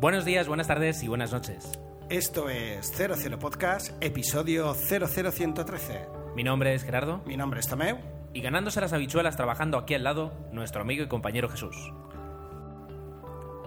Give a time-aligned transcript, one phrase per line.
[0.00, 1.78] Buenos días, buenas tardes y buenas noches.
[2.08, 6.06] Esto es 00 Podcast, episodio 00113.
[6.34, 7.98] Mi nombre es Gerardo Mi nombre es Tomeu.
[8.32, 11.76] y ganándose las habichuelas trabajando aquí al lado, nuestro amigo y compañero Jesús.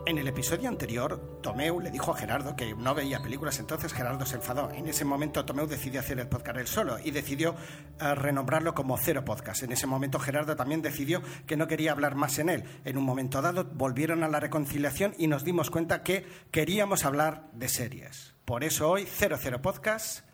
[0.05, 4.25] En el episodio anterior, Tomeu le dijo a Gerardo que no veía películas, entonces Gerardo
[4.25, 4.69] se enfadó.
[4.71, 7.55] En ese momento Tomeu decidió hacer el podcast él solo y decidió
[8.01, 9.63] eh, renombrarlo como Cero Podcast.
[9.63, 12.65] En ese momento Gerardo también decidió que no quería hablar más en él.
[12.83, 17.47] En un momento dado volvieron a la reconciliación y nos dimos cuenta que queríamos hablar
[17.53, 18.33] de series.
[18.43, 20.25] Por eso hoy 00 Podcast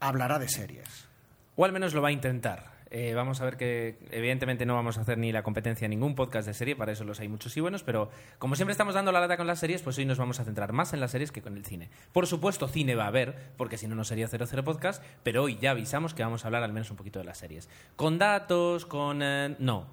[0.00, 1.08] hablará de series.
[1.56, 2.77] O al menos lo va a intentar.
[2.90, 6.14] Eh, vamos a ver que evidentemente no vamos a hacer ni la competencia en ningún
[6.14, 9.12] podcast de serie, para eso los hay muchos y buenos, pero como siempre estamos dando
[9.12, 11.30] la lata con las series, pues hoy nos vamos a centrar más en las series
[11.30, 11.90] que con el cine.
[12.12, 15.58] Por supuesto, cine va a haber, porque si no, no sería 00 podcast, pero hoy
[15.58, 17.68] ya avisamos que vamos a hablar al menos un poquito de las series.
[17.96, 19.22] Con datos, con...
[19.22, 19.86] eh, no,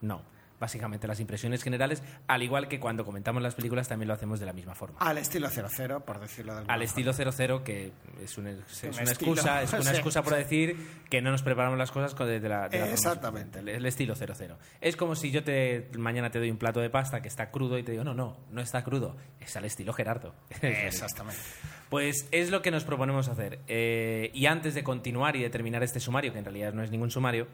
[0.00, 0.37] no.
[0.60, 4.46] Básicamente las impresiones generales, al igual que cuando comentamos las películas, también lo hacemos de
[4.46, 4.98] la misma forma.
[4.98, 7.32] Al estilo 00, por decirlo de alguna Al estilo forma.
[7.32, 7.92] 00, que
[8.22, 10.76] es una, es excusa, es una excusa por decir
[11.08, 13.58] que no nos preparamos las cosas de, la, de la forma Exactamente.
[13.60, 14.58] El, estilo 00.
[14.80, 17.78] Es como si yo te mañana te doy un plato de pasta que está crudo
[17.78, 20.34] y te digo, no, no, no está crudo, es al estilo Gerardo.
[20.62, 21.40] Exactamente.
[21.88, 23.60] Pues es lo que nos proponemos hacer.
[23.66, 26.90] Eh, y antes de continuar y de terminar este sumario, que en realidad no es
[26.90, 27.46] ningún sumario,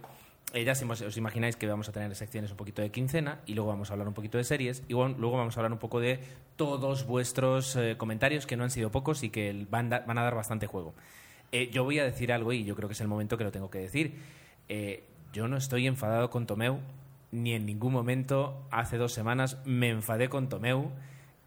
[0.53, 3.71] ya si os, imagináis que vamos a tener secciones un poquito de quincena y luego
[3.71, 6.21] vamos a hablar un poquito de series y luego vamos a hablar un poco de
[6.57, 10.35] todos vuestros eh, comentarios, que no han sido pocos y que van, van a dar
[10.35, 10.95] bastante juego.
[11.51, 13.53] Eh, yo voy a decir algo y yo creo que es el momento que lo
[13.53, 14.15] tengo que decir.
[14.69, 16.79] Eh, yo no estoy enfadado con Tomeu,
[17.33, 20.91] ni en ningún momento hace dos semanas me enfadé con Tomeu.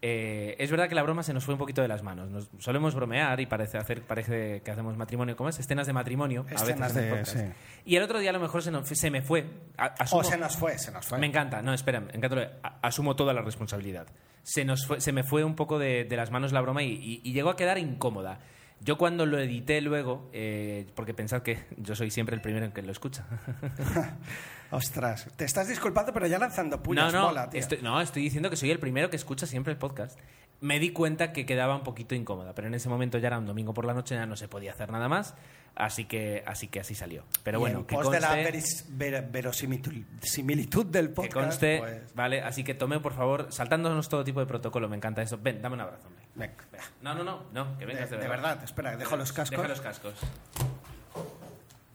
[0.00, 2.30] Eh, es verdad que la broma se nos fue un poquito de las manos.
[2.30, 5.36] Nos solemos bromear y parece, hacer, parece que hacemos matrimonio.
[5.36, 5.58] ¿Cómo es?
[5.58, 6.46] Escenas de matrimonio.
[6.48, 7.52] a Escenas veces de- sí.
[7.84, 9.44] Y el otro día a lo mejor se, nos- se me fue.
[9.76, 11.18] Asumo- O se nos fue, se nos fue.
[11.18, 12.58] me encanta, no, espera, me encanta.
[12.82, 14.06] Asumo toda la responsabilidad.
[14.44, 16.92] Se, nos fue, se me fue un poco de, de las manos la broma y,
[16.92, 18.38] y- y llegó a quedar incómoda.
[18.80, 22.72] Yo cuando lo edité luego, eh, porque pensad que yo soy siempre el primero en
[22.72, 23.26] que lo escucha.
[24.70, 27.58] Ostras, te estás disculpando, pero ya lanzando puñas no, no, bola, tío.
[27.58, 30.18] estoy, no, estoy diciendo que soy el primero que escucha siempre el podcast.
[30.60, 33.46] Me di cuenta que quedaba un poquito incómoda, pero en ese momento ya era un
[33.46, 35.34] domingo por la noche, ya no se podía hacer nada más,
[35.76, 37.22] así que así, que así salió.
[37.44, 41.14] Pero Y bueno, en que pos de la conste- veris- ver- verosimilitud similitud del Que
[41.14, 44.96] podcast, conste, pues, vale, así que tome por favor, saltándonos todo tipo de protocolo, me
[44.96, 45.38] encanta eso.
[45.40, 46.24] Ven, dame un abrazo, hombre.
[46.34, 46.84] venga, venga.
[47.02, 49.56] No, no, no, no, que De, vengas de, de verdad, espera, dejo los cascos.
[49.56, 50.14] Deja los cascos.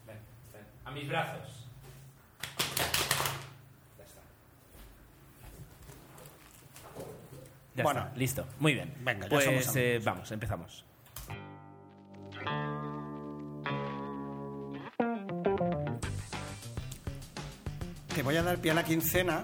[0.08, 0.18] Ven,
[0.54, 0.62] ven.
[0.86, 1.68] A mis brazos.
[3.98, 4.22] Ya está.
[7.76, 8.02] Ya Bueno.
[8.02, 8.48] está, listo.
[8.60, 8.94] Muy bien.
[9.02, 10.86] Venga, ya pues somos eh, vamos, empezamos.
[18.16, 19.42] Te voy a dar pie a la quincena,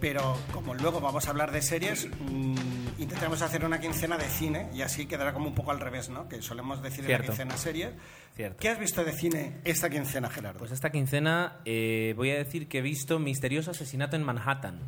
[0.00, 2.54] pero como luego vamos a hablar de series, mm,
[2.98, 6.26] intentaremos hacer una quincena de cine y así quedará como un poco al revés, ¿no?
[6.28, 7.24] Que solemos decir en Cierto.
[7.24, 7.90] la quincena series.
[8.36, 8.56] Cierto.
[8.58, 10.58] ¿Qué has visto de cine esta quincena, Gerardo?
[10.60, 14.80] Pues esta quincena eh, voy a decir que he visto Misterioso Asesinato en Manhattan.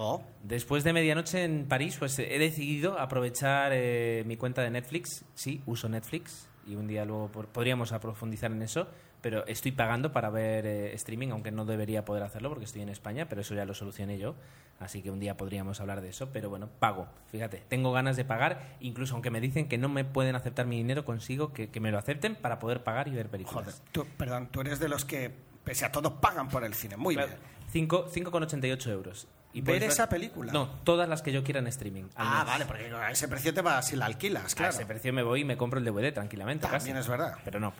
[0.00, 5.24] Oh, Después de medianoche en París, pues he decidido aprovechar eh, mi cuenta de Netflix.
[5.34, 8.86] Sí, uso Netflix y un día luego por- podríamos profundizar en eso,
[9.20, 12.90] pero estoy pagando para ver eh, streaming, aunque no debería poder hacerlo porque estoy en
[12.90, 14.36] España, pero eso ya lo solucioné yo,
[14.78, 18.24] así que un día podríamos hablar de eso, pero bueno, pago, fíjate, tengo ganas de
[18.24, 21.80] pagar, incluso aunque me dicen que no me pueden aceptar mi dinero, consigo que, que
[21.80, 23.64] me lo acepten para poder pagar y ver películas.
[23.64, 23.74] joder.
[23.90, 25.32] Tú, perdón, tú eres de los que,
[25.64, 26.96] pese a todo, pagan por el cine.
[26.96, 27.40] Muy Claro, bien.
[27.72, 29.26] cinco- 5,88 euros.
[29.52, 30.52] Y ¿Ver esa película?
[30.52, 32.04] No, todas las que yo quiera en streaming.
[32.16, 34.74] Ah, vale, porque a ese precio te vas si la alquilas, A claro.
[34.74, 36.66] ese precio me voy y me compro el DVD tranquilamente.
[36.66, 37.00] También casi.
[37.00, 37.34] es verdad.
[37.44, 37.72] Pero no.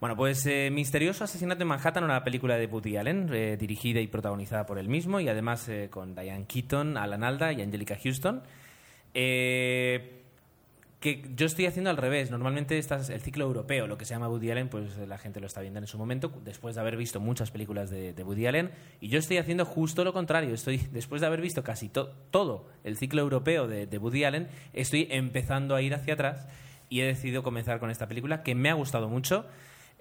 [0.00, 4.06] Bueno, pues eh, Misterioso Asesinato en Manhattan, una película de Woody Allen, eh, dirigida y
[4.06, 8.42] protagonizada por él mismo, y además eh, con Diane Keaton, Alan Alda y Angelica Houston.
[9.12, 10.19] Eh,
[11.00, 12.30] que yo estoy haciendo al revés.
[12.30, 15.40] Normalmente esta es el ciclo europeo, lo que se llama Woody Allen, pues la gente
[15.40, 18.46] lo está viendo en su momento, después de haber visto muchas películas de, de Woody
[18.46, 18.70] Allen.
[19.00, 20.52] Y yo estoy haciendo justo lo contrario.
[20.54, 24.48] Estoy, después de haber visto casi to- todo el ciclo europeo de, de Woody Allen,
[24.74, 26.46] estoy empezando a ir hacia atrás
[26.90, 29.46] y he decidido comenzar con esta película que me ha gustado mucho.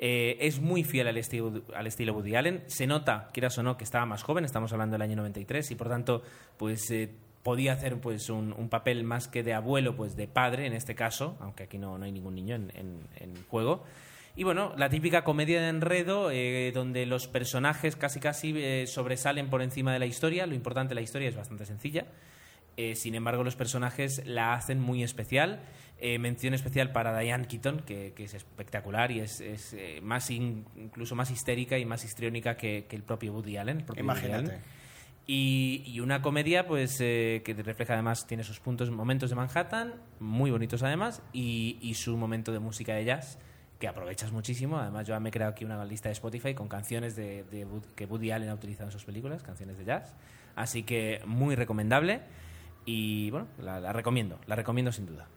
[0.01, 2.63] Eh, es muy fiel al estilo, al estilo Woody Allen.
[2.67, 4.43] Se nota, quieras o no, que estaba más joven.
[4.43, 6.23] Estamos hablando del año 93 y por tanto,
[6.57, 7.09] pues eh,
[7.43, 11.37] podía hacer pues un, papel más que de abuelo, pues de padre en este caso,
[11.39, 13.83] aunque aquí no, no hay ningún niño en, juego.
[14.35, 19.49] Y bueno, la típica comedia de enredo, eh, donde los personajes casi casi eh, sobresalen
[19.49, 20.45] por encima de la historia.
[20.45, 22.05] Lo importante la historia es bastante sencilla.
[22.77, 25.59] Eh, sin embargo, los personajes la hacen muy especial.
[25.97, 31.15] Eh, mención especial para Diane Keaton, que, es espectacular y es, es, más in- incluso
[31.15, 33.79] más histérica y más histriónica que, el propio Woody Allen.
[33.79, 34.59] el propio Imagínate.
[35.31, 39.93] Y, y una comedia pues eh, que refleja además, tiene sus puntos, momentos de Manhattan,
[40.19, 43.37] muy bonitos además, y, y su momento de música de jazz,
[43.77, 44.79] que aprovechas muchísimo.
[44.79, 47.45] Además yo me he creado aquí una lista de Spotify con canciones de,
[47.95, 50.15] que Woody Allen ha utilizado en sus películas, canciones de jazz.
[50.55, 52.21] Así que muy recomendable
[52.85, 55.27] y bueno, la, la recomiendo, la recomiendo sin duda.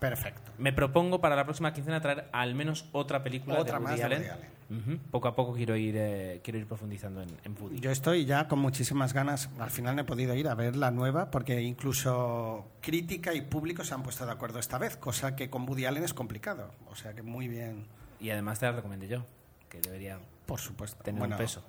[0.00, 0.50] Perfecto.
[0.58, 4.10] Me propongo para la próxima quincena traer al menos otra película Otra de Woody más
[4.10, 4.16] de.
[4.16, 4.57] Woody Allen.
[4.70, 4.98] Ujú.
[5.10, 7.80] Poco a poco quiero ir, eh, quiero ir profundizando en, en Woody.
[7.80, 9.48] Yo estoy ya con muchísimas ganas.
[9.58, 13.82] Al final no he podido ir a ver la nueva porque incluso crítica y público
[13.84, 16.70] se han puesto de acuerdo esta vez, cosa que con Woody Allen es complicado.
[16.90, 17.86] O sea que muy bien,
[18.20, 19.24] Y además te la recomendé yo,
[19.70, 21.02] que debería por supuesto.
[21.02, 21.64] tener Bueno, un peso,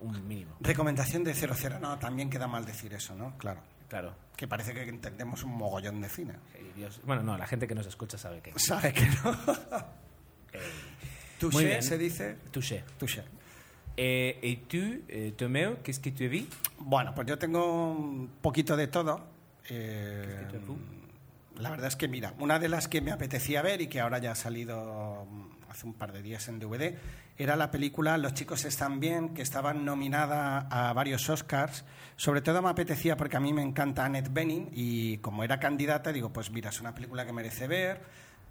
[0.00, 0.56] un mínimo.
[0.60, 1.78] Recomendación de 00.
[1.78, 3.36] No, también queda mal decir eso, ¿no?
[3.38, 3.60] Claro.
[3.88, 4.14] Claro.
[4.36, 6.34] Que parece que entendemos un mogollón de cine.
[6.54, 8.58] Eh, Dios- Bueno, no, la gente que nos escucha sabe que.
[8.58, 9.36] Sabe que no.
[11.42, 11.82] Muy Touché bien.
[11.82, 12.36] se dice.
[12.50, 12.84] Touché.
[12.98, 13.22] Touché.
[13.96, 16.46] Eh, ¿Y tú, eh, Tomeo, qu'est-ce que tu as vu
[16.78, 19.20] Bueno, pues yo tengo un poquito de todo.
[19.68, 20.78] Eh, ¿Qué te tú?
[21.56, 24.18] la verdad es que, mira, una de las que me apetecía ver y que ahora
[24.18, 26.96] ya ha salido mm, hace un par de días en DVD
[27.40, 31.84] era la película Los chicos están bien, que estaba nominada a varios Oscars.
[32.16, 36.12] Sobre todo me apetecía porque a mí me encanta Annette Bening y como era candidata,
[36.12, 38.02] digo, pues mira, es una película que merece ver.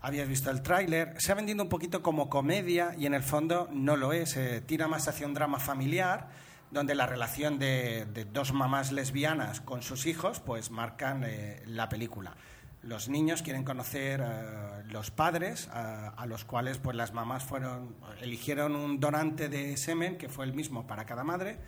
[0.01, 3.67] Habías visto el tráiler, se ha vendido un poquito como comedia y en el fondo
[3.71, 6.29] no lo es, eh, tira más hacia un drama familiar
[6.71, 11.89] donde la relación de, de dos mamás lesbianas con sus hijos pues marcan eh, la
[11.89, 12.35] película.
[12.81, 18.77] Los niños quieren conocer eh, los padres a, los cuales pues las mamás fueron eligieron
[18.77, 21.59] un donante de semen que fue el mismo para cada madre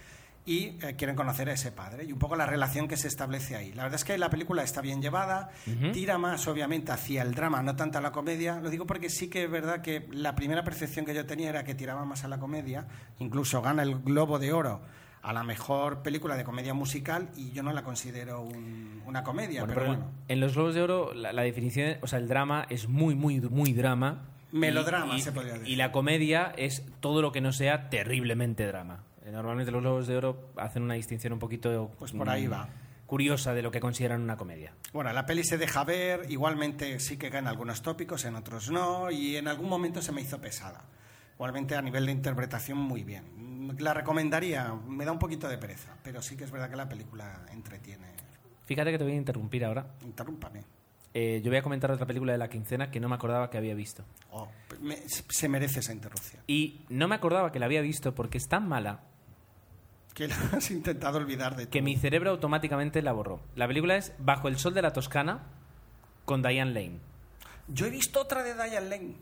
[0.45, 3.55] y eh, quieren conocer a ese padre y un poco la relación que se establece
[3.55, 3.73] ahí.
[3.73, 5.51] La verdad es que la película está bien llevada,
[5.93, 8.59] tira más obviamente hacia el drama, no tanto a la comedia.
[8.59, 11.63] Lo digo porque sí que es verdad que la primera percepción que yo tenía era
[11.63, 12.87] que tiraba más a la comedia,
[13.19, 14.81] incluso gana el Globo de Oro
[15.23, 19.61] a la mejor película de comedia musical y yo no la considero un- una comedia,
[19.61, 20.11] Bueno, pero pero bueno.
[20.27, 23.39] En los Globos de Oro, la, la definición, o sea, el drama es muy, muy,
[23.41, 24.23] muy drama.
[24.51, 25.67] Melodrama, Y- y- se podría decir.
[25.69, 29.03] Y la comedia es todo lo que no sea terriblemente drama.
[29.31, 31.91] Eh, Normalmente los Globos de Oro hacen una distinción un poquito.
[31.97, 32.67] Pues por ahí mm, va.
[33.05, 34.73] Curiosa de lo que consideran una comedia.
[34.93, 39.11] Bueno, la peli se deja ver, igualmente sí que caen algunos tópicos, en otros no,
[39.11, 40.83] y en algún momento se me hizo pesada.
[41.35, 43.75] Igualmente a nivel de interpretación muy bien.
[43.79, 46.87] La recomendaría, me da un poquito de pereza, pero sí que es verdad que la
[46.87, 48.07] película entretiene.
[48.65, 49.85] Fíjate que te voy a interrumpir ahora.
[50.05, 50.63] Interrúmpame.
[51.13, 53.57] Eh, yo voy a comentar otra película de la quincena que no me acordaba que
[53.57, 54.05] había visto.
[54.31, 54.47] Oh,
[54.79, 56.41] me- se merece esa interrupción.
[56.47, 59.01] Y no me acordaba que la había visto porque es tan mala
[60.13, 61.85] Que lo has intentado olvidar de que tú.
[61.85, 63.39] mi cerebro automáticamente la borró.
[63.55, 65.43] La película es Bajo el sol de la Toscana
[66.25, 66.99] con Diane Lane,
[67.67, 69.15] Yo he visto otra de Diane Lane.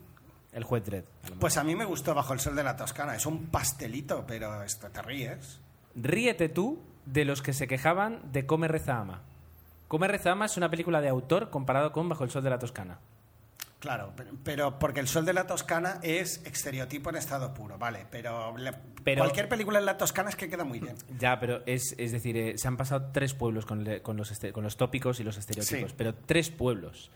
[0.52, 1.04] el juez Dredd.
[1.38, 3.14] Pues a mí me gustó Bajo el Sol de la Toscana.
[3.14, 5.60] Es un pastelito, pero esto te ríes.
[5.94, 9.22] Ríete tú de los que se quejaban de Come Reza Ama.
[9.88, 12.58] Come Reza Ama es una película de autor comparado con Bajo el sol de la
[12.58, 12.98] Toscana.
[13.80, 18.06] Claro, pero, pero porque el sol de la Toscana es estereotipo en estado puro, vale,
[18.10, 20.94] pero, la- Pero- cualquier película en la Toscana es que queda muy bien.
[21.18, 24.30] Ya, pero es, es decir, eh, se han pasado tres pueblos con, le- con los,
[24.30, 25.94] este- con los tópicos y los estereotipos, Sí.
[25.96, 27.10] pero tres pueblos.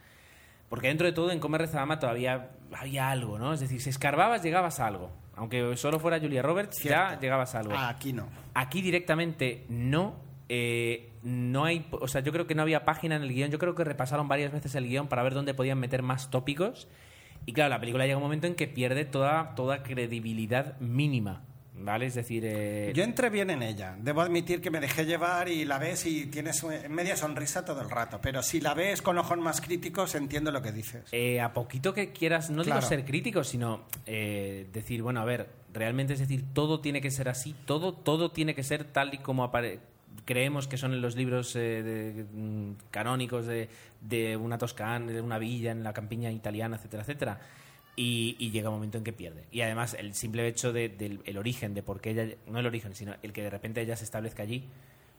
[0.71, 3.53] Porque dentro de todo, en Come Reza Ama todavía había algo, ¿no?
[3.53, 5.13] Es decir, si escarbabas, llegabas a algo.
[5.37, 7.75] Aunque solo fuera Julia Roberts, ya llegabas a algo.
[7.77, 8.27] Ah, aquí no.
[8.55, 10.17] Aquí directamente no.
[10.49, 11.87] eh, no hay.
[11.91, 13.51] O sea, yo creo que no había página en el guion.
[13.51, 16.87] Yo creo que repasaron varias veces el guion para ver dónde podían meter más tópicos.
[17.47, 21.43] Y claro, la película llega un momento en que pierde toda, toda credibilidad mínima.
[21.77, 22.07] ¿Vale?
[22.07, 22.45] Es decir.
[22.47, 23.97] eh, Yo entré bien en ella.
[23.99, 27.91] Debo admitir que me dejé llevar y la ves y tienes media sonrisa todo el
[27.91, 28.21] rato.
[28.23, 31.03] Pero si la ves con ojos más críticos, entiendo lo que dices.
[31.11, 35.51] eh, a poquito que quieras, no digo ser crítico, sino eh, decir, bueno, a ver,
[35.73, 39.19] realmente es decir, todo tiene que ser así, todo, todo tiene que ser tal y
[39.19, 39.81] como apare-
[40.25, 43.69] creemos que son en los libros eh, de- mm, canónicos de,
[44.01, 47.41] de una Toscana, de una villa en la campiña italiana, etcétera, etcétera.
[47.97, 49.45] Y, y llega un momento en que pierde.
[49.53, 52.67] Y además, el simple hecho de- del el origen, de por qué ella, no el
[52.67, 54.65] origen, sino el que de repente ella se establezca allí,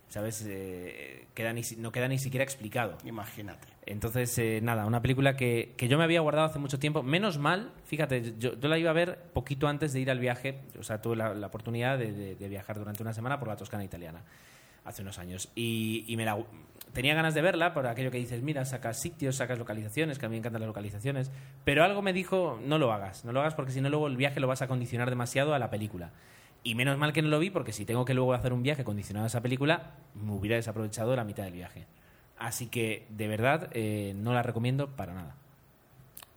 [0.09, 0.43] ¿sabes?
[0.45, 2.97] Eh, queda ni no queda ni siquiera explicado.
[3.05, 3.67] Imagínate.
[3.85, 7.01] Entonces, eh, nada, una película que, que yo me había guardado hace mucho tiempo.
[7.01, 10.59] Menos mal, fíjate, yo, yo la iba a ver poquito antes de ir al viaje.
[10.77, 13.55] O sea, tuve la, la oportunidad de, de- de viajar durante una semana por la
[13.55, 14.21] Toscana italiana,
[14.85, 15.51] hace unos años.
[15.55, 16.37] Y, y me la,
[16.95, 20.29] tenía ganas de verla por aquello que dices, mira, sacas sitios, sacas localizaciones, que a
[20.29, 21.29] mí me encantan las localizaciones.
[21.65, 24.15] Pero algo me dijo, no lo hagas, no lo hagas porque si no luego el
[24.15, 26.11] viaje lo vas a condicionar demasiado a la película.
[26.63, 28.83] Y menos mal que no lo vi porque si tengo que luego hacer un viaje
[28.83, 31.85] condicionado a esa película, me hubiera desaprovechado la mitad del viaje.
[32.37, 35.35] Así que, de verdad, eh, no la recomiendo para nada.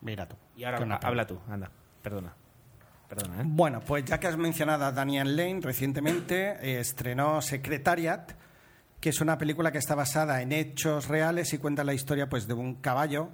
[0.00, 0.37] Mira tú.
[0.57, 1.71] Y ahora habla tú, anda,
[2.02, 2.35] perdona.
[3.17, 3.43] ¿Eh?
[3.45, 8.33] Bueno, pues ya que has mencionado a Daniel Lane, recientemente eh, estrenó Secretariat,
[9.00, 12.47] que es una película que está basada en hechos reales y cuenta la historia pues,
[12.47, 13.31] de un caballo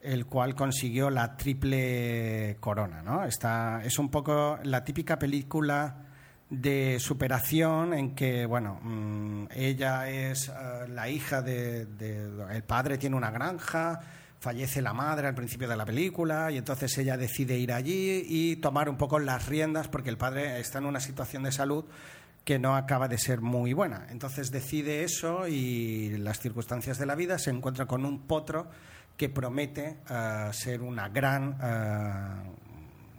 [0.00, 3.02] el cual consiguió la triple corona.
[3.02, 3.24] ¿no?
[3.24, 6.04] Está, es un poco la típica película
[6.50, 11.86] de superación en que, bueno, mm, ella es eh, la hija de,
[12.50, 14.00] El padre tiene una granja,
[14.40, 18.56] fallece la madre al principio de la película y entonces ella decide ir allí y
[18.56, 21.84] tomar un poco las riendas porque el padre está en una situación de salud
[22.44, 24.06] que no acaba de ser muy buena.
[24.10, 28.68] Entonces decide eso y las circunstancias de la vida se encuentra con un potro
[29.16, 32.67] que promete eh, ser una gran eh,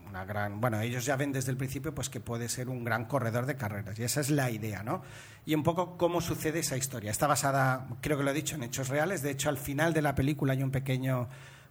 [0.09, 3.05] una gran, bueno, ellos ya ven desde el principio pues que puede ser un gran
[3.05, 5.03] corredor de carreras y esa es la idea, ¿no?
[5.45, 7.11] Y un poco cómo sucede esa historia.
[7.11, 9.21] Está basada, creo que lo he dicho, en hechos reales.
[9.21, 11.27] De hecho, al final de la película hay un pequeño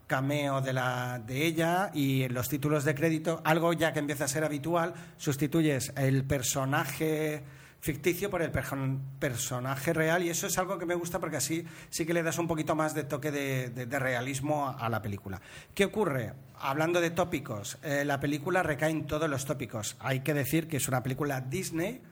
[0.06, 4.24] cameo de, la, de ella y en los títulos de crédito, algo ya que empieza
[4.24, 7.44] a ser habitual, sustituyes el personaje
[7.80, 12.04] ficticio por el personaje real y eso es algo que me gusta porque así sí
[12.04, 15.40] que le das un poquito más de toque de, realismo a, la película.
[15.74, 16.34] ¿Qué ocurre?
[16.60, 19.96] Hablando de tópicos, eh, la película recae en todos los tópicos.
[20.00, 22.02] Hay que decir que es una película Disney,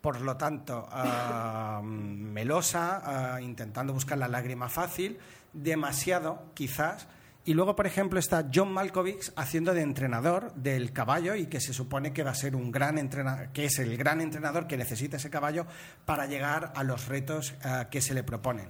[0.00, 5.18] por lo tanto, ah, melosa, ah, intentando buscar la lágrima fácil,
[5.52, 7.06] demasiado quizás
[7.44, 11.72] y luego, por ejemplo, está John Malkovich haciendo de entrenador del caballo y que se
[11.72, 15.16] supone que va a ser un gran entrenador, que es el gran entrenador que necesita
[15.16, 15.66] ese caballo
[16.04, 18.68] para llegar a los retos eh, que se le proponen.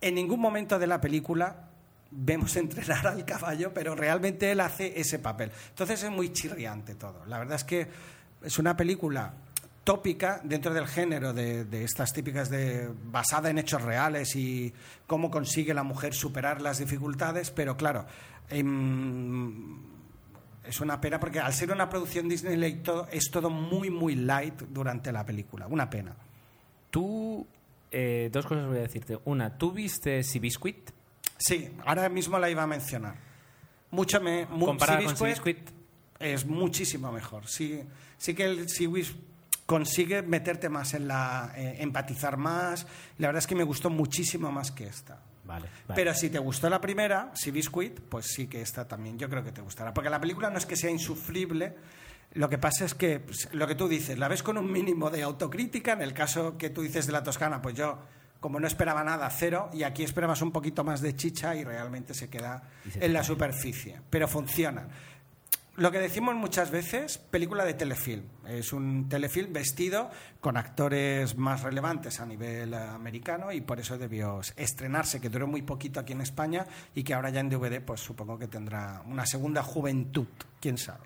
[0.00, 1.68] En ningún momento de la película
[2.10, 5.50] vemos entrenar al caballo, pero realmente él hace ese papel.
[5.68, 7.26] Entonces es muy chirriante todo.
[7.26, 7.88] La verdad es que
[8.42, 9.34] es una película
[9.84, 14.72] tópica dentro del género de, estas típicas de basada en hechos reales y
[15.06, 18.06] cómo consigue la mujer superar las dificultades, pero claro,
[18.48, 19.82] em,
[20.64, 25.12] es una pena porque al ser una producción Disney es todo muy muy light durante
[25.12, 26.16] la película, una pena.
[26.90, 27.46] Tú
[27.90, 29.18] eh, dos cosas voy a decirte.
[29.24, 30.90] Una, ¿tú viste Biscuit?
[31.36, 33.14] Sí, ahora mismo la iba a mencionar.
[33.90, 35.70] Mucho me, Comparada con Biscuit
[36.18, 37.46] es muchísimo mejor.
[37.46, 37.82] Sí,
[38.18, 38.68] sí que el
[39.66, 41.52] consigue meterte más en la.
[41.56, 42.86] Eh, empatizar más.
[43.18, 45.20] La verdad es que me gustó muchísimo más que esta.
[45.44, 49.28] Vale, Pero si te gustó la primera, si Biscuit, pues sí que esta también yo
[49.28, 49.92] creo que te gustará.
[49.92, 51.74] Porque la película no es que sea insufrible,
[52.32, 55.10] lo que pasa es que pues, lo que tú dices, la ves con un mínimo
[55.10, 55.92] de autocrítica.
[55.92, 57.98] En el caso que tú dices de la Toscana, pues yo,
[58.40, 59.70] como no esperaba nada, cero.
[59.72, 62.62] Y aquí esperabas un poquito más de chicha y realmente se queda
[62.94, 64.00] en la superficie.
[64.08, 64.88] Pero funciona
[65.76, 68.24] lo que decimos muchas veces, película de telefilm.
[68.46, 70.08] Es un telefilm vestido
[70.40, 75.62] con actores más relevantes a nivel americano y por eso debió estrenarse, que duró muy
[75.62, 79.26] poquito aquí en España y que ahora ya en DVD pues supongo que tendrá una
[79.26, 80.28] segunda juventud,
[80.60, 81.04] quién sabe.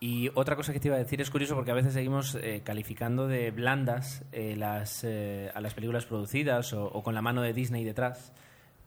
[0.00, 2.62] Y otra cosa que te iba a decir es curioso porque a veces seguimos eh,
[2.64, 7.42] calificando de blandas eh, las, eh, a las películas producidas o, o, con la mano
[7.42, 8.32] de Disney detrás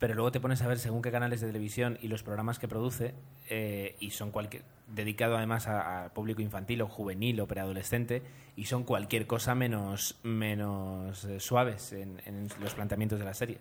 [0.01, 2.67] pero luego te pones a ver según qué canales de televisión y los programas que
[2.67, 3.13] produce,
[3.51, 8.23] eh, y son cualquier, dedicado además a, público infantil o juvenil o preadolescente,
[8.55, 13.59] y son cualquier cosa menos, menos eh, suaves en, los planteamientos de las series.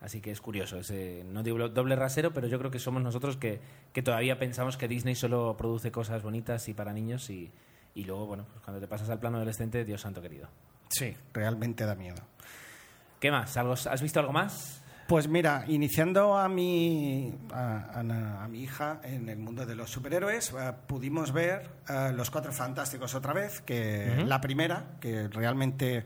[0.00, 3.36] Así que es curioso, ese, no digo doble rasero, pero yo creo que somos nosotros
[3.36, 3.60] que,
[3.92, 7.52] que, todavía pensamos que Disney solo produce cosas bonitas y para niños y,
[7.94, 10.48] y luego, bueno, pues cuando te pasas al plano adolescente, Dios santo querido.
[10.88, 12.20] Sí, realmente da miedo.
[13.20, 13.56] ¿Qué más?
[13.56, 14.82] ¿Has visto algo más?
[15.08, 20.72] Pues mira, iniciando a mi, a, mi hija en el mundo de los superhéroes, eh,
[20.86, 26.04] pudimos ver eh, Los Cuatro Fantásticos otra vez, que la primera, que realmente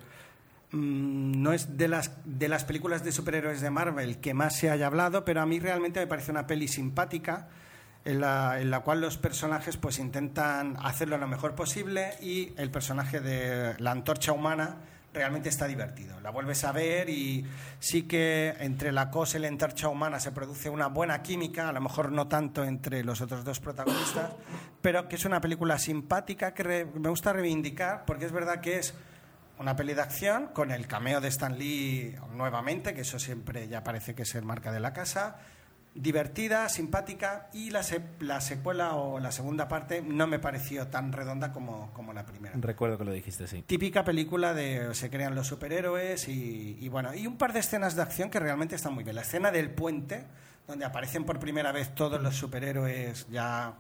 [0.71, 4.71] mm, no es de las, de las películas de superhéroes de Marvel que más se
[4.71, 7.49] haya hablado, pero a mí realmente me parece una peli simpática.
[8.05, 12.71] En la, en la, cual los personajes pues intentan hacerlo lo mejor posible y el
[12.71, 14.77] personaje de la antorcha humana
[15.13, 16.21] realmente está divertido.
[16.21, 17.45] La vuelves a ver y
[17.79, 21.73] sí que entre la cosa y la entorcha humana se produce una buena química, a
[21.73, 24.33] lo mejor no tanto entre los otros dos protagonistas,
[24.81, 28.95] pero que es una película simpática que me gusta reivindicar porque es verdad que es
[29.59, 33.85] una peli de acción con el cameo de Stan Lee nuevamente, que eso siempre ya
[33.85, 35.37] parece que es marca de la casa
[35.95, 37.83] divertida, simpática y la,
[38.21, 42.55] la, secuela o la segunda parte no me pareció tan redonda como, como, la primera.
[42.59, 43.63] Recuerdo que lo dijiste, sí.
[43.63, 47.95] Típica película de se crean los superhéroes y, y, bueno, y un par de escenas
[47.95, 49.17] de acción que realmente están muy bien.
[49.17, 50.25] La escena del puente,
[50.67, 53.75] donde aparecen por primera vez todos los superhéroes ya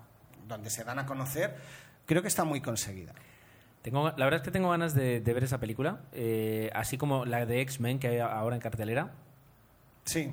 [0.46, 1.56] donde se dan a conocer,
[2.04, 3.14] creo que está muy conseguida.
[3.80, 7.46] Tengo, la verdad es que tengo ganas de, ver esa película, eh, así como la
[7.46, 9.12] de X-Men que hay ahora en cartelera.
[10.04, 10.32] Sí,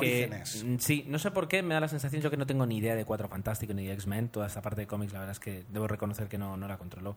[0.00, 2.78] Mm, sí, no sé por qué me da la sensación yo que no tengo ni
[2.78, 4.28] idea de Cuatro Fantásticos ni de X-Men.
[4.28, 6.78] Toda esta parte de cómics, la verdad es que debo reconocer que no, no la
[6.78, 7.16] controlo.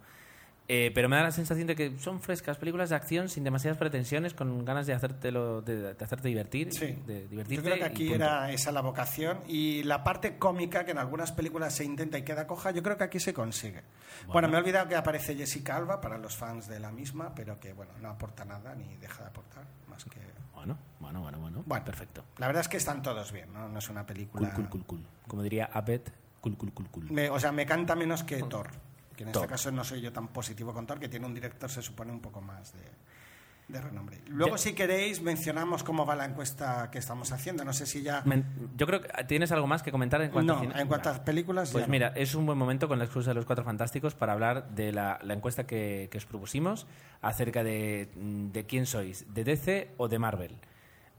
[0.69, 3.77] Eh, pero me da la sensación de que son frescas películas de acción sin demasiadas
[3.77, 6.71] pretensiones, con ganas de, hacértelo, de, de hacerte divertir.
[6.71, 6.97] Sí.
[7.05, 10.91] De Yo divertirte creo que aquí era esa la vocación y la parte cómica que
[10.91, 13.81] en algunas películas se intenta y queda coja, yo creo que aquí se consigue.
[14.27, 17.59] Bueno, me he olvidado que aparece Jessica Alba para los fans de la misma, pero
[17.59, 20.19] que bueno, no aporta nada ni deja de aportar más que
[20.65, 21.63] Bueno, bueno, bueno, bueno.
[21.65, 21.85] Bueno.
[21.85, 22.23] Perfecto.
[22.37, 23.67] La verdad es que están todos bien, ¿no?
[23.69, 25.05] No es una Cool, película cool, cool, cool.
[25.27, 26.01] Como diría Abed,
[26.41, 27.11] cool, cool, cool, cool.
[27.11, 28.69] Me- o sea, me canta menos que Thor.
[29.15, 29.43] Que en Thor.
[29.43, 32.11] este caso no soy yo tan positivo con Thor, que tiene un director, se supone,
[32.11, 32.79] un poco más de,
[33.73, 34.21] de renombre.
[34.27, 37.65] Luego, Ya- si queréis, mencionamos cómo va la encuesta que estamos haciendo.
[37.65, 38.21] No sé si ya.
[38.25, 38.45] Men-
[38.77, 40.79] Yo creo que tienes algo más que comentar en cuanto no, a cine?
[40.79, 41.71] en cuanto a películas.
[41.71, 41.91] Pues ya no.
[41.91, 44.93] mira, es un buen momento con la excusa de los Cuatro Fantásticos para hablar de
[44.93, 46.87] la, la encuesta que, que os propusimos
[47.21, 50.55] acerca de, de quién sois, de DC o de Marvel.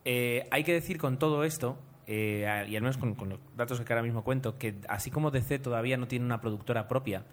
[0.04, 3.80] Eh, hay que decir con todo esto, eh, y al menos con, con los datos
[3.80, 7.24] que ahora mismo cuento, que así como DC todavía no tiene una productora propia,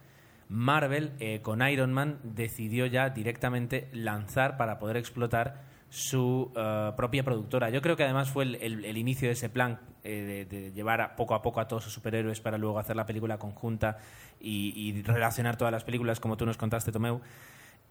[0.51, 7.24] Marvel eh, con Iron Man decidió ya directamente lanzar para poder explotar su eh, propia
[7.24, 7.70] productora.
[7.70, 10.72] Yo creo que además fue el, el- el inicio de ese plan eh, de, de
[10.74, 13.98] llevar a- poco a poco a todos sus superhéroes para luego hacer la película conjunta
[14.39, 17.22] y, y relacionar todas las películas como tú nos contaste, Tomeu.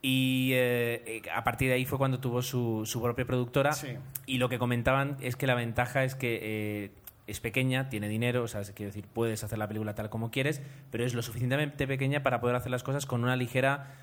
[0.02, 3.73] Y eh, a partir de ahí fue cuando tuvo su, su propia productora.
[3.73, 3.88] Sí.
[4.25, 6.90] Y lo que comentaban es que la ventaja es que eh,
[7.30, 10.30] es pequeña, tiene dinero, o sea, se quiere decir, puedes hacer la película tal como
[10.30, 10.60] quieres,
[10.90, 13.94] pero es lo suficientemente pequeña para poder hacer las cosas con una ligera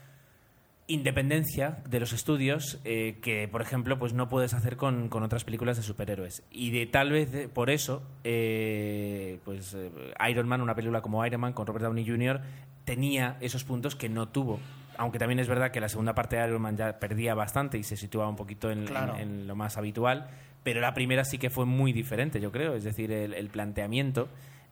[0.90, 5.44] independencia de los estudios eh, que, por ejemplo, pues no puedes hacer con, con otras
[5.44, 6.44] películas de superhéroes.
[6.50, 9.92] Y de tal vez de- por eso, eh, pues eh,
[10.30, 12.40] Iron Man, una película como Iron Man con Robert Downey Jr.,
[12.86, 14.62] tenía esos puntos que no tuvo.
[14.98, 17.84] Aunque también es verdad que la segunda parte de Iron Man ya perdía bastante y
[17.84, 19.16] se situaba un poquito en, Claro.
[19.18, 20.30] en- en lo más habitual,
[20.68, 22.76] pero la primera sí que fue muy diferente, yo creo.
[22.76, 24.28] Es decir, el, el planteamiento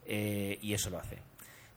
[0.06, 1.20] eh, y eso lo hace.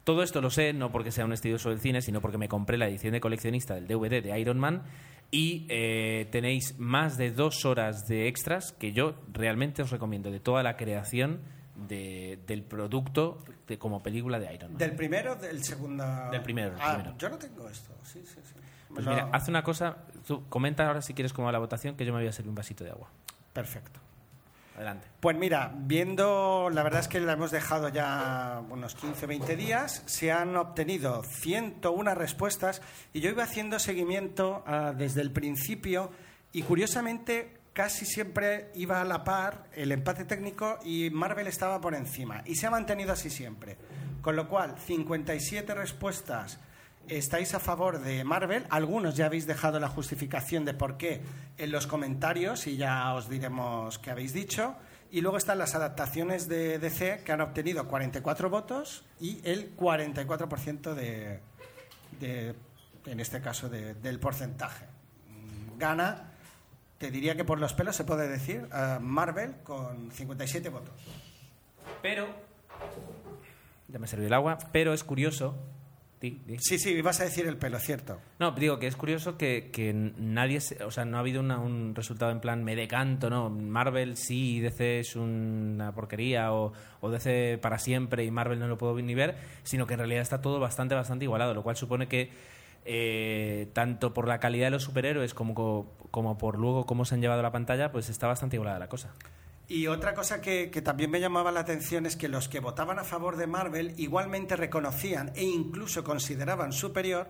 [0.02, 2.78] Todo esto lo sé no porque sea un estudioso del cine, sino porque me compré
[2.78, 4.82] la edición de coleccionista del DVD de Iron Man
[5.30, 10.40] y eh, tenéis más de dos horas de extras que yo realmente os recomiendo de
[10.40, 11.38] toda la creación
[11.88, 14.78] de- del producto de, como película de Iron Man.
[14.78, 16.04] ¿Del primero o del segundo?
[16.32, 17.16] Del primero, Ah, primero.
[17.18, 17.94] yo no tengo esto.
[18.02, 18.54] Sí, sí, sí.
[18.92, 22.04] Pues mira, haz una cosa, tú comenta ahora si quieres cómo va la votación, que
[22.04, 23.08] yo me voy a servir un vasito de agua.
[23.52, 24.00] Perfecto.
[25.20, 30.02] Pues mira, viendo, la verdad es que la hemos dejado ya unos 15, 20 días,
[30.06, 36.10] se han obtenido 101 respuestas y yo iba haciendo seguimiento ah, desde el principio
[36.52, 41.94] y curiosamente casi siempre iba a la par el empate técnico y Marvel estaba por
[41.94, 43.76] encima y se ha mantenido así siempre.
[44.20, 46.58] Con lo cual, 57 respuestas
[47.08, 48.66] estáis a favor de Marvel.
[48.70, 51.20] Algunos ya habéis dejado la justificación de por qué
[51.56, 54.74] en los comentarios y ya os diremos qué habéis dicho.
[55.10, 60.92] Y luego están las adaptaciones de DC que han obtenido 44 votos y el 44%
[60.94, 61.40] de,
[62.20, 62.54] de,
[63.06, 64.84] en este caso, de- del porcentaje.
[65.78, 66.32] Gana,
[66.98, 70.94] te diría que por los pelos se puede decir, eh, Marvel con 57 votos.
[72.02, 72.26] Pero,
[73.88, 75.56] ya me servido el agua, pero es curioso.
[76.20, 76.56] Di, di.
[76.58, 78.18] Sí, sí, vas a decir el pelo, cierto.
[78.40, 81.58] No, digo que es curioso que, que nadie, se- o sea, no ha habido una-
[81.60, 83.50] un resultado en plan me decanto, ¿no?
[83.50, 88.76] Marvel sí, DC es una porquería o, o DC para siempre y Marvel no lo
[88.76, 92.08] puedo ni ver, sino que en realidad está todo bastante, bastante igualado, lo cual supone
[92.08, 92.30] que
[92.84, 97.14] eh, tanto por la calidad de los superhéroes como, co- como por luego cómo se
[97.14, 99.14] han llevado a la pantalla, pues está bastante igualada la cosa.
[99.68, 102.98] Y otra cosa que, que también me llamaba la atención es que los que votaban
[102.98, 107.28] a favor de Marvel igualmente reconocían e incluso consideraban superior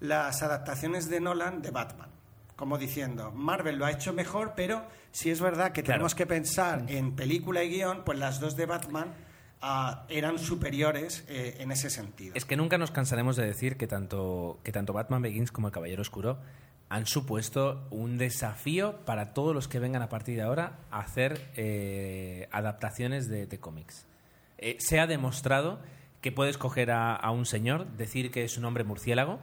[0.00, 2.10] las adaptaciones de Nolan de Batman.
[2.56, 5.98] Como diciendo, Marvel lo ha hecho mejor, pero si es verdad que Claro.
[5.98, 9.14] tenemos que pensar en película y guion, pues las dos de Batman
[9.62, 12.32] ah, eran superiores eh, en ese sentido.
[12.34, 15.72] Es que nunca nos cansaremos de decir que tanto, que tanto Batman Begins como El
[15.74, 16.38] Caballero Oscuro
[16.88, 21.40] han supuesto un desafío para todos los que vengan a partir de ahora a hacer
[21.56, 24.06] eh, adaptaciones de, de cómics.
[24.58, 25.80] Eh, se ha demostrado
[26.20, 29.38] que puedes coger a, un señor, decir que es un hombre murciélago,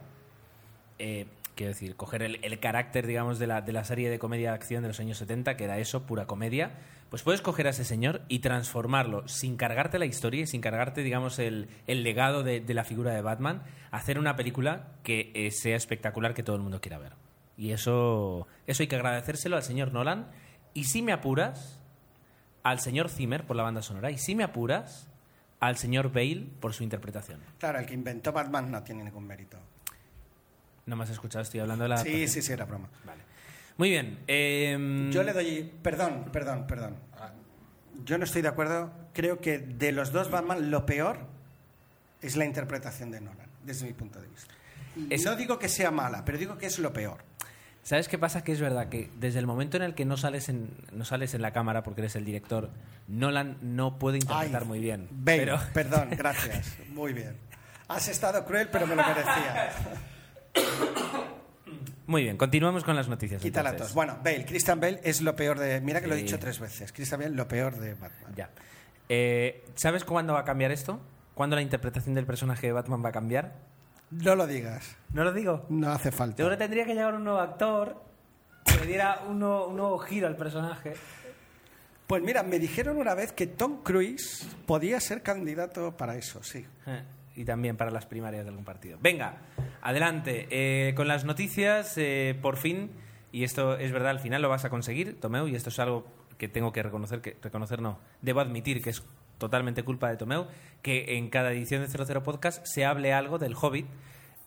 [0.98, 4.50] eh, quiero decir, coger el, el carácter, digamos, de la, de la serie de comedia
[4.50, 6.72] de acción de los años 70, que era eso, pura comedia,
[7.10, 11.02] pues puedes coger a ese señor y transformarlo sin cargarte la historia y sin cargarte,
[11.02, 15.50] digamos, el, el legado de, de la figura de Batman, hacer una película que eh,
[15.52, 17.12] sea espectacular, que todo el mundo quiera ver.
[17.56, 20.26] Y eso, eso hay que agradecérselo al señor Nolan.
[20.74, 21.78] Y si me apuras,
[22.62, 24.10] al señor Zimmer por la banda sonora.
[24.10, 25.06] Y si me apuras,
[25.60, 27.40] al señor Bale por su interpretación.
[27.58, 29.56] Claro, el que inventó Batman no tiene ningún mérito.
[30.86, 31.96] No me has escuchado, estoy hablando de la...
[31.98, 32.88] Sí, sí, sí, era broma.
[33.04, 33.22] Vale.
[33.78, 34.18] Muy bien.
[34.26, 35.72] em, Yo le doy.
[35.82, 36.96] Perdón, perdón, perdón.
[38.04, 38.92] Yo no estoy de acuerdo.
[39.14, 41.18] Creo que de los dos Batman, lo peor
[42.20, 44.52] es la interpretación de Nolan, desde mi punto de vista.
[45.10, 47.18] Es- No digo que sea mala, pero digo que es lo peor.
[47.84, 48.42] ¿Sabes qué pasa?
[48.42, 51.34] Que es verdad que desde el momento en el que no sales en, no sales
[51.34, 52.70] en la cámara porque eres el director,
[53.08, 55.06] Nolan no puede interpretar Ay, muy bien.
[55.10, 56.78] Bale, Pero, perdón, gracias.
[56.88, 57.36] Muy bien.
[57.86, 59.70] Has estado cruel, pero me lo merecía.
[62.06, 63.42] muy bien, continuamos con las noticias.
[63.42, 63.92] Quítala tos.
[63.92, 65.82] Bueno, Bale, Christian Bale es lo peor de.
[65.82, 66.90] Mira que lo he dicho tres veces.
[66.90, 68.34] Christian Bale, lo peor de Batman.
[68.34, 68.48] Ya.
[69.10, 71.00] Eh, ¿Sabes cuándo va a cambiar esto?
[71.34, 73.73] ¿Cuándo la interpretación del personaje de Batman va a cambiar?
[74.22, 74.96] No lo digas.
[75.12, 75.66] No lo digo.
[75.68, 76.36] No hace Yo falta.
[76.36, 78.02] creo que tendría que llegar un nuevo actor
[78.64, 80.94] que le diera un nuevo, un nuevo giro al personaje.
[82.06, 86.64] Pues mira, me dijeron una vez que Tom Cruise podía ser candidato para eso, sí.
[86.86, 87.02] Eh,
[87.36, 88.98] Y también para las primarias de algún partido.
[89.00, 89.36] Venga,
[89.82, 90.46] adelante.
[90.50, 92.90] Eh, con las noticias, eh, por fin,
[93.32, 96.06] y esto es verdad, al final lo vas a conseguir, Tomeu, y esto es algo
[96.38, 99.02] que tengo que reconocer, que reconocer no, debo admitir que es
[99.38, 100.46] totalmente culpa de Tomeu,
[100.82, 103.86] que en cada edición de 00 Podcast se hable algo del Hobbit,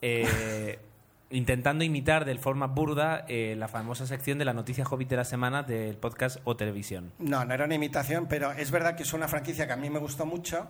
[0.02, 0.80] eh,
[1.30, 5.26] intentando imitar de forma burda eh, la famosa sección de la noticia Hobbit de la
[5.26, 7.12] semana del podcast o televisión.
[7.20, 9.90] No, no era una imitación, pero es verdad que es una franquicia que a mí
[9.90, 10.70] me gustó mucho.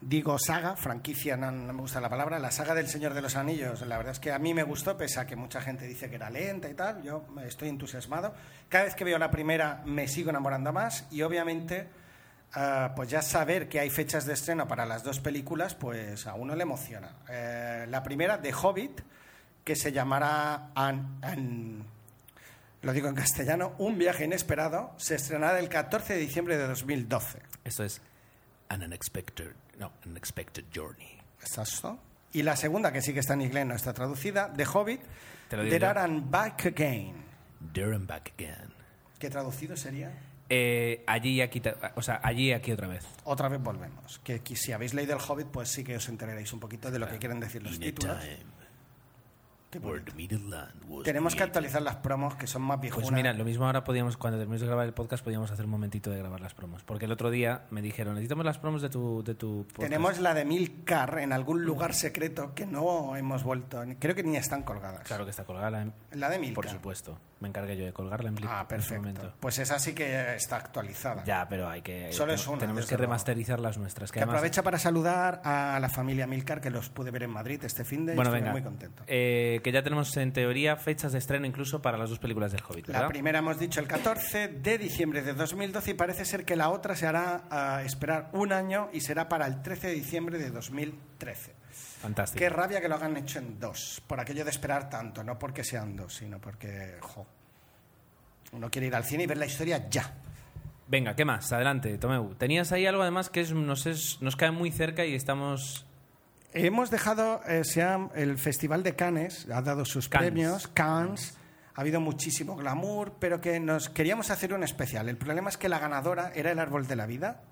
[0.00, 2.38] Digo saga, franquicia, no, no me gusta la palabra.
[2.38, 4.96] La saga del Señor de los Anillos, la verdad es que a mí me gustó,
[4.96, 7.02] pese a que mucha gente dice que era lenta y tal.
[7.02, 8.34] Yo estoy entusiasmado.
[8.68, 11.88] Cada vez que veo la primera me sigo enamorando más y obviamente,
[12.54, 16.34] ah, pues ya saber que hay fechas de estreno para las dos películas, pues a
[16.34, 17.10] uno le emociona.
[17.28, 19.00] Eh, la primera, de Hobbit,
[19.64, 21.84] que se llamará An- An-
[22.82, 27.40] lo digo en castellano, Un viaje inesperado, se estrenará el 14 de diciembre de 2012.
[27.64, 28.00] Esto es
[28.68, 31.18] An Unexpected, no, Unexpected Journey.
[31.40, 31.98] Exacto.
[32.32, 35.00] Y la segunda, que sí que está en inglés, no está traducida, The Hobbit,
[35.48, 37.24] There and Back Again.
[37.72, 38.72] There and Back Again.
[39.18, 40.12] ¿Qué traducido sería?
[40.48, 41.60] Eh, allí y aquí,
[41.96, 43.04] o sea, allí y aquí otra vez.
[43.24, 44.20] Otra vez volvemos.
[44.20, 46.98] Que, que si habéis leído El Hobbit, pues sí que os enteraréis un poquito de
[46.98, 48.20] lo que quieren decir los In títulos.
[48.20, 48.55] time
[49.80, 50.36] Qué
[50.88, 53.08] was Tenemos que actualizar las promos, que son más viejunas.
[53.10, 55.70] Pues mira, lo mismo ahora podíamos, cuando terminemos de grabar el podcast, podíamos hacer un
[55.70, 56.82] momentito de grabar las promos.
[56.82, 59.80] Porque el otro día me dijeron, necesitamos las promos de tu, de tu podcast.
[59.90, 63.82] Tenemos la de Milcar en algún lugar secreto que no hemos vuelto.
[63.98, 65.02] Creo que ni están colgadas.
[65.02, 65.70] Claro que está colgada.
[65.70, 66.54] la- La de Milcar.
[66.54, 67.18] Por supuesto.
[67.38, 68.96] Me encargué yo de colgarla en, Ah, en este perfecto.
[69.02, 69.32] momento.
[69.40, 71.22] Pues esa sí que está actualizada.
[71.24, 72.10] Ya, pero hay que...
[72.10, 74.10] Solo es una, Tenemos que remasterizar las nuestras.
[74.10, 77.30] Que Que además- aprovecha para saludar a la familia Milcar, que los pude ver en
[77.30, 78.52] Madrid este fin de y Bueno, estuve venga.
[78.52, 79.02] muy contento.
[79.06, 82.62] Eh, que ya tenemos en teoría fechas de estreno incluso para las dos películas del
[82.62, 86.54] Hobbit, La primera hemos dicho el 14 de diciembre de 2012 y parece ser que
[86.54, 90.38] la otra se hará a esperar un año y será para el 13 de diciembre
[90.38, 91.52] de 2013.
[92.00, 92.38] Fantástico.
[92.38, 95.64] Qué rabia que lo hagan hecho en dos, por aquello de esperar tanto, no porque
[95.64, 97.26] sean dos, sino porque, jo,
[98.52, 100.14] uno quiere ir al cine y ver la historia ya.
[100.86, 101.52] Venga, ¿qué más?
[101.52, 102.36] Adelante, Tomeu.
[102.36, 105.85] Tenías ahí algo además que es, nos, es- nos cae muy cerca y estamos...
[106.56, 110.30] Hemos dejado, eh, se ha- el Festival de Cannes ha dado sus Cannes.
[110.30, 111.36] premios, Cannes,
[111.74, 115.08] ha habido muchísimo glamour, pero que nos queríamos hacer un especial.
[115.08, 117.42] El problema es que la ganadora era El Árbol de la Vida,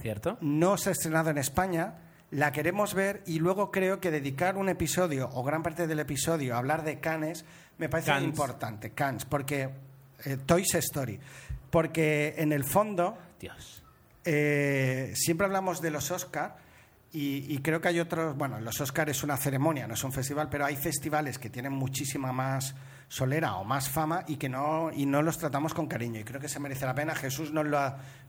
[0.00, 0.38] ¿Cierto?
[0.40, 1.94] no se ha estrenado en España,
[2.30, 6.54] la queremos ver y luego creo que dedicar un episodio o gran parte del episodio
[6.54, 7.44] a hablar de Cannes
[7.78, 8.28] me parece Cannes.
[8.28, 9.70] importante, Cannes, porque
[10.24, 11.18] eh, Toys Story,
[11.70, 13.82] porque en el fondo Dios.
[14.24, 16.56] eh, siempre hablamos de los Oscar
[17.12, 20.48] y, creo que hay otros, bueno, los Oscar es una ceremonia, no es un festival,
[20.48, 22.74] pero hay festivales que tienen muchísima más
[23.08, 26.40] solera o más fama y que no y no los tratamos con cariño y creo
[26.40, 27.16] que se merece la pena.
[27.16, 27.80] Jesús nos lo,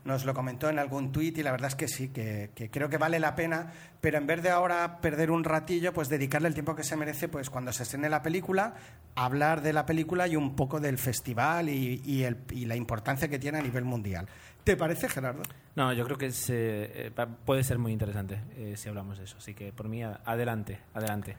[0.04, 2.88] nos lo comentó en algún tuit y la verdad es que sí, que, que creo
[2.88, 6.54] que vale la pena, pero en vez de ahora perder un ratillo, pues dedicarle el
[6.54, 8.74] tiempo que se merece, pues cuando se estrene la película,
[9.14, 13.28] hablar de la película y un poco del festival y, y el- y la importancia
[13.28, 14.26] que tiene a nivel mundial.
[14.64, 15.42] ¿Te parece, Gerardo?
[15.74, 19.24] No, yo creo que es, eh, eh, puede ser muy interesante eh, si hablamos de
[19.24, 19.36] eso.
[19.38, 21.36] Así que por mí, adelante, adelante.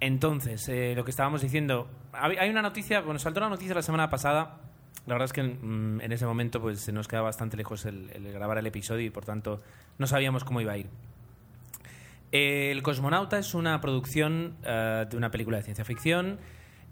[0.00, 4.60] Entonces, lo que estábamos diciendo, hay una noticia, bueno, saltó una noticia la semana pasada.
[5.06, 8.10] La verdad es que mm, en ese momento pues se nos queda bastante lejos el,
[8.10, 9.60] el grabar el episodio y por tanto
[9.96, 10.88] no sabíamos cómo iba a ir.
[12.30, 16.38] El Cosmonauta es una producción eh, de una película de ciencia ficción.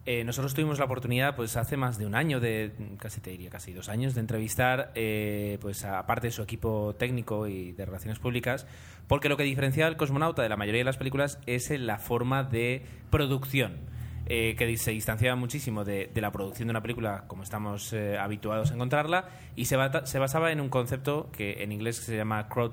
[0.08, 3.50] Eh, nosotros tuvimos la oportunidad, pues hace más de un año, de casi te diría
[3.50, 7.84] casi dos años, de entrevistar, eh, pues a parte de su equipo técnico y de
[7.84, 8.68] relaciones públicas,
[9.08, 11.98] porque lo que diferencia al Cosmonauta de la mayoría de las películas es en la
[11.98, 13.96] forma de producción.
[14.28, 18.72] eh, que se distanciaba muchísimo de, la producción de una película como estamos eh, habituados
[18.72, 22.72] a encontrarla y se, basaba en un concepto que en inglés se llama crowd,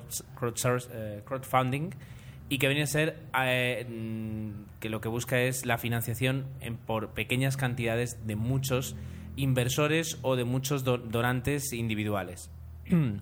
[0.91, 1.91] eh, crowdfunding
[2.49, 6.77] y que viene a ser eh, mm, que lo que busca es la financiación en-
[6.77, 8.95] por pequeñas cantidades de muchos
[9.35, 12.49] inversores o de muchos do- donantes individuales.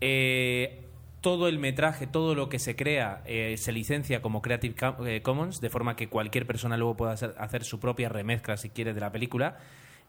[0.00, 0.82] Eh,
[1.22, 5.70] todo el metraje, todo lo que se crea, eh, se licencia como Creative Commons, de
[5.70, 9.56] forma que cualquier persona luego pueda hacer, su propia remezcla, si quiere, de la película.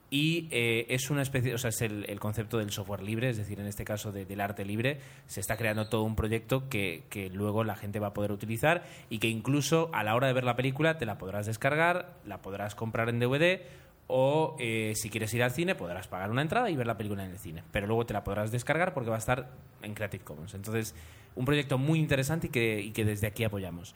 [0.10, 3.60] Y eh, es una especie, o sea, es el, concepto del software libre, es decir,
[3.60, 7.76] en este caso del arte libre, se está creando todo un proyecto que, luego la
[7.76, 10.98] gente va a poder utilizar y que incluso a la hora de ver la película
[10.98, 13.62] te la podrás descargar, la podrás comprar en DVD
[14.08, 17.26] o eh, si quieres ir al cine podrás pagar una entrada y ver la película
[17.26, 19.50] en el cine, pero luego te la podrás descargar porque va a estar
[19.82, 20.54] en Creative Commons.
[20.54, 20.96] Entonces,
[21.36, 23.93] un proyecto muy interesante y que, y que desde aquí apoyamos.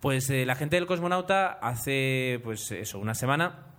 [0.00, 3.73] Pues eh, la gente del Cosmonauta hace, pues eso, una semana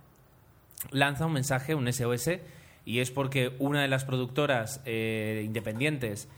[0.90, 2.30] lanza un mensaje, un SOS,
[2.84, 6.28] y es porque una de las productoras eh, independientes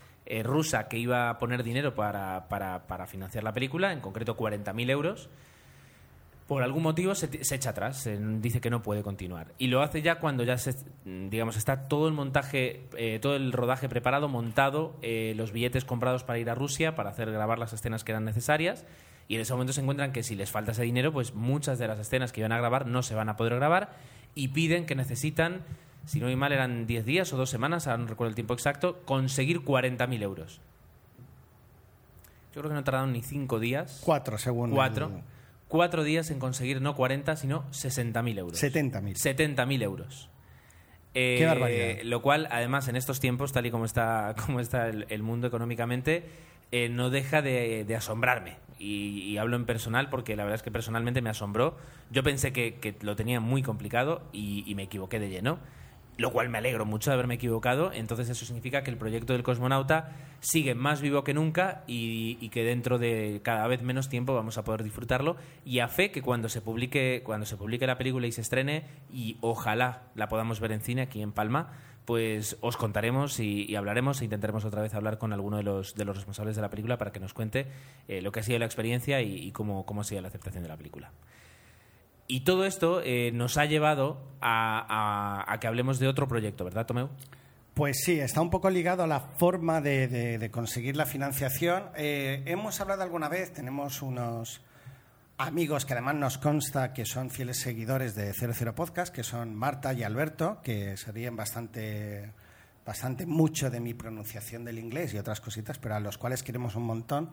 [0.43, 5.27] rusa que iba a poner dinero para, para, financiar la película, en concreto 40.000 euros,
[6.49, 8.09] por algún motivo se, echa atrás,
[8.41, 9.53] dice que no puede continuar.
[9.59, 10.75] Y lo hace ya cuando ya se,
[11.05, 16.23] digamos, está todo el montaje, eh, todo el rodaje preparado, montado, eh, los billetes comprados
[16.23, 18.83] para ir a Rusia, para hacer grabar las escenas que eran necesarias.
[19.27, 21.87] Y en ese momento se encuentran que si les falta ese dinero, pues muchas de
[21.87, 23.91] las escenas que iban a grabar no se van a poder grabar
[24.39, 25.61] y piden que necesitan,
[26.05, 28.53] si no hay mal, eran 10 días o dos semanas, ahora no recuerdo el tiempo
[28.53, 30.61] exacto, conseguir 40.000 euros.
[32.53, 34.01] Yo creo que no tardaron ni 5 días.
[34.03, 34.71] Cuatro, según.
[34.71, 35.11] Cuatro
[35.69, 38.61] cuatro días en conseguir no 40, sino 60.000 euros.
[38.61, 39.15] 70.000.
[39.15, 40.29] 70.000 euros.
[41.13, 42.03] Eh, Qué barbaridad.
[42.03, 46.25] Lo cual, además, en estos tiempos, tal y como está, como está el, mundo económicamente,
[46.71, 48.57] eh, no deja de, asombrarme.
[48.79, 51.77] Y, hablo en personal porque la verdad es que personalmente me asombró.
[52.11, 55.59] Yo pensé que, lo tenía muy complicado y me equivoqué de lleno
[56.19, 57.91] lo cual me alegro mucho de haberme equivocado.
[57.93, 60.11] Entonces eso significa que el proyecto del cosmonauta
[60.41, 64.65] sigue más vivo que nunca y, que dentro de cada vez menos tiempo vamos a
[64.65, 65.37] poder disfrutarlo.
[65.63, 68.83] Y a fe que cuando se publique, cuando se publique la película y se estrene,
[69.11, 71.71] y ojalá la podamos ver en cine aquí en Palma,
[72.09, 76.05] pues os contaremos y, hablaremos e intentaremos otra vez hablar con alguno de los, de
[76.05, 77.67] los responsables de la película para que nos cuente
[78.07, 80.69] eh, lo que ha sido la experiencia y, cómo, cómo ha sido la aceptación de
[80.69, 81.11] la película.
[82.25, 87.09] Y todo esto eh, nos ha llevado a, que hablemos de otro proyecto, ¿verdad, Tomeu?
[87.75, 91.89] Pues sí, está un poco ligado a la forma de, conseguir la financiación.
[91.95, 94.63] Eh, hemos hablado alguna vez, tenemos unos
[95.39, 99.93] amigos que además nos consta que son fieles seguidores de 00 Podcast, que son Marta
[99.93, 102.33] y Alberto, que serían bastante,
[102.85, 106.75] bastante mucho de mi pronunciación del inglés y otras cositas, pero a los cuales queremos
[106.75, 107.29] un montón.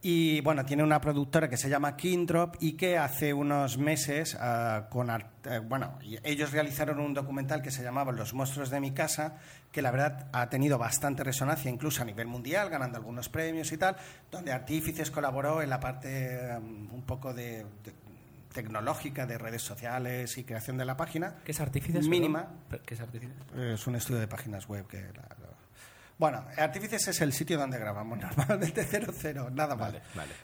[0.00, 4.86] Y bueno, tiene una productora que se llama Kindrop y que hace unos meses, ah,
[4.90, 9.38] con, eh, bueno, ellos realizaron un documental que se llamaba Los monstruos de mi casa,
[9.72, 13.76] que la verdad ha tenido bastante resonancia, incluso a nivel mundial, ganando algunos premios y
[13.76, 13.96] tal,
[14.30, 17.66] donde Artífices colaboró en la parte um, un poco de,
[18.52, 21.34] tecnológica de redes sociales y creación de la página.
[21.44, 22.06] ¿Qué es Artífices?
[22.06, 22.48] Mínima.
[22.86, 23.36] ¿Qué es Artífices?
[23.56, 25.06] Es un estudio de páginas web que
[26.18, 29.94] bueno, Artífices es el sitio donde grabamos normalmente 00, nada más.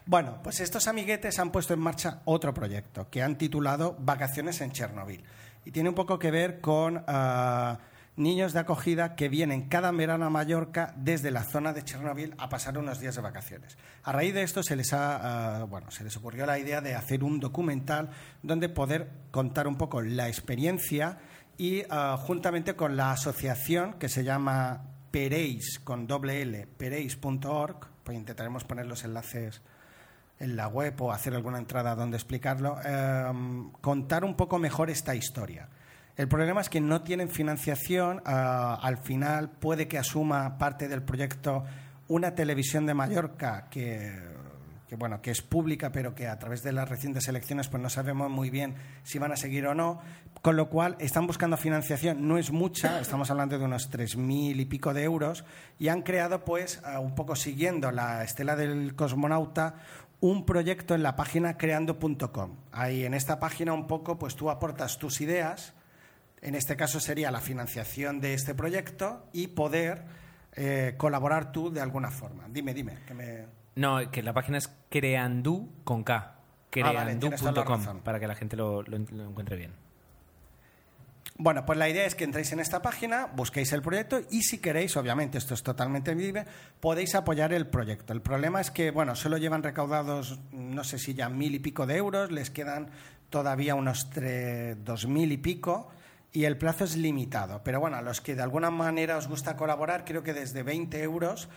[0.06, 4.70] Bueno, pues estos amiguetes han puesto en marcha otro proyecto que han titulado Vacaciones en
[4.70, 5.24] Chernobyl.
[5.64, 7.78] Y tiene un poco que ver con ah,
[8.16, 12.48] niños de acogida que vienen cada verano a Mallorca desde la zona de Chernobyl a
[12.48, 13.76] pasar unos días de vacaciones.
[14.04, 16.94] A raíz de esto se les, ha, ah, bueno, se les ocurrió la idea de
[16.94, 18.10] hacer un documental
[18.42, 21.18] donde poder contar un poco la experiencia
[21.56, 28.18] y ah, juntamente con la asociación que se llama pereis con doble L, pereis.org, pues
[28.18, 29.62] intentaremos poner los enlaces
[30.40, 35.14] en la web o hacer alguna entrada donde explicarlo, em, contar un poco mejor esta
[35.14, 35.68] historia.
[36.16, 41.04] El problema es que no tienen financiación, ah, al final puede que asuma parte del
[41.04, 41.64] proyecto
[42.08, 44.34] una televisión de Mallorca que
[44.88, 47.88] que bueno, que es pública, pero que a través de las recientes elecciones pues no
[47.88, 50.00] sabemos muy bien si van a seguir o no,
[50.44, 54.64] con lo cual están buscando financiación, no es mucha, estamos hablando de unos 3.000 y
[54.66, 55.42] pico de euros,
[55.78, 59.76] y han creado pues, un poco siguiendo la estela del cosmonauta,
[60.20, 62.56] un proyecto en la página creando.com.
[62.72, 65.72] Ahí en esta página un poco pues tú aportas tus ideas,
[66.42, 70.04] en este caso sería la financiación de este proyecto y poder
[70.52, 72.44] eh, colaborar tú de alguna forma.
[72.50, 73.46] Dime, dime, que me...
[73.76, 76.16] No, que la página es creandu con K.
[76.16, 76.36] Ah,
[76.68, 79.83] creandu.com para que la gente lo, encuentre bien.
[81.36, 84.58] Bueno, pues la idea es que entréis en esta página, busquéis el proyecto y si
[84.58, 86.44] queréis, obviamente esto es totalmente libre,
[86.78, 88.12] podéis apoyar el proyecto.
[88.12, 91.86] El problema es que, bueno, solo llevan recaudados, no sé si ya mil y pico
[91.86, 92.90] de euros, les quedan
[93.30, 94.08] todavía unos
[94.84, 95.90] dos mil y pico
[96.34, 97.62] y el plazo es limitado.
[97.64, 101.00] Pero bueno, a los que de alguna manera os gusta colaborar, creo que desde 20
[101.02, 101.48] euros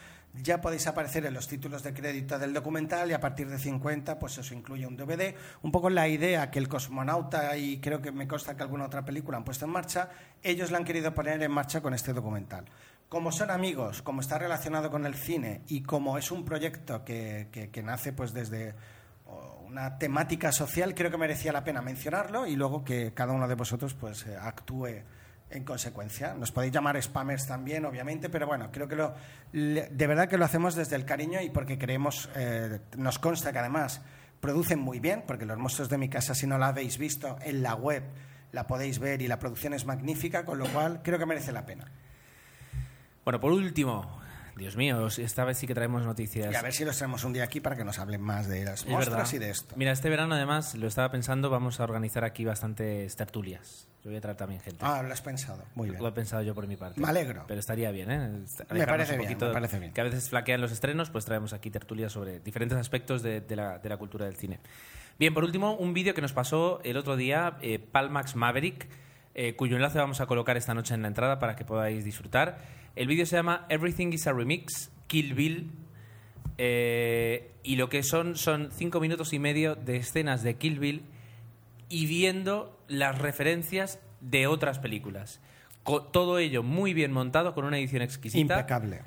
[0.43, 4.19] ya podéis aparecer en los títulos de crédito del documental y a partir de 50
[4.19, 5.33] pues eso incluye un DVD.
[5.63, 9.03] Un poco la idea que el cosmonauta y creo que me consta que alguna otra
[9.03, 10.09] película han puesto en marcha,
[10.43, 12.65] ellos la han querido poner en marcha con este documental.
[13.09, 17.47] como son amigos, como está relacionado con el cine y como es un proyecto que,
[17.53, 18.75] que- que nace pues desde
[19.67, 23.55] una temática social, creo que merecía la pena mencionarlo y luego que cada uno de
[23.55, 25.03] vosotros pues eh, actúe
[25.49, 26.33] en consecuencia.
[26.33, 29.13] Nos podéis llamar spammers también, obviamente, pero bueno, creo que lo,
[29.51, 33.59] de verdad que lo hacemos desde el cariño y porque creemos, eh, nos consta que
[33.59, 34.01] además
[34.39, 37.63] producen muy bien, porque los monstruos de mi casa, si no la habéis visto en
[37.63, 38.03] la web,
[38.51, 41.65] la podéis ver y la producción es magnífica, con lo cual creo que merece la
[41.65, 41.85] pena.
[43.23, 44.21] Bueno, por último,
[44.57, 46.51] Dios mío, esta vez sí que traemos noticias.
[46.51, 48.65] Y a ver si los traemos un día aquí para que nos hablen más de
[48.65, 49.27] las verdad.
[49.31, 49.75] y de esto.
[49.77, 53.87] Mira, este verano además, lo estaba pensando, vamos a organizar aquí bastantes tertulias.
[54.03, 54.79] Yo voy a traer también gente.
[54.81, 55.63] Ah, lo has pensado.
[55.75, 56.01] Muy bien.
[56.01, 56.99] Lo he pensado yo por mi parte.
[57.01, 57.43] Me alegro.
[57.47, 58.29] Pero estaría bien, ¿eh?
[58.71, 59.91] Me parece un bien, poquito, me parece bien.
[59.91, 63.55] Que a veces flaquean los estrenos, pues traemos aquí tertulias sobre diferentes aspectos de, de
[63.55, 64.59] la, de la cultura del cine.
[65.19, 68.87] Bien, por último, un vídeo que nos pasó el otro día, eh, Palmax Maverick,
[69.33, 72.59] eh, cuyo enlace vamos a colocar esta noche en la entrada para que podáis disfrutar.
[72.97, 75.71] El vídeo se llama Everything is a Remix, Kill Bill,
[76.57, 81.03] eh, y lo que son son cinco minutos y medio de escenas de Kill Bill
[81.89, 85.39] y viendo las referencias de otras películas.
[85.83, 89.01] Co- todo ello muy bien montado, con una edición exquisita, Impecable.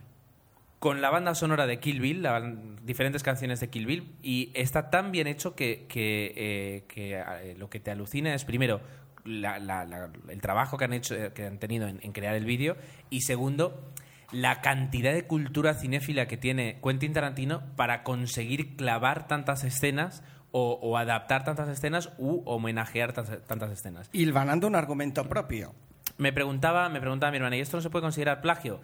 [0.79, 2.41] con la banda sonora de Kill Bill, la
[2.85, 7.55] diferentes canciones de Kill Bill, y está tan bien hecho que, que, eh, que, eh,
[7.59, 8.81] lo que te alucina es, primero,
[9.25, 12.35] la- la- la- el trabajo que han, hecho, eh, que han tenido en, en crear
[12.35, 12.77] el vídeo,
[13.11, 13.89] y segundo,
[14.33, 20.79] la cantidad de cultura cinéfila que tiene Quentin Tarantino para conseguir clavar tantas escenas o,
[20.83, 24.09] o adaptar tantas escenas u homenajear tantas, tantas escenas.
[24.13, 25.75] Hilvanando un argumento propio.
[26.19, 28.81] Me preguntaba, me preguntaba mi hermana, ¿y esto no se puede considerar plagio?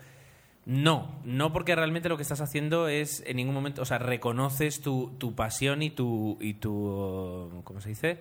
[0.64, 4.80] No, no porque realmente lo que estás haciendo es en ningún momento, o sea, reconoces
[4.80, 8.18] tu, tu pasión y tu, y tu, ¿cómo se dice?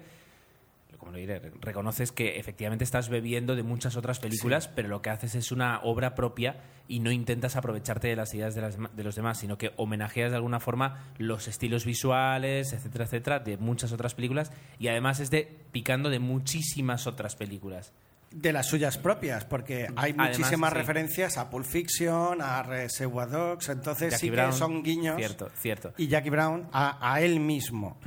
[1.06, 1.39] ¿Cómo lo diré?
[1.62, 5.80] Reconoces que efectivamente estás bebiendo de muchas otras películas, pero lo que haces es una
[5.84, 9.60] obra propia y no intentas aprovecharte de las ideas de, las de los demás, sino
[9.60, 14.88] que homenajeas de alguna forma los estilos visuales, etcétera, etcétera, de muchas otras películas y
[14.88, 17.94] además es de picando de muchísimas otras películas.
[18.38, 20.78] De las suyas propias, porque hay Además, muchísimas sí.
[20.78, 25.15] referencias a Pulp Fiction, a Reservoir Dogs, entonces Jackie sí Brown, que son guiños.
[25.15, 25.93] Cierto, cierto.
[25.95, 27.98] Y Jackie Brown a, a él mismo.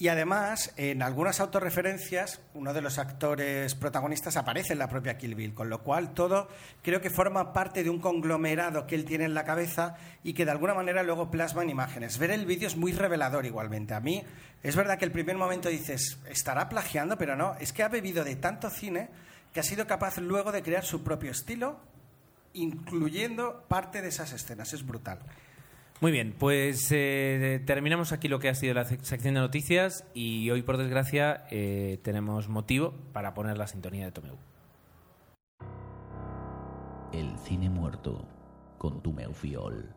[0.00, 5.34] Y además, en algunas autorreferencias, uno de los actores protagonistas aparece en la propia Kill
[5.34, 6.48] Bill, con lo cual todo
[6.82, 10.44] creo que forma parte de un conglomerado que él tiene en la cabeza y que
[10.44, 12.18] de alguna manera luego plasma en imágenes.
[12.18, 13.94] Ver el vídeo es muy revelador igualmente.
[13.94, 14.22] A mí
[14.62, 18.22] es verdad que el primer momento dices, estará plagiando, pero no, es que ha bebido
[18.22, 19.08] de tanto cine
[19.52, 21.80] que ha sido capaz luego de crear su propio estilo,
[22.52, 24.72] incluyendo parte de esas escenas.
[24.72, 25.18] Es brutal.
[26.00, 30.04] Muy bien, pues eh, terminamos aquí lo que ha sido la sec- sección de noticias
[30.14, 34.36] y hoy, por desgracia, eh, tenemos motivo para poner la sintonía de Tomeu.
[37.12, 38.28] El cine muerto
[38.76, 39.92] con tu Fiol.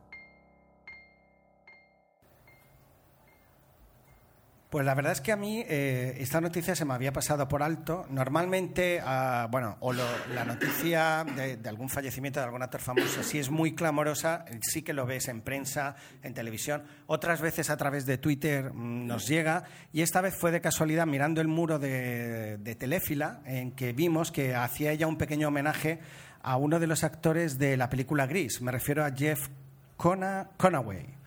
[4.71, 7.61] Pues la verdad es que a mí eh, esta noticia se me había pasado por
[7.61, 8.05] alto.
[8.09, 13.21] Normalmente, ah, bueno, o lo- la noticia de, de algún fallecimiento de algún actor famoso,
[13.21, 16.83] si es muy clamorosa, eh, sí que lo ves en prensa, en televisión.
[17.07, 19.65] Otras veces a través de Twitter mm, nos llega.
[19.91, 24.31] Y esta vez fue de casualidad mirando el muro de, de Teléfila, en que vimos
[24.31, 25.99] que hacía ella un pequeño homenaje
[26.43, 28.61] a uno de los actores de la película Gris.
[28.61, 29.49] Me refiero a Jeff
[29.97, 31.19] Cona- Conaway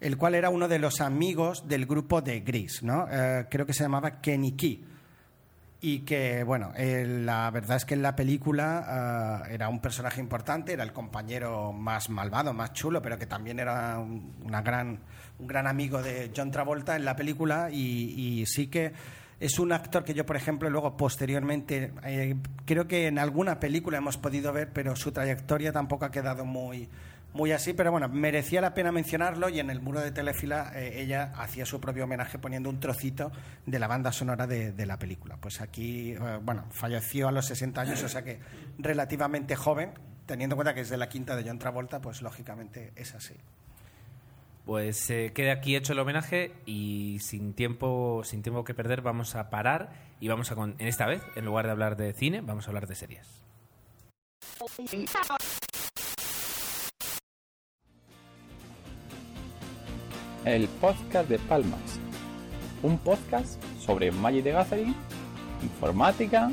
[0.00, 3.06] el cual era uno de los amigos del grupo de Gris, ¿no?
[3.10, 4.86] Eh, creo que se llamaba Kenny Key.
[5.82, 10.20] Y que, bueno, eh, la verdad es que en la película eh, era un personaje
[10.20, 15.00] importante, era el compañero más malvado, más chulo, pero que también era un, una gran,
[15.38, 18.92] un gran amigo de John Travolta en la película y, y sí que
[19.38, 21.94] es un actor que yo, por ejemplo, luego posteriormente,
[22.66, 26.90] creo que en alguna película hemos podido ver, pero su trayectoria tampoco ha quedado muy,
[27.32, 31.00] muy así, pero bueno, merecía la pena mencionarlo y en el muro de Telefila eh,
[31.00, 33.30] ella hacía su propio homenaje poniendo un trocito
[33.66, 35.36] de la banda sonora de, de la película.
[35.36, 38.40] Pues aquí, eh, bueno, falleció a los 60 años, o sea que
[38.78, 39.92] relativamente joven,
[40.26, 43.34] teniendo en cuenta que es de la quinta de John Travolta, pues lógicamente es así.
[44.66, 49.34] Pues eh, queda aquí hecho el homenaje y sin tiempo, sin tiempo que perder vamos
[49.34, 52.40] a parar y vamos a, con- en esta vez, en lugar de hablar de cine,
[52.40, 53.26] vamos a hablar de series.
[60.44, 61.98] el podcast de Palmas.
[62.82, 64.94] Un podcast sobre Magic the Gathering,
[65.62, 66.50] informática,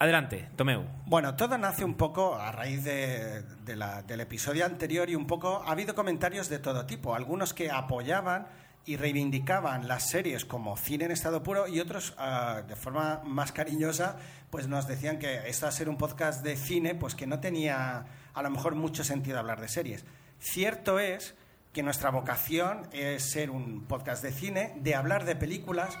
[0.00, 0.84] Adelante, Tomeu.
[1.06, 5.96] Bueno, todo nace un poco a raíz del episodio anterior y un poco ha habido
[5.96, 8.46] comentarios de todo tipo, algunos que apoyaban
[8.84, 13.50] y reivindicaban las series como cine en estado puro y otros ah, de forma más
[13.50, 14.16] cariñosa
[14.50, 18.06] pues nos decían que esto a ser un podcast de cine pues que no tenía
[18.32, 20.04] a lo mejor mucho sentido hablar de series.
[20.38, 21.34] Cierto es
[21.72, 25.98] que nuestra vocación es ser un podcast de cine, de hablar de películas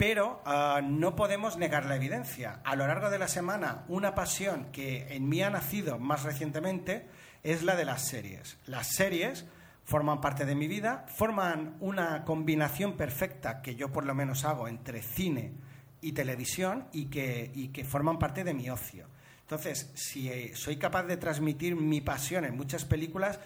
[0.00, 2.62] pero ah, no podemos negar la evidencia.
[2.64, 7.06] A lo largo de la semana, una pasión que en mí ha nacido más recientemente
[7.42, 8.56] es la de las series.
[8.64, 9.44] Las series
[9.84, 14.68] forman parte de mi vida, forman una combinación perfecta que yo por lo menos hago
[14.68, 15.52] entre cine
[16.00, 19.06] y televisión y que, y que forman parte de mi ocio.
[19.42, 23.38] Entonces, si eh, soy capaz de transmitir mi pasión en muchas películas,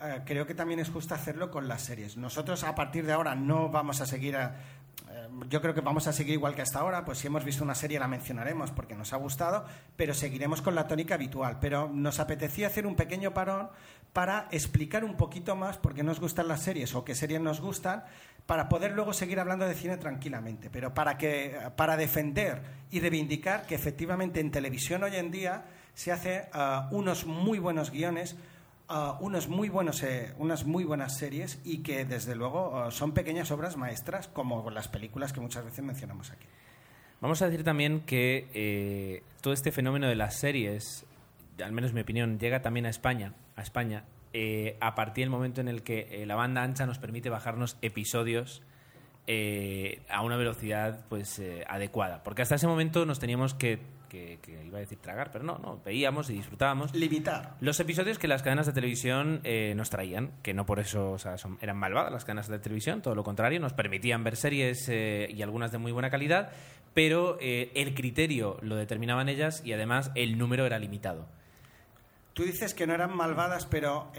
[0.00, 2.16] eh, creo que también es justo hacerlo con las series.
[2.16, 4.56] Nosotros a partir de ahora no vamos a seguir a,
[5.48, 7.74] yo creo que vamos a seguir igual que hasta ahora, pues si hemos visto una
[7.74, 9.64] serie la mencionaremos porque nos ha gustado,
[9.96, 11.58] pero seguiremos con la tónica habitual.
[11.60, 13.70] Pero nos apetecía hacer un pequeño parón
[14.12, 17.60] para explicar un poquito más por qué nos gustan las series o qué series nos
[17.60, 18.04] gustan,
[18.46, 23.66] para poder luego seguir hablando de cine tranquilamente, pero para que para defender y reivindicar
[23.66, 28.36] que efectivamente en televisión hoy en día se hace ah, unos muy buenos guiones
[28.88, 33.12] uh, unos muy buenos, eh, unas muy buenas series y que desde luego uh, son
[33.12, 36.46] pequeñas obras maestras como las películas que muchas veces mencionamos aquí.
[37.20, 41.04] Vamos a decir también que eh, todo este fenómeno de las series,
[41.62, 45.30] al menos en mi opinión, llega también a España, a España, eh, a partir del
[45.30, 48.62] momento en el que eh, la banda ancha nos permite bajarnos episodios
[49.26, 52.22] eh, a una velocidad pues eh, adecuada.
[52.22, 55.58] Porque hasta ese momento nos teníamos que, que, que iba a decir tragar, pero no,
[55.58, 56.94] no, veíamos y disfrutábamos.
[56.94, 57.56] Limitar.
[57.60, 61.18] Los episodios que las cadenas de televisión eh, nos traían, que no por eso o
[61.18, 64.88] sea, son- eran malvadas las cadenas de televisión, todo lo contrario, nos permitían ver series
[64.88, 66.50] eh, y algunas de muy buena calidad,
[66.94, 71.28] pero eh, el criterio lo determinaban ellas y además el número era limitado.
[72.34, 74.12] Tú dices que no eran malvadas, pero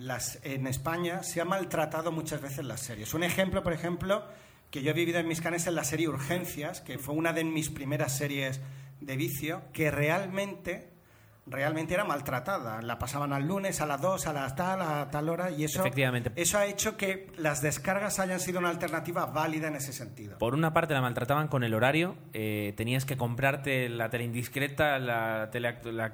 [0.00, 3.14] las, en España se ha maltratado muchas veces las series.
[3.14, 4.24] Un ejemplo, por ejemplo,
[4.72, 7.44] que yo he vivido en mis canes es la serie Urgencias, que fue una de
[7.44, 8.60] mis primeras series
[9.00, 10.90] de vicio, que realmente,
[11.46, 12.82] realmente era maltratada.
[12.82, 15.80] La pasaban al lunes, a las 2, a las tal, a tal hora, y eso,
[15.80, 16.32] Efectivamente.
[16.34, 20.38] eso ha hecho que las descargas hayan sido una alternativa válida en ese sentido.
[20.38, 24.98] Por una parte la maltrataban con el horario, eh, tenías que comprarte la tele indiscreta,
[24.98, 26.10] la, tele- la,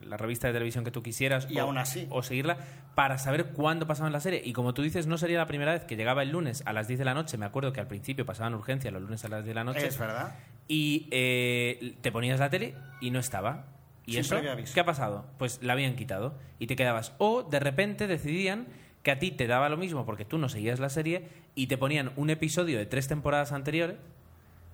[0.00, 2.06] la revista de televisión que tú quisieras Y o, aún así.
[2.10, 2.56] o seguirla
[2.94, 4.40] para saber cuándo pasaban la serie.
[4.44, 6.88] Y como tú dices, no sería la primera vez que llegaba el lunes a las
[6.88, 7.36] 10 de la noche.
[7.38, 9.86] Me acuerdo que al principio pasaban urgencia los lunes a las 10 de la noche.
[9.86, 10.34] Es verdad.
[10.68, 13.66] Y eh, te ponías la tele y no estaba.
[14.06, 14.34] ¿Y eso?
[14.72, 15.26] ¿Qué ha pasado?
[15.38, 17.14] Pues la habían quitado y te quedabas.
[17.18, 18.66] O de repente decidían
[19.02, 21.76] que a ti te daba lo mismo porque tú no seguías la serie y te
[21.78, 23.96] ponían un episodio de tres temporadas anteriores.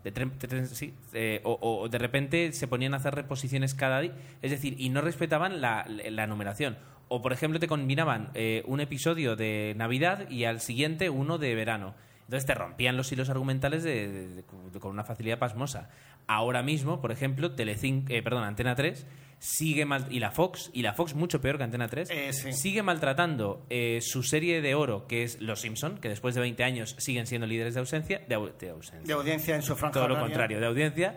[0.04, 3.74] De tre- de tres- sí, eh, o, o de repente se ponían a hacer reposiciones
[3.74, 4.12] cada día.
[4.42, 6.78] Es decir, y no respetaban la, la numeración.
[7.08, 11.54] O, por ejemplo, te combinaban eh, un episodio de Navidad y al siguiente uno de
[11.54, 11.94] verano.
[12.28, 15.88] Entonces te rompían los hilos argumentales de- de- de- con una facilidad pasmosa.
[16.26, 19.06] Ahora mismo, por ejemplo, Telecinco, eh, perdón, Antena 3
[19.38, 22.52] sigue mal y la Fox y la Fox mucho peor que Antena 3 Eh, sí.
[22.52, 26.64] sigue maltratando eh, su serie de oro que es Los Simpson, que después de 20
[26.64, 29.94] años siguen siendo líderes de ausencia, de, au- de ausencia De audiencia en su franja
[29.94, 31.16] todo lo contrario, de audiencia,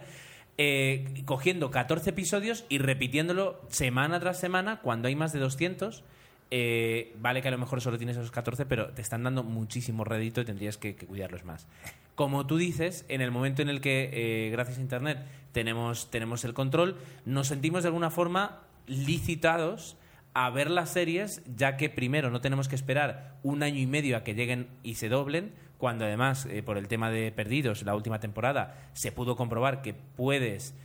[0.57, 6.03] eh, cogiendo 14 episodios y repitiéndolo semana tras semana cuando hay más de 200.
[6.54, 10.04] Eh, vale que a lo mejor solo tienes esos 14, pero te están dando muchísimo
[10.04, 11.66] rédito y tendrías que, cuidarlos más.
[12.14, 15.20] Como tú dices, en el momento en el que, eh, gracias a Internet,
[15.54, 19.95] tenemos, tenemos el control, nos sentimos de alguna forma licitados
[20.34, 24.18] a ver las series, ya que primero no tenemos que esperar un año y medio
[24.18, 27.95] a que lleguen y se doblen, cuando además, eh, por el tema de Perdidos, la
[27.95, 30.76] última temporada, se pudo comprobar que puedes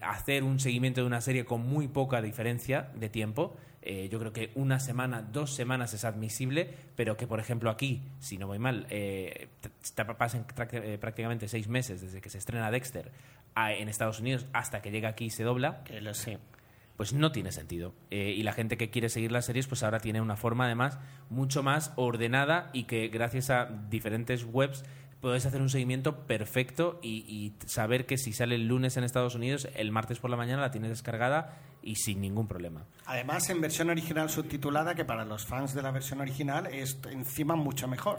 [0.00, 3.54] hacer un seguimiento de una serie con muy poca diferencia de tiempo.
[3.82, 8.02] Eh, yo creo que una semana, dos semanas es admisible, pero que, por ejemplo, aquí,
[8.20, 9.48] si no voy mal, eh,
[9.96, 13.10] tra- eh, prácticamente seis meses desde que se estrena Dexter
[13.54, 16.38] a- en Estados Unidos hasta que llega aquí y se dobla Que lo sé.
[16.96, 17.92] pues no tiene sentido.
[18.10, 20.98] Eh, y la gente que quiere seguir las series, pues ahora tiene una forma además
[21.30, 24.84] mucho más ordenada y que gracias a diferentes webs
[25.20, 29.34] puedes hacer un seguimiento perfecto y, y saber que si sale el lunes en Estados
[29.34, 32.84] Unidos, el martes por la mañana la tienes descargada y sin ningún problema.
[33.06, 37.56] Además, en versión original subtitulada, que para los fans de la versión original es encima
[37.56, 38.16] mucho mejor.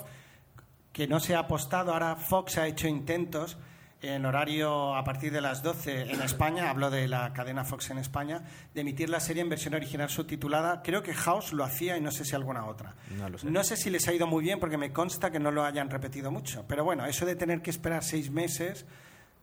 [0.91, 3.57] Que no se ha apostado, ahora Fox ha hecho intentos
[4.03, 7.97] en horario a partir de las 12 en España, hablo de la cadena Fox en
[7.97, 8.43] España,
[8.73, 10.81] de emitir la serie en versión original subtitulada.
[10.83, 12.95] Creo que House lo hacía y no sé si alguna otra.
[13.17, 13.49] No lo sé.
[13.49, 15.89] No sé si les ha ido muy bien porque me consta que no lo hayan
[15.89, 16.65] repetido mucho.
[16.67, 18.85] Pero bueno, eso de tener que esperar seis meses,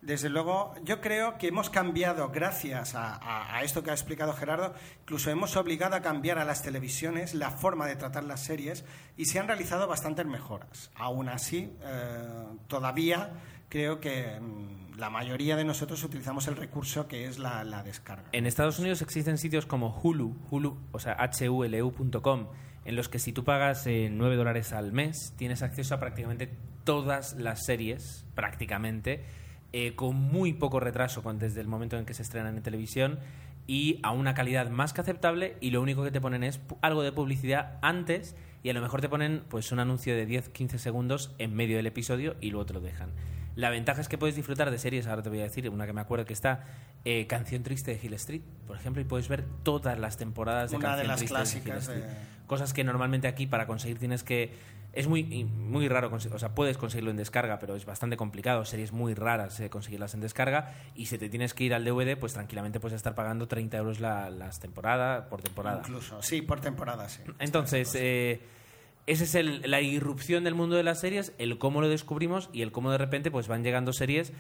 [0.02, 5.30] desde luego, yo creo que hemos cambiado, gracias a, esto que ha explicado Gerardo, incluso
[5.30, 8.84] hemos obligado a cambiar a las televisiones la forma de tratar las series
[9.18, 10.90] y se han realizado bastantes mejoras.
[10.94, 13.30] Aún así, eh, todavía
[13.68, 18.30] creo que mm, la mayoría de nosotros utilizamos el recurso que es la, la descarga.
[18.32, 21.16] En Estados Unidos existen sitios como Hulu, Hulu, o sea,
[21.48, 22.46] hulu.com,
[22.86, 26.50] en los que si tú pagas eh, 9 dólares al mes, tienes acceso a prácticamente
[26.84, 29.24] todas las series, prácticamente,
[29.72, 33.18] eh, con muy poco retraso con- desde el momento en que se estrenan en televisión
[33.66, 37.02] y a una calidad más que aceptable y lo único que te ponen es algo
[37.02, 41.34] de publicidad antes y a lo mejor te ponen pues un anuncio de 10-15 segundos
[41.38, 43.10] en medio del episodio y luego te lo dejan.
[43.56, 45.92] La ventaja es que puedes disfrutar de series, ahora te voy a decir, una que
[45.92, 46.64] me acuerdo que está,
[47.04, 50.76] eh, Canción Triste de Hill Street, por ejemplo, y puedes ver todas las temporadas de
[50.76, 51.34] Una de Canción las Triste
[51.68, 52.16] clásicas Hill de- Street.
[52.46, 54.52] Cosas que normalmente aquí para conseguir tienes que...
[54.92, 58.64] Es muy, muy raro, o sea, puedes conseguirlo en descarga, pero es bastante complicado.
[58.64, 60.74] Series muy raras eh, conseguirlas en descarga.
[60.96, 64.00] Y si te tienes que ir al DVD, pues tranquilamente puedes estar pagando 30 euros
[64.00, 65.78] la, las temporadas por temporada.
[65.80, 67.22] Incluso, sí, por temporada, sí.
[67.38, 68.40] Entonces, eh,
[69.06, 72.62] esa es el- la irrupción del mundo de las series, el cómo lo descubrimos y
[72.62, 74.32] el cómo de repente pues van llegando series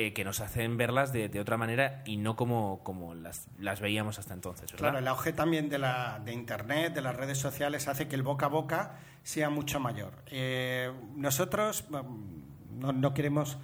[0.00, 3.80] eh, que nos hacen verlas de, de otra manera y no como, como las, las
[3.80, 4.70] veíamos hasta entonces.
[4.70, 8.22] Claro, el auge también de, la, de Internet, de las redes sociales, hace que el
[8.22, 8.92] boca a boca
[9.24, 10.12] sea mucho mayor.
[10.26, 13.58] Eh, nosotros no, no queremos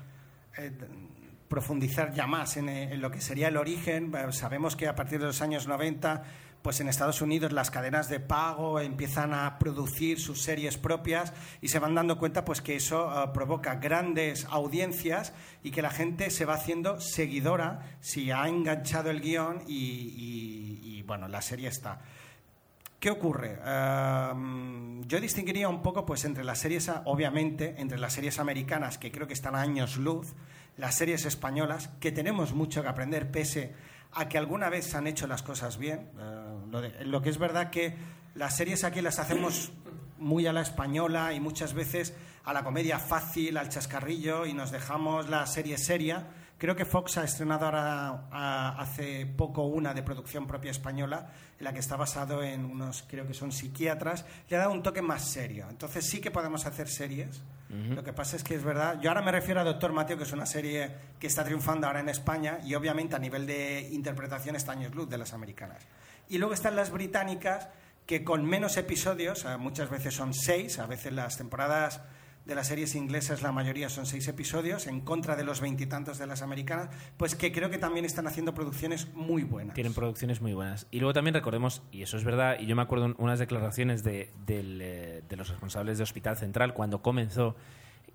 [0.59, 0.73] eh,
[1.47, 4.11] profundizar ya más en, en lo que sería el origen.
[4.33, 6.25] Sabemos que a partir de los años 90,
[6.65, 11.69] pues en Estados Unidos las cadenas de pago empiezan a producir sus series propias y
[11.69, 16.31] se van dando cuenta pues que eso eh, provoca grandes audiencias y que la gente
[16.31, 22.01] se va haciendo seguidora si ha enganchado el guion y, bueno, la serie está.
[22.99, 23.59] ¿Qué ocurre?
[23.61, 29.13] Um, yo distinguiría un poco pues, entre las series, obviamente, entre las series americanas, que
[29.13, 30.33] creo que están a años luz,
[30.79, 33.75] las series españolas, que tenemos mucho que aprender, pese
[34.15, 36.09] a que alguna vez se han hecho las cosas bien.
[36.19, 37.95] Eh, lo, de- lo que es verdad que
[38.35, 39.73] las series aquí las hacemos
[40.19, 42.15] muy a la española y muchas veces
[42.45, 46.27] a la comedia fácil, al chascarrillo, y nos dejamos la serie seria.
[46.59, 51.65] Creo que Fox ha estrenado ahora a- hace poco una de producción propia española, en
[51.65, 55.03] la que está basado en unos, creo que son psiquiatras, le ha dado un toque
[55.03, 55.67] más serio.
[55.69, 57.43] Entonces sí que podemos hacer series.
[57.69, 59.01] Lo que pasa es que es verdad.
[59.01, 62.01] Yo ahora me refiero a Doctor Mateo, que es una serie que está triunfando ahora
[62.01, 65.79] en España y obviamente a nivel de interpretación está años luz de las americanas.
[66.29, 67.69] Y luego están las británicas,
[68.07, 72.03] que con menos episodios, eh, muchas veces son seis, a veces las temporadas
[72.45, 76.27] de las series inglesas la mayoría son seis episodios, en contra de los veintitantos de
[76.27, 79.75] las americanas, pues que creo que también están haciendo producciones muy buenas.
[79.75, 80.87] Tienen producciones muy buenas.
[80.91, 84.05] Y luego también recordemos, y eso es verdad, y yo me acuerdo un- unas declaraciones
[84.05, 87.57] de, eh, de los responsables de Hospital Central cuando comenzó,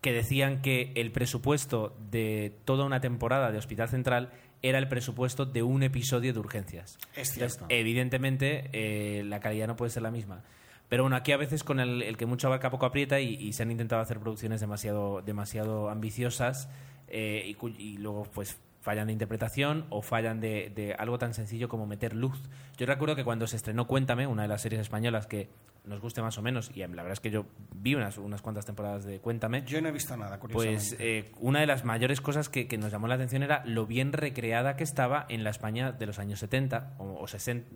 [0.02, 4.32] que decían que el presupuesto de toda una temporada de Hospital Central
[4.62, 6.98] era el presupuesto de un episodio de urgencias.
[7.16, 7.56] Es cierto.
[7.56, 10.44] Entonces, evidentemente, eh, la calidad no puede ser la misma.
[10.90, 13.54] Pero bueno, aquí a veces con el, el que mucho abarca poco aprieta y, y
[13.54, 16.68] se han intentado hacer producciones demasiado, demasiado ambiciosas
[17.08, 21.86] eh, y, luego pues fallan de interpretación o fallan de, de algo tan sencillo como
[21.86, 22.40] meter luz.
[22.78, 25.50] Yo recuerdo que cuando se estrenó Cuéntame, una de las series españolas que
[25.86, 28.66] nos guste más o menos, y la verdad es que yo vi unas, unas cuantas
[28.66, 30.78] temporadas de Cuéntame, Yo no he visto nada, curiosamente.
[30.78, 33.86] pues eh, una de las mayores cosas que, que nos llamó la atención era lo
[33.88, 37.68] bien recreada que estaba en la España de los años 70 o, o 60,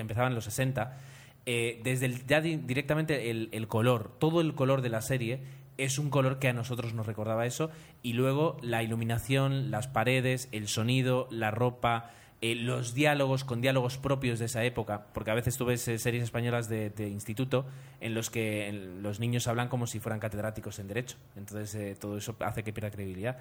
[0.00, 0.98] empezaba en los 60.
[1.46, 5.40] eh, desde el- ya di- directamente el, el color, todo el color de la serie
[5.76, 7.70] es un color que a nosotros nos recordaba eso
[8.02, 12.10] y luego la iluminación, las paredes, el sonido, la ropa,
[12.50, 15.98] eh, los diálogos con diálogos propios de esa época, porque a veces tú ves eh,
[15.98, 17.64] series españolas de, de instituto
[18.00, 21.96] en los que en- los niños hablan como si fueran catedráticos en derecho, entonces eh,
[21.98, 23.38] todo eso hace que pierda credibilidad.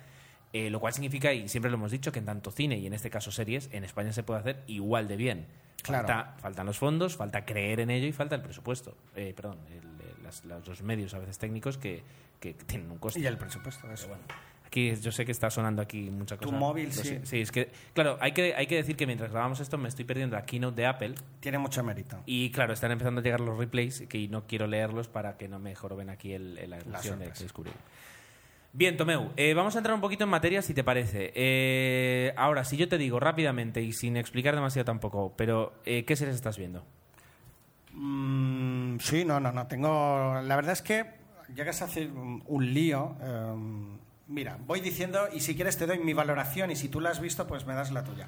[0.53, 2.93] Eh, lo cual significa, y siempre lo hemos dicho, que en tanto cine y en
[2.93, 5.47] este caso series, en España se puede hacer igual de bien.
[5.81, 6.07] Claro.
[6.07, 8.95] Falta- faltan los fondos, falta creer en ello y falta el presupuesto.
[9.15, 12.03] Eh, perdón, el- las- las- los medios a veces técnicos que,
[12.39, 13.19] que tienen un coste.
[13.19, 14.05] Y el presupuesto, eso.
[14.07, 14.23] Pero bueno,
[14.73, 16.57] aquí yo sé que está sonando aquí mucha Tu cosa.
[16.57, 17.03] móvil, Lo sí.
[17.07, 17.25] sé.
[17.25, 20.03] Sí, es que, claro, hay que, hay que decir que mientras grabamos esto me estoy
[20.05, 21.15] perdiendo la keynote de Apple.
[21.39, 22.17] Tiene mucho mérito.
[22.25, 25.59] Y claro, están empezando a llegar los replays que no quiero leerlos para que no
[25.59, 27.73] me joroben aquí el, el- la emoción de descubrir.
[28.75, 31.31] Bien, Tomeu, eh, vamos a entrar un poquito en materia si te parece.
[31.35, 36.15] Eh, ahora, si yo te digo rápidamente y sin explicar demasiado tampoco, pero eh, ¿qué
[36.15, 36.83] series estás viendo?
[37.91, 39.67] Mm, sí, no, no, no.
[39.67, 40.41] Tengo.
[40.43, 41.05] La verdad es que
[41.55, 43.15] llegas a hacer un, lío.
[43.21, 43.53] eh,
[44.27, 47.19] mira, voy diciendo y si quieres te doy mi valoración y si tú la has
[47.19, 48.27] visto, pues me das la tuya.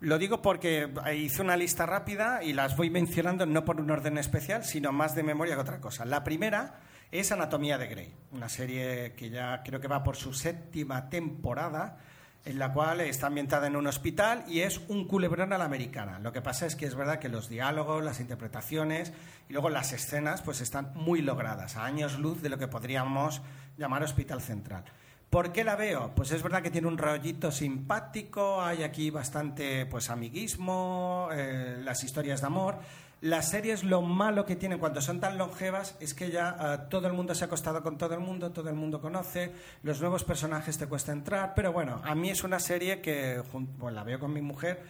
[0.00, 4.18] Lo digo porque hice una lista rápida y las voy mencionando no por un orden
[4.18, 6.04] especial, sino más de memoria que otra cosa.
[6.04, 6.80] La primera
[7.12, 11.98] es Anatomía de Grey, una serie que ya creo que va por su séptima temporada,
[12.44, 16.18] en la cual está ambientada en un hospital y es un culebrón a la americana.
[16.18, 19.12] Lo que pasa es que es verdad que los diálogos, las interpretaciones
[19.48, 23.40] y luego las escenas pues están muy logradas, a años luz de lo que podríamos
[23.76, 24.84] llamar hospital central.
[25.30, 26.12] ¿Por qué la veo?
[26.14, 32.04] Pues es verdad que tiene un rollito simpático, hay aquí bastante pues amiguismo, eh, las
[32.04, 32.78] historias de amor.
[33.22, 37.06] Las series lo malo que tienen cuando son tan longevas es que ya eh, todo
[37.06, 39.52] el mundo se ha acostado con todo el mundo, todo el mundo conoce,
[39.84, 43.42] los nuevos personajes te cuesta entrar, pero bueno, a mí es una serie que
[43.78, 44.82] pues, la veo con mi mujer,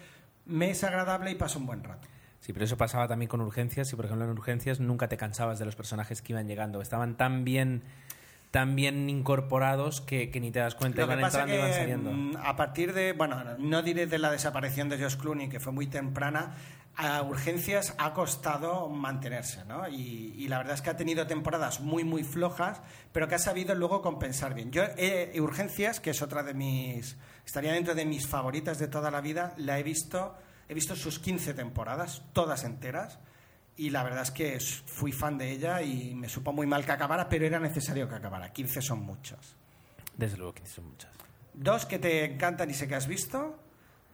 [0.47, 2.09] me es agradable y paso un buen rato.
[2.41, 5.61] Sí, pero eso pasaba también con urgencias y, por ejemplo, en urgencias nunca te cansabas
[5.61, 6.83] de los personajes que iban llegando.
[6.83, 7.85] Estaban tan bien,
[8.53, 11.01] tan bien incorporados que, que ni te das cuenta.
[11.01, 12.13] Lo que iban pasa entrando y que saliendo.
[12.13, 15.73] mm, a partir de, bueno, no diré de la desaparición de Josh Clooney, que fue
[15.73, 16.55] muy temprana,
[16.95, 19.89] a urgencias ha costado mantenerse, ¿no?
[19.89, 23.39] Y, y la verdad es que ha tenido temporadas muy, muy flojas, pero que ha
[23.39, 24.71] sabido luego compensar bien.
[24.71, 29.11] Yo, eh, urgencias, que es otra de mis, estaría dentro de mis favoritas de toda
[29.11, 30.37] la vida, la he visto,
[30.69, 33.19] he visto sus 15 temporadas, todas enteras.
[33.77, 36.93] Y la verdad es que fui fan de ella y me supo muy mal que
[36.93, 38.53] acabara, pero era necesario que acabara.
[38.53, 39.57] 15 son muchos.
[40.17, 41.11] Desde luego que son muchas.
[41.55, 43.59] Dos que te encantan y sé que has visto.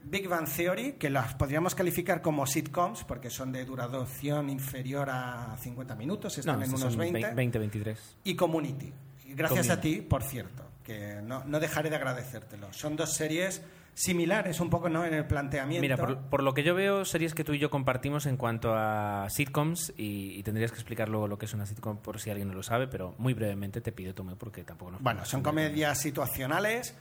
[0.01, 5.57] Big Bang Theory, que las podríamos calificar como sitcoms, porque son de duración inferior a
[5.61, 7.35] 50 minutos, están No, en unos son 20.
[7.35, 8.17] 20, 23.
[8.25, 8.93] Y Community.
[9.31, 10.01] Gracias a Community.
[10.03, 12.73] ti, por cierto, que no, no dejaré de agradecértelo.
[12.73, 13.61] Son dos series
[13.99, 15.05] similares un poco ¿no?
[15.05, 15.83] en el planteamiento.
[15.83, 18.73] Mira, por, por lo que yo veo, series que tú y yo compartimos en cuanto
[18.75, 22.31] a sitcoms, y, y tendrías que explicar luego lo que es una sitcom por si
[22.31, 25.43] alguien no lo sabe, pero muy brevemente te pido, Tomeu, porque tampoco nos Bueno, son
[25.43, 26.95] comedias situacionales,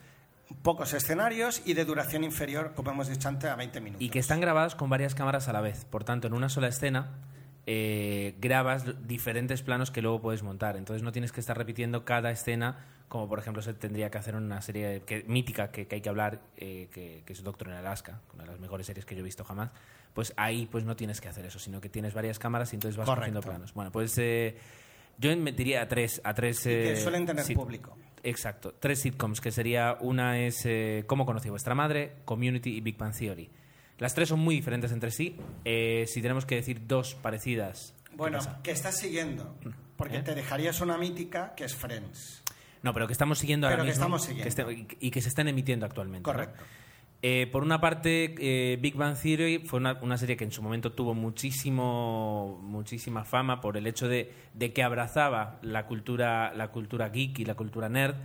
[0.64, 4.02] pocos escenarios y de duración inferior, como hemos dicho antes, a 20 minutos.
[4.02, 5.86] Y que están grabadas con varias cámaras a la vez.
[5.86, 7.12] Por tanto, en una sola escena
[7.70, 10.78] eh, grabas diferentes planos que luego puedes montar.
[10.78, 14.34] Entonces no tienes que estar repitiendo cada escena, como por ejemplo se tendría que hacer
[14.36, 17.68] en una serie que, mítica que, que hay que hablar, eh, que, que es Doctor
[17.68, 19.70] en Alaska, una de las mejores series que yo he visto jamás.
[20.14, 22.98] Pues ahí pues no tienes que hacer eso, sino que tienes varias cámaras y entonces
[22.98, 23.74] vas cogiendo planos.
[23.74, 24.58] Bueno, pues eh,
[25.20, 26.22] yo me diría a tres.
[26.24, 27.96] A tres Y que eh, suelen tener sit- público.
[28.24, 28.74] Exacto.
[28.80, 32.98] Tres sitcoms, que sería una es eh, Cómo conocí a vuestra madre, Community y Big
[32.98, 33.50] Bang Theory.
[34.00, 35.36] Las tres son muy diferentes entre sí.
[35.66, 37.94] Eh, si tenemos que decir dos parecidas...
[38.10, 39.56] ¿qué Bueno, que estás siguiendo,
[39.96, 40.24] porque ¿Eh?
[40.24, 42.44] te dejarías una mítica que es Friends.
[42.84, 44.04] No, pero que estamos siguiendo ahora Pero que mismo.
[44.04, 44.50] estamos siguiendo.
[44.50, 46.30] esté- y que se están emitiendo actualmente.
[46.30, 46.34] ¿no?
[46.34, 46.64] Correcto.
[47.24, 50.62] Eh, por una parte, eh, Big Bang Theory fue una, una serie que en su
[50.62, 56.70] momento tuvo muchísimo, muchísima fama por el hecho de, de que abrazaba la cultura, la
[56.70, 58.16] cultura geek y la cultura nerd,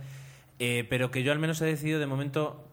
[0.59, 2.69] eh, pero que yo al menos he decidido de momento...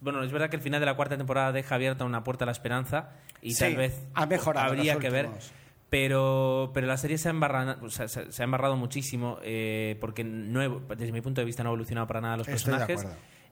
[0.00, 2.46] Bueno, es verdad que el final de la cuarta temporada deja abierta una puerta a
[2.46, 5.28] la esperanza y Sí, tal vez ha mejorado habría que ver.
[5.88, 10.24] Pero, pero la serie se ha, embarrado, o sea, se, ha embarrado muchísimo eh, porque
[10.24, 13.06] no desde mi punto de vista no ha evolucionado para nada los Estoy personajes.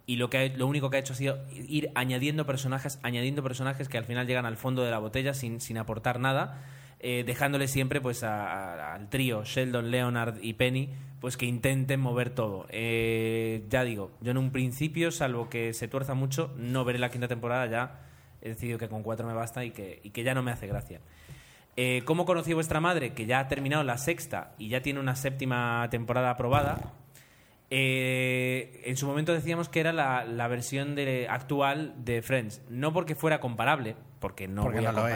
[0.07, 3.43] Y lo, que ha- lo único que ha hecho ha sido ir añadiendo personajes, añadiendo
[3.43, 6.61] personajes que al final llegan al fondo de la botella sin, sin aportar nada,
[7.07, 10.89] eh, dejándole siempre pues a- a- al trío Sheldon, Leonard y Penny
[11.21, 12.67] pues que intenten mover todo.
[12.71, 17.11] Eh, ya digo, yo en un principio, salvo que se tuerza mucho, no veré la
[17.11, 18.01] quinta temporada ya.
[18.43, 20.67] He decidido que con cuatro me basta y que, y que ya no me hace
[20.67, 21.01] gracia.
[21.77, 23.15] Eh, ¿Cómo conocí a vuestra madre?
[23.15, 26.93] Que ya ha terminado la sexta y ya tiene una séptima temporada aprobada.
[27.71, 32.63] Eh, en su momento decíamos que era la, la versión de, actual de Friends.
[32.69, 35.15] No porque fuera comparable, porque no Porque voy a lo es.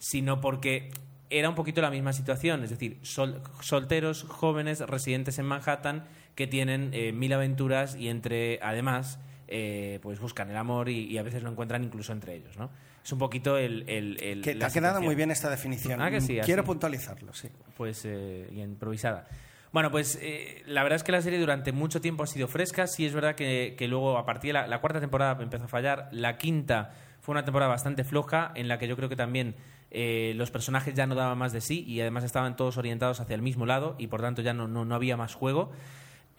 [0.00, 0.90] Sino porque
[1.30, 2.64] era un poquito la misma situación.
[2.64, 8.58] Es decir, sol- solteros, jóvenes, residentes en Manhattan, que tienen eh, mil aventuras y entre,
[8.62, 12.56] además, eh, pues buscan el amor y, y a veces lo encuentran incluso entre ellos,
[12.56, 12.70] ¿no?
[13.04, 13.84] Es un poquito el...
[13.88, 16.00] el- el- Que te ha quedado muy bien esta definición.
[16.02, 16.66] Ah, que sí, Quiero así.
[16.66, 17.48] puntualizarlo, sí.
[17.76, 19.28] Pues, eh, y improvisada.
[19.72, 22.88] Bueno, pues eh, la verdad es que la serie durante mucho tiempo ha sido fresca.
[22.88, 25.68] Sí es verdad que, que luego a partir de la, la cuarta temporada empezó a
[25.68, 26.08] fallar.
[26.10, 29.54] La quinta fue una temporada bastante floja en la que yo creo que también
[29.90, 33.34] eh, los personajes ya no daban más de sí y además estaban todos orientados hacia
[33.34, 35.70] el mismo lado y por tanto ya no, no, no había más juego.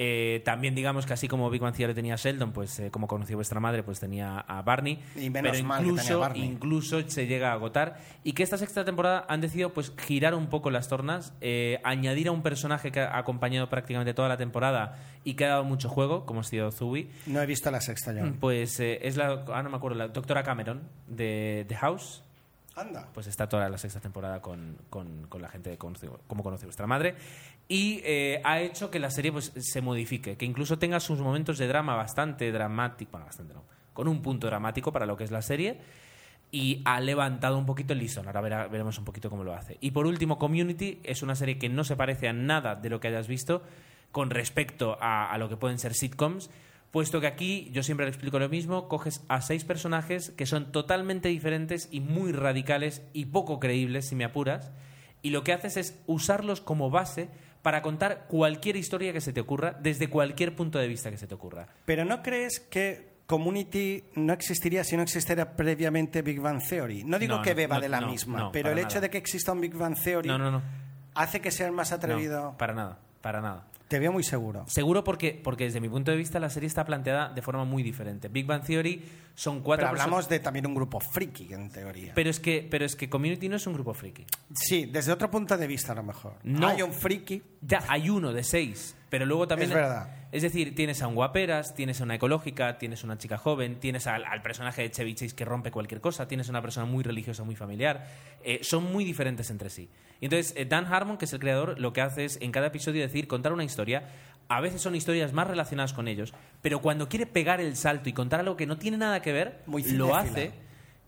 [0.04, 3.08] Eh, también digamos que así como Big Bang Theory tenía a Sheldon, pues eh, como
[3.08, 5.00] conoció vuestra madre, pues tenía a Barney.
[5.16, 6.44] Y menos pero mal que incluso, tenía a Barney.
[6.44, 8.00] incluso se llega a agotar.
[8.24, 12.30] Y que esta sexta temporada han decidido pues girar un poco las tornas, eh, añadir
[12.30, 15.88] a un personaje que ha acompañado prácticamente toda la temporada y que ha dado mucho
[15.88, 17.10] juego, como ha sido Zooey.
[17.28, 18.34] No he visto la sexta yo.
[18.40, 22.24] Pues eh, es la, ah, no me acuerdo, la doctora Cameron de The House.
[22.76, 23.10] Anda.
[23.14, 26.88] Pues está toda la sexta temporada con, con- con la gente de Cómo conoce vuestra
[26.88, 27.16] madre.
[27.68, 31.58] Y eh, ha hecho que la serie pues, se modifique, que incluso tenga sus momentos
[31.58, 33.64] de drama bastante dramático, bueno, bastante no,
[33.94, 35.80] con un punto dramático para lo que es la serie.
[36.54, 38.28] Y ha levantado un poquito el listón.
[38.28, 39.78] Ahora verá- veremos un poquito cómo lo hace.
[39.80, 43.00] Y por último, Community es una serie que no se parece a nada de lo
[43.00, 43.62] que hayas visto
[44.12, 46.50] con respecto a, a lo que pueden ser sitcoms.
[46.92, 50.74] Puesto que aquí, yo siempre le explico lo mismo, coges a seis personajes que son
[50.74, 54.72] totalmente diferentes y muy radicales y poco creíbles, si me apuras,
[55.22, 57.30] y lo que haces es usarlos como base
[57.62, 61.28] para contar cualquier historia que se te ocurra, desde cualquier punto de vista que se
[61.28, 61.68] te ocurra.
[61.86, 67.06] Pero ¿no crees que Community no existiría si no existiera previamente Big Bang Theory?
[67.06, 69.18] No digo No, que beba no, de la no, misma, pero el hecho de que
[69.18, 70.30] exista un Big Bang Theory
[71.14, 72.56] hace que seas más atrevido.
[72.58, 73.68] Para nada, para nada.
[73.92, 74.64] Te veo muy seguro.
[74.70, 77.84] Seguro porque, porque desde mi punto de vista la serie está planteada de forma muy
[77.84, 78.30] diferente.
[78.30, 79.04] Big Bang Theory
[79.36, 82.14] son cuatro Pero hablamos de también un grupo friki, en teoría.
[82.16, 84.26] Pero es que, pero es que Community no es un grupo friki.
[84.56, 86.36] Sí, desde otro punto de vista a lo mejor.
[86.44, 86.70] No.
[86.70, 87.44] Hay un friki.
[87.60, 89.72] Ya hay uno de seis, pero luego también.
[89.72, 90.21] Es verdad.
[90.32, 93.80] Es decir, tienes a un guaperas, tienes a una ecológica, tienes a una chica joven,
[93.80, 96.86] tienes al, al personaje de Chevy Chase que rompe cualquier cosa, tienes a una persona
[96.86, 98.08] muy religiosa, muy familiar.
[98.44, 99.90] Eh, son muy diferentes entre sí.
[100.22, 102.68] Y entonces, eh, Dan Harmon, que es el creador, lo que hace es en cada
[102.68, 104.04] episodio decir, contar una historia.
[104.48, 108.14] A veces son historias más relacionadas con ellos, pero cuando quiere pegar el salto y
[108.14, 110.54] contar algo que no tiene nada que ver, Muy lo hace.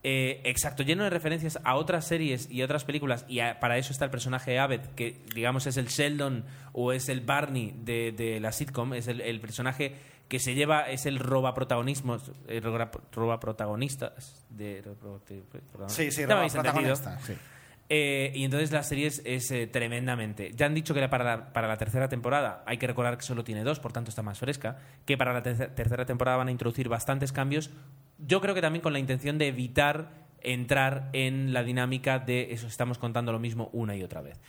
[0.06, 3.94] Eh, exacto, lleno de referencias a otras series y otras películas, y a- para eso
[3.94, 6.44] está el personaje de Abed, que digamos es el Sheldon
[6.74, 9.96] o es el Barney de, de la sitcom, es el, el personaje
[10.28, 12.18] que se lleva, es el roba protagonismo,
[12.50, 14.82] el roba, roba protagonistas de
[15.88, 17.34] Sí, sí, roba protagonista, sí.
[17.90, 20.52] Eh, y entonces la serie es, es, eh, tremendamente.
[20.56, 23.44] Ya han dicho que para la, para la tercera temporada, hay que recordar que solo
[23.44, 26.52] tiene dos, por tanto está más fresca, que para la terce- tercera temporada van a
[26.52, 27.70] introducir bastantes cambios.
[28.26, 30.10] Yo creo que también con la intención de evitar
[30.42, 34.40] entrar en la dinámica de eso, estamos contando lo mismo una y otra vez.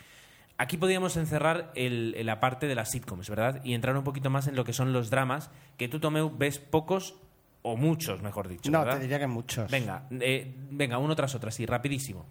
[0.58, 3.60] Aquí podríamos encerrar el- la parte de las sitcoms, ¿verdad?
[3.64, 6.58] Y entrar un poquito más en lo que son los dramas, que tú, Tomeu, ves
[6.58, 7.16] pocos
[7.62, 8.70] o muchos, mejor dicho.
[8.70, 8.94] No, ¿verdad?
[8.96, 9.70] te diría que muchos.
[9.70, 12.26] Venga, eh, venga, uno tras otro, así, rapidísimo.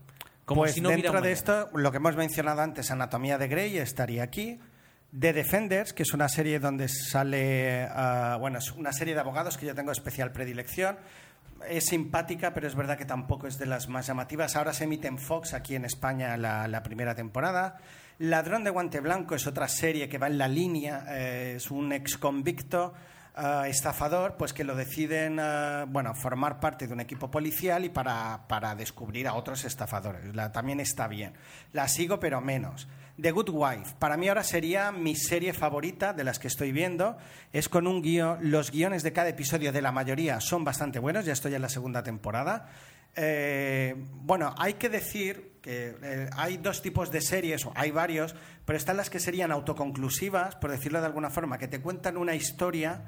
[0.45, 1.33] Como pues si no dentro de mañana.
[1.33, 4.59] esto, lo que hemos mencionado antes, Anatomía de Grey, estaría aquí.
[5.17, 9.57] The Defenders, que es una serie donde sale, ah, bueno, es una serie de abogados
[9.57, 10.97] que yo tengo especial predilección.
[11.67, 14.55] Es simpática, pero es verdad que tampoco es de las más llamativas.
[14.55, 17.77] Ahora se emite en Fox aquí en España la, primera temporada.
[18.19, 21.91] Ladrón de Guante Blanco es otra serie que va en la línea, eh, es un
[21.91, 22.93] ex convicto
[23.35, 27.89] ah, estafador, pues que lo deciden, ah, bueno, formar parte de un equipo policial y
[27.89, 30.35] para, para descubrir a otros estafadores.
[30.35, 31.33] La, también está bien.
[31.71, 32.87] La sigo, pero menos.
[33.21, 37.15] The Good Wife, para mí ahora sería mi serie favorita de las que estoy viendo.
[37.51, 41.23] Es con un guion, los guiones de cada episodio de la mayoría son bastante buenos,
[41.25, 42.69] ya estoy en la segunda temporada.
[43.15, 48.35] Eh, bueno, hay que decir que eh, hay dos tipos de series, o hay varios,
[48.65, 52.33] pero están las que serían autoconclusivas, por decirlo de alguna forma, que te cuentan una
[52.33, 53.03] historia,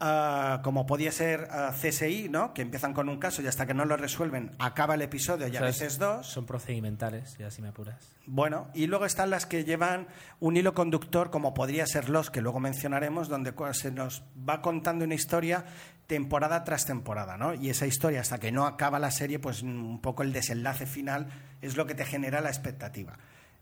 [0.00, 2.54] ah, como podía ser ah, CSI, ¿no?
[2.54, 5.56] que empiezan con un caso y hasta que no lo resuelven acaba el episodio y
[5.56, 6.26] a veces dos.
[6.26, 8.12] Son procedimentales, ya si me apuras.
[8.26, 10.08] Bueno, y luego están las que llevan
[10.40, 15.04] un hilo conductor, como podría ser los que luego mencionaremos, donde se nos va contando
[15.04, 15.64] una historia
[16.06, 17.54] temporada tras temporada, ¿no?
[17.54, 21.26] Y esa historia, hasta que no acaba la serie, pues un poco el desenlace final
[21.62, 23.18] es lo que te genera la expectativa.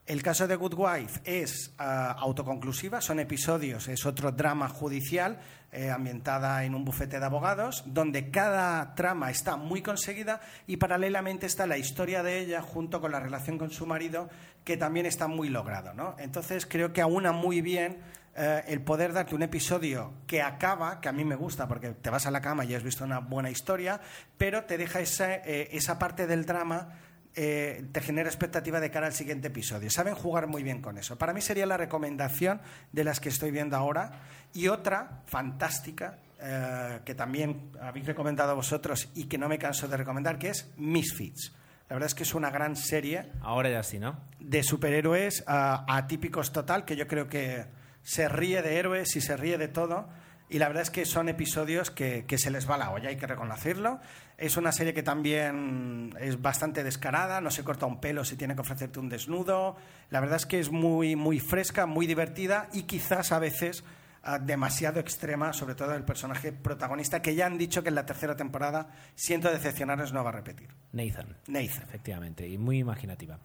[0.07, 5.38] El caso de Good Wife es ah, autoconclusiva, son episodios, es otro drama judicial
[5.72, 11.46] eh, ambientada en un bufete de abogados, donde cada trama está muy conseguida y paralelamente
[11.46, 14.28] está la historia de ella junto con la relación con su marido,
[14.62, 15.94] que también está muy logrado.
[15.94, 16.16] ¿no?
[16.18, 18.02] Entonces creo que aúna muy bien
[18.36, 22.11] eh, el poder darte un episodio que acaba, que a mí me gusta porque te
[22.11, 24.02] vas a la cama y has visto una buena historia,
[24.36, 26.90] pero te deja esa, eh, esa parte del drama
[27.37, 29.91] eh, te genera expectativa de cara al siguiente episodio.
[29.91, 31.16] Saben jugar muy bien con eso.
[31.16, 32.61] Para mí sería la recomendación
[32.93, 34.20] de las que estoy viendo ahora.
[34.53, 39.97] Y otra fantástica, eh, que también habéis recomendado vosotros y que no me canso de
[39.97, 41.53] recomendar, que es Misfits.
[41.89, 44.16] La verdad es que es una gran serie Ahora ya sí, ¿no?
[44.41, 47.66] de superhéroes atípicos total, que yo creo que
[48.03, 50.09] se ríe de héroes y se ríe de todo.
[50.55, 53.16] Y la verdad es que son episodios que, que se les va la olla, hay
[53.16, 53.98] que reconocerlo.
[54.38, 58.55] Es una serie que también es bastante descarada, no se corta un pelo si tiene
[58.55, 59.74] que ofrecerte un desnudo.
[60.11, 63.82] La verdad es que es muy, muy fresca, muy divertida y quizás a veces
[64.22, 68.07] ah, demasiado extrema, sobre todo el personaje protagonista, que ya han dicho que en la
[68.07, 70.68] tercera temporada, siento decepcionarles, no va a repetir.
[70.92, 71.36] Nathan.
[71.48, 71.82] Nathan.
[71.82, 73.40] Efectivamente, y muy imaginativa.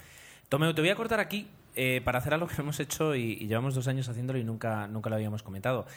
[0.48, 3.48] Tomeo, te voy a cortar aquí eh, para hacer algo que hemos hecho y, y
[3.48, 5.88] llevamos dos años haciéndolo y nunca, nunca lo habíamos comentado.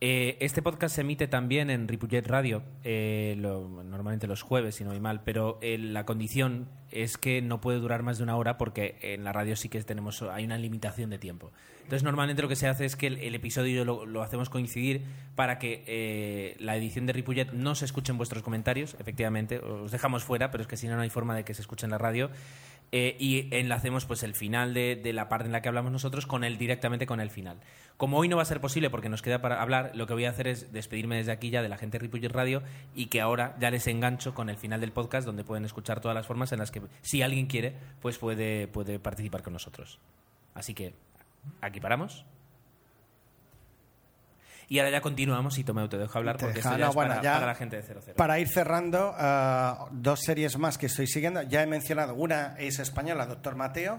[0.00, 4.90] Eh, este podcast se emite también en Ripollet Radio, eh, normalmente los jueves, si no
[4.90, 8.58] voy mal, pero eh, la condición es que no puede durar más de una hora
[8.58, 11.50] porque en la radio sí que tenemos hay una limitación de tiempo.
[11.88, 15.84] Entonces, normalmente lo que se hace es que el, episodio lo, hacemos coincidir para que
[15.86, 20.60] eh, la edición de Ripollet no se escuchen vuestros comentarios, efectivamente, os dejamos fuera, pero
[20.60, 22.28] es que si no, no hay forma de que se escuche en la radio.
[22.90, 26.26] Eh, y enlacemos pues el final de, de la parte en la que hablamos nosotros
[26.26, 27.58] con el directamente con el final.
[27.98, 30.24] Como hoy no va a ser posible porque nos queda para hablar, lo que voy
[30.24, 32.62] a hacer es despedirme desde aquí ya de la gente Ripollet Radio
[32.94, 36.14] y que ahora ya les engancho con el final del podcast donde pueden escuchar todas
[36.14, 39.98] las formas en las que si alguien quiere pues puede, puede participar con nosotros.
[40.54, 40.94] Así que
[41.60, 42.24] aquí paramos.
[44.70, 46.94] Y ahora ya continuamos y Tomeo te dejo hablar porque deja- esto ya no, es
[46.94, 48.14] bueno, para, ya- para la gente de 00.
[48.16, 51.40] Para ir cerrando, ah, dos series más que estoy siguiendo.
[51.42, 53.98] Ya he mencionado, una es española, Doctor Mateo,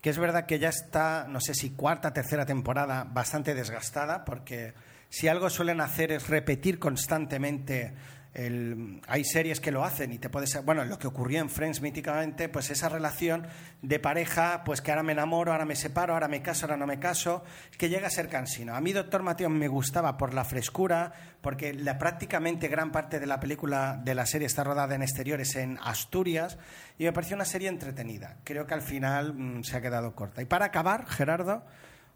[0.00, 4.74] que es verdad que ya está, no sé si cuarta, tercera temporada, bastante desgastada, porque
[5.08, 7.92] si algo suelen hacer es repetir constantemente.
[8.34, 11.48] El, hay series que lo hacen y te puede ser, bueno, lo que ocurrió en
[11.48, 13.46] Friends míticamente, pues esa relación
[13.80, 16.86] de pareja, pues que ahora me enamoro, ahora me separo, ahora me caso, ahora no
[16.86, 17.44] me caso,
[17.78, 18.74] que llega a ser cansino.
[18.74, 23.26] A mí Doctor Mateo me gustaba por la frescura, porque la, prácticamente gran parte de
[23.26, 26.58] la película, de la serie está rodada en exteriores en Asturias
[26.98, 28.38] y me pareció una serie entretenida.
[28.42, 30.42] Creo que al final mm, se ha quedado corta.
[30.42, 31.64] Y para acabar, Gerardo,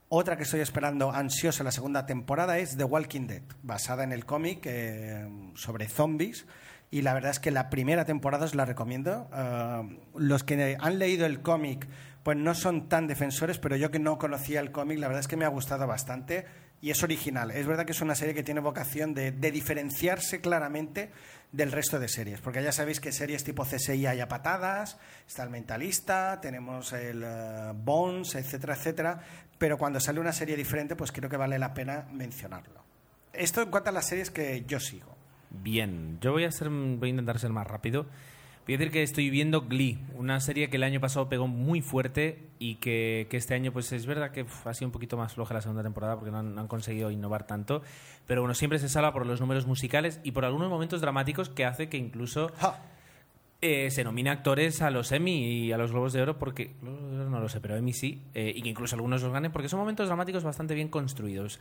[0.09, 4.25] otra que estoy esperando ansiosa la segunda temporada es The Walking Dead, basada en el
[4.25, 6.47] cómic eh, sobre zombies.
[6.91, 9.29] Y la verdad es que la primera temporada os la recomiendo.
[9.35, 11.87] Eh, los que han leído el cómic,
[12.23, 15.29] pues no son tan defensores, pero yo que no conocía el cómic, la verdad es
[15.29, 16.47] que me ha gustado bastante
[16.81, 17.51] y es original.
[17.51, 21.11] Es verdad que es una serie que tiene vocación de, diferenciarse claramente
[21.53, 25.43] del resto de series, porque ya sabéis que series tipo CSI hay a patadas, está
[25.43, 29.21] el Mentalista, tenemos el eh, Bones, etcétera, etcétera,
[29.57, 32.85] pero cuando sale una serie diferente, pues creo que vale la pena mencionarlo.
[33.33, 35.17] Esto en cuanto a las series que yo sigo.
[35.51, 38.07] Bien, yo voy a, ser, voy a intentar ser más rápido.
[38.69, 41.81] Voy a decir que estoy viendo Glee, una serie que el año pasado pegó muy
[41.81, 45.17] fuerte y que, que este año pues es verdad que uf, ha sido un poquito
[45.17, 47.81] más floja la segunda temporada porque no han, no han conseguido innovar tanto.
[48.27, 51.65] Pero bueno, siempre se salva por los números musicales y por algunos momentos dramáticos que
[51.65, 52.53] hace que incluso
[53.63, 57.11] eh, se nomina actores a los Emmy y a los Globos de Oro porque Globos
[57.11, 59.51] de Oro no lo sé, pero Emmy sí, eh, y que incluso algunos los ganen
[59.51, 61.59] porque son momentos dramáticos bastante bien construidos.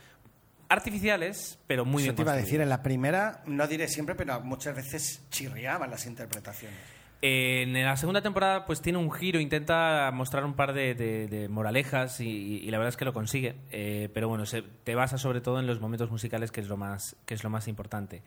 [0.68, 4.14] Artificiales, pero muy Eso bien te iba a decir, en la primera, no diré siempre,
[4.14, 6.97] pero muchas veces chirriaban las interpretaciones.
[7.20, 11.48] En la segunda temporada pues tiene un giro, intenta mostrar un par de, de- de
[11.48, 12.28] moralejas y,
[12.62, 13.56] y la verdad es que lo consigue.
[13.72, 16.76] Eh, pero bueno, se, te basa sobre todo en los momentos musicales que es lo
[16.76, 18.22] más, que es lo más importante.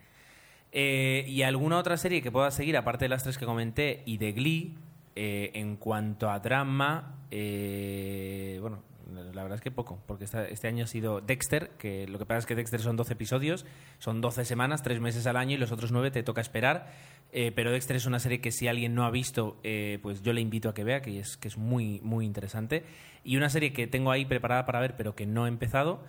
[0.72, 4.18] Eh, y alguna otra serie que pueda seguir, aparte de las tres que comenté y
[4.18, 4.76] de Glee,
[5.16, 10.68] eh, en cuanto a drama, eh, bueno, la verdad es que poco, porque esta- este
[10.68, 13.64] año ha sido Dexter, que lo que pasa es que Dexter son 12 episodios,
[13.98, 16.90] son 12 semanas, 3 meses al año y los otros 9 te toca esperar.
[17.32, 20.32] Eh, pero Dexter es una serie que si alguien no ha visto, eh, pues yo
[20.32, 22.84] le invito a que vea, que es, que es muy, muy interesante.
[23.24, 26.02] Y una serie que tengo ahí preparada para ver, pero que no he empezado,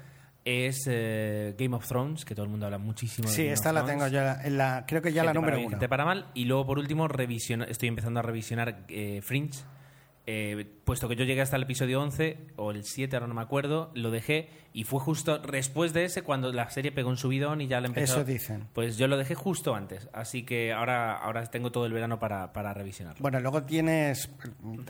[0.46, 3.70] es eh, Game of Thrones, que todo el mundo habla muchísimo de Sí, Game esta
[3.70, 4.12] of la Thrones.
[4.12, 4.14] tengo
[4.44, 5.70] yo, la, creo que ya la Gente para número bien, uno.
[5.78, 6.28] gente para mal.
[6.34, 9.60] Y luego, por último, revisiona- estoy empezando a revisionar eh, Fringe.
[10.26, 13.42] Eh, puesto que yo llegué hasta el episodio 11 o el 7, ahora no me
[13.42, 17.60] acuerdo, lo dejé y fue justo después de ese cuando la serie pegó un subidón
[17.60, 18.22] y ya la empezó.
[18.22, 18.68] Eso dicen.
[18.74, 22.54] Pues yo lo dejé justo antes, así que ahora, ahora tengo todo el verano para,
[22.54, 23.22] para revisionarlo.
[23.22, 24.30] Bueno, luego tienes.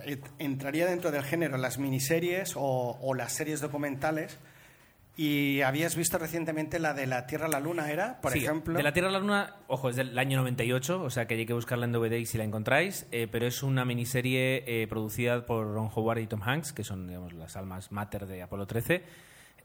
[0.06, 4.38] eh, Entraría dentro del género las miniseries o, o las series documentales.
[5.16, 8.20] Y habías visto recientemente la de La Tierra a la Luna, ¿era?
[8.20, 8.76] Por Sí, ejemplo.
[8.76, 11.46] De la Tierra a la Luna, ojo, es del año 98, o sea que hay
[11.46, 15.72] que buscarla en DVD si la encontráis, eh, pero es una miniserie eh, producida por
[15.72, 19.04] Ron Howard y Tom Hanks, que son digamos, las almas mater de Apolo 13.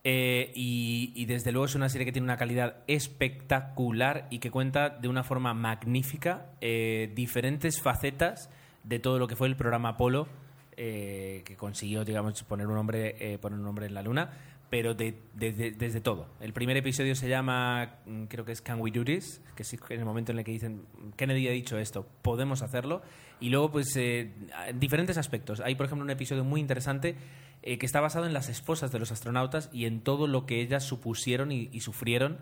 [0.04, 4.50] eh, y, y desde luego es una serie que tiene una calidad espectacular y que
[4.50, 8.50] cuenta de una forma magnífica eh, diferentes facetas
[8.84, 10.28] de todo lo que fue el programa Apolo,
[10.76, 14.30] que consiguió, digamos, poner un nombre, poner un nombre en la luna,
[14.70, 16.28] pero de- de- de- desde todo.
[16.40, 19.72] El primer episodio se llama, mm, creo que es Can We Do This, que es
[19.72, 20.82] en el momento en el que dicen,
[21.16, 23.02] Kennedy ha dicho esto, podemos hacerlo,
[23.40, 24.32] y luego pues eh,
[24.66, 25.60] en diferentes aspectos.
[25.60, 27.16] Hay, por ejemplo, un episodio muy interesante
[27.62, 30.60] eh, que está basado en las esposas de los astronautas y en todo lo que
[30.60, 32.38] ellas supusieron y, y sufrieron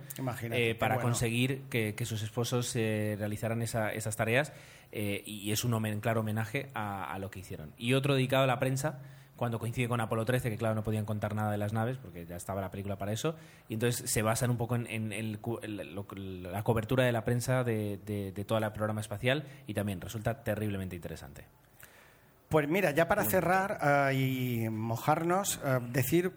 [0.58, 1.08] eh, para bueno.
[1.08, 4.52] conseguir que, que sus esposos eh, realizaran esa- esas tareas
[4.92, 7.72] eh, y es un homen- claro homenaje a, a lo que hicieron.
[7.78, 9.00] Y otro dedicado a la prensa,
[9.36, 12.26] cuando coincide con Apolo 13, que claro, no podían contar nada de las naves, porque
[12.26, 13.36] ya estaba la película para eso,
[13.68, 15.38] y entonces se basan un poco en, en el
[16.52, 20.42] la cobertura de la prensa de, de, de todo el programa espacial, y también resulta
[20.42, 21.44] terriblemente interesante.
[22.48, 23.78] Pues mira, ya para cerrar
[24.10, 26.32] eh, y mojarnos, eh, decir,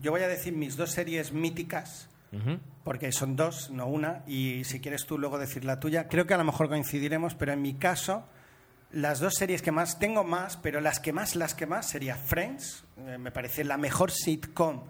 [0.00, 2.58] yo voy a decir mis dos series míticas, Ujú.
[2.82, 6.34] porque son dos, no una, y si quieres tú luego decir la tuya, creo que
[6.34, 8.24] a lo mejor coincidiremos, pero en mi caso,
[8.92, 12.14] las dos series que más, tengo más, pero las que más, las que más sería
[12.16, 14.82] Friends, eh, me parece la mejor sitcom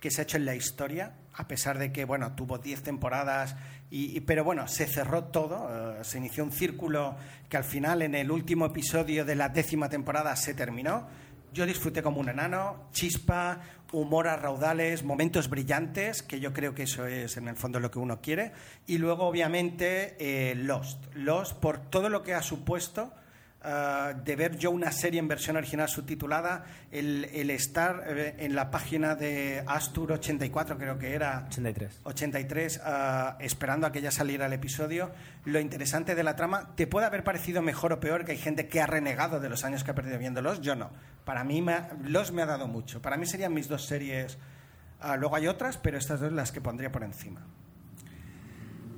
[0.00, 3.54] que se ha hecho en la historia, a pesar de que, bueno, tuvo 10 temporadas,
[3.90, 7.16] y, y- pero bueno, se cerró todo, eh, se inició un círculo
[7.50, 11.06] que al final, en el último episodio de la décima temporada, se terminó.
[11.52, 13.60] Yo disfruté como un enano, chispa,
[13.92, 17.90] humor a raudales, momentos brillantes, que yo creo que eso es en el fondo lo
[17.90, 18.52] que uno quiere.
[18.86, 21.04] Y luego, obviamente, eh, Lost.
[21.14, 23.12] Lost por todo lo que ha supuesto
[23.62, 28.54] ah, de ver yo una serie en versión original subtitulada, el, el estar eh, en
[28.54, 32.00] la página de Astur 84, creo que era, 83.
[32.04, 35.10] 83, ah, esperando a que ya saliera el episodio.
[35.44, 38.68] Lo interesante de la trama, te puede haber parecido mejor o peor, que hay gente
[38.68, 40.90] que ha renegado de los años que ha perdido viéndolos, yo no.
[41.24, 43.00] Para mí, me ha- los me ha dado mucho.
[43.02, 44.38] Para mí serían mis dos series.
[45.00, 47.40] Ah, luego hay otras, pero estas dos las que pondría por encima.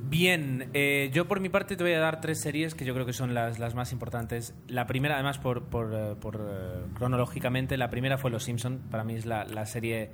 [0.05, 3.07] Bien, eh, yo por mi parte te voy a dar tres series que yo creo
[3.07, 4.55] que son las, las más importantes.
[4.68, 8.80] La primera, además, por, por, eh, por, eh, cronológicamente, la primera fue Los Simpson.
[8.90, 10.11] Para mí es la, la serie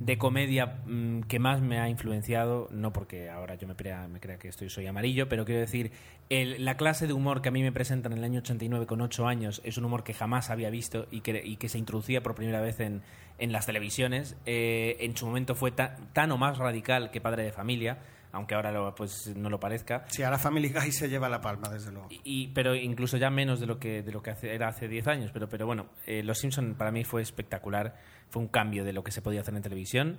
[0.00, 4.20] de comedia mm, que más me ha influenciado, no porque ahora yo me crea, me
[4.20, 5.90] crea que estoy, soy amarillo, pero quiero decir,
[6.28, 9.00] el- la clase de humor que a mí me presentan en el año 89 con
[9.00, 12.22] 8 años es un humor que jamás había visto y que, y que se introducía
[12.22, 13.02] por primera vez en,
[13.38, 14.36] en las televisiones.
[14.44, 17.98] Eh, en su momento fue ta- tan o más radical que Padre de Familia,
[18.36, 20.04] aunque ahora lo- pues, no lo parezca.
[20.08, 22.08] Sí, ahora Family Guy se lleva la palma, desde luego.
[22.24, 25.06] Y, pero incluso ya menos de lo que, de lo que hace- era hace 10
[25.08, 25.30] años.
[25.32, 27.96] Pero, pero bueno, eh, Los Simpson para mí fue espectacular.
[28.30, 30.18] Fue un cambio de lo que se podía hacer en televisión.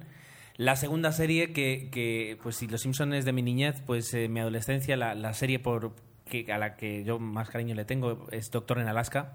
[0.57, 4.28] La segunda serie que, que, pues si Los Simpson es de mi niñez, pues eh,
[4.28, 5.93] mi adolescencia, la, la serie por
[6.26, 9.34] que, a la que yo más cariño le tengo es Doctor en Alaska.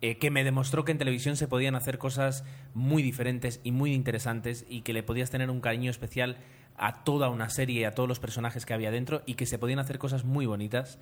[0.00, 2.44] eh, que me demostró que en televisión se podían hacer cosas
[2.74, 6.38] muy diferentes y muy interesantes y que le podías tener un cariño especial
[6.76, 9.58] a toda una serie y a todos los personajes que había dentro y que se
[9.58, 10.98] podían hacer cosas muy bonitas.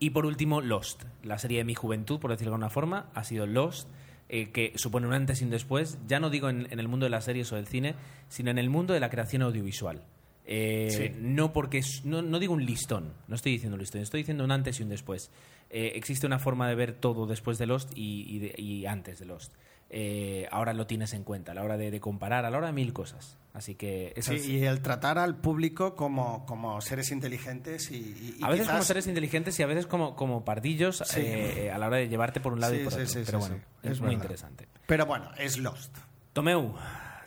[0.00, 3.24] Y por último, Lost, la serie de mi juventud, por decirlo de alguna forma, ha
[3.24, 3.88] sido Lost,
[4.28, 7.04] eh, que supone un antes y un después, ya no digo en, en el mundo
[7.04, 7.94] de las series o del cine,
[8.28, 10.02] sino en el mundo de la creación audiovisual.
[10.50, 11.18] Eh, Sí.
[11.20, 14.52] No porque no, no digo un listón, no estoy diciendo un listón, estoy diciendo un
[14.52, 15.30] antes y un después.
[15.70, 19.18] Eh, existe una forma de ver todo después de Lost y, y de- y antes
[19.18, 19.52] de Lost.
[19.90, 22.66] Eh, ahora lo tienes en cuenta a la hora de, de comparar, a la hora
[22.66, 23.38] de mil cosas.
[23.54, 28.44] Así que Sí, y el tratar al público como, como seres inteligentes y, y- y
[28.44, 31.20] a veces quizás- como seres inteligentes y a veces como, como pardillos Sí.
[31.22, 33.06] eh, a la hora de llevarte por un lado Sí, y por otro.
[33.24, 34.68] Pero bueno, es, Es muy interesante.
[34.86, 35.96] Pero bueno, es Lost.
[36.34, 36.74] Tomeu,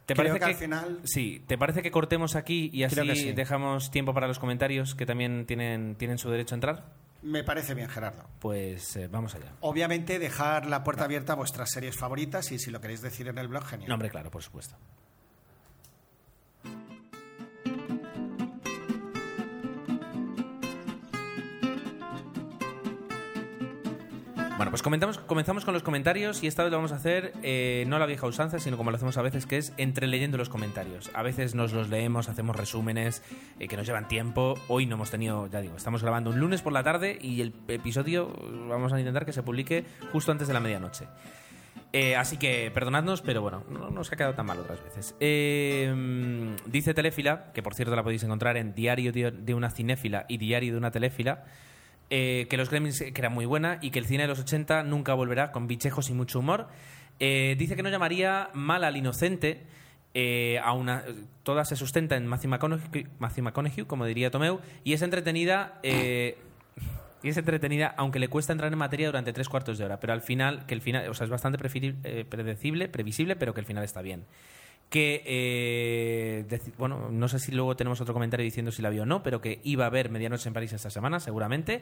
[0.05, 3.31] ¿te Creo parece que al final- Sí, ¿te parece que cortemos aquí y así sí.
[3.33, 6.85] dejamos tiempo para los comentarios que también tienen, tienen su derecho a entrar?
[7.21, 8.27] Me parece bien, Gerardo.
[8.39, 9.53] Pues eh, vamos allá.
[9.61, 13.37] Obviamente, dejar la puerta abierta a vuestras series favoritas y si lo queréis decir en
[13.37, 13.89] el blog, genial.
[13.89, 14.75] No, hombre, claro, por supuesto.
[24.61, 27.83] Bueno, pues comentamos, comenzamos con los comentarios y esta vez lo vamos a hacer eh,
[27.87, 30.49] no la vieja usanza, sino como lo hacemos a veces, que es entre leyendo los
[30.49, 31.09] comentarios.
[31.15, 33.23] A veces nos los leemos, hacemos resúmenes
[33.59, 34.53] eh, que nos llevan tiempo.
[34.67, 37.55] Hoy no hemos tenido, ya digo, estamos grabando un lunes por la tarde y el
[37.69, 38.35] episodio
[38.69, 41.07] vamos a intentar que se publique justo antes de la medianoche.
[41.91, 45.15] Eh, así que perdonadnos, pero bueno, no nos ha quedado tan mal otras veces.
[46.67, 50.73] Dice Teléfila, que por cierto la podéis encontrar en Diario de una cinéfila y Diario
[50.73, 51.45] de una teléfila,
[52.13, 54.39] eh, que los Gremlins eh, que era muy buena y que el cine de los
[54.39, 56.67] 80 nunca volverá con bichejos y mucho humor.
[57.19, 59.63] Eh, dice que no llamaría mal al inocente.
[60.13, 61.05] eh, a una,
[61.43, 65.79] toda se sustenta en Matthew McConaughey, como diría Tomeu, y es entretenida.
[65.83, 69.99] y es entretenida, aunque le cuesta entrar en materia durante tres cuartos de hora.
[70.01, 73.65] Pero al final, que el final, o sea, es bastante predecible, previsible, pero que el
[73.65, 74.25] final está bien.
[74.91, 79.05] Que, eh, bueno, no sé si luego tenemos otro comentario diciendo si la vio o
[79.05, 81.81] no, pero que iba a ver Medianoche en París esta semana, seguramente.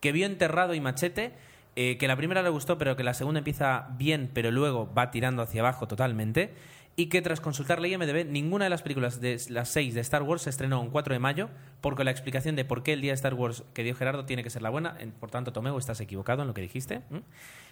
[0.00, 1.32] Que vio Enterrado y Machete,
[1.74, 5.10] eh, que la primera le gustó, pero que la segunda empieza bien, pero luego va
[5.10, 6.52] tirando hacia abajo totalmente.
[6.96, 10.22] Y que tras consultar la IMDb, ninguna de las películas de las seis de Star
[10.22, 11.48] Wars se estrenó un 4 de mayo,
[11.80, 14.42] porque la explicación de por qué el día de Star Wars que dio Gerardo tiene
[14.42, 14.96] que ser la buena.
[14.98, 17.00] En- Por tanto, Tomeo, estás equivocado en lo que dijiste.
[17.10, 17.22] ¿m?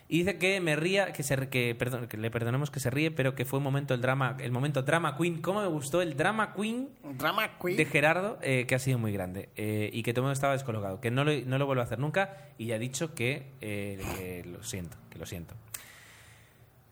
[0.08, 3.10] Y dice que me ría, que, se, que, perdón, que le perdonemos que se ríe,
[3.10, 5.42] pero que fue un momento el drama, el momento drama queen.
[5.42, 6.88] ¿Cómo me gustó el drama queen
[7.18, 7.76] Drama Queen.
[7.76, 11.10] de Gerardo, eh, que ha sido muy grande eh, y que Tomeo estaba descolocado, que
[11.10, 14.44] no lo, no lo vuelvo a hacer nunca y ya ha dicho que, eh, que
[14.48, 15.54] lo siento, que lo siento.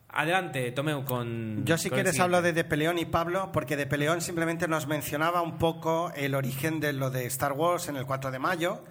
[0.09, 1.65] Adelante, Tomeu, con.
[1.65, 4.87] Yo, si con quieres, hablo de De Peleón y Pablo, porque De Peleón simplemente nos
[4.87, 8.85] mencionaba un poco el origen de lo de Star Wars en el 4 de mayo,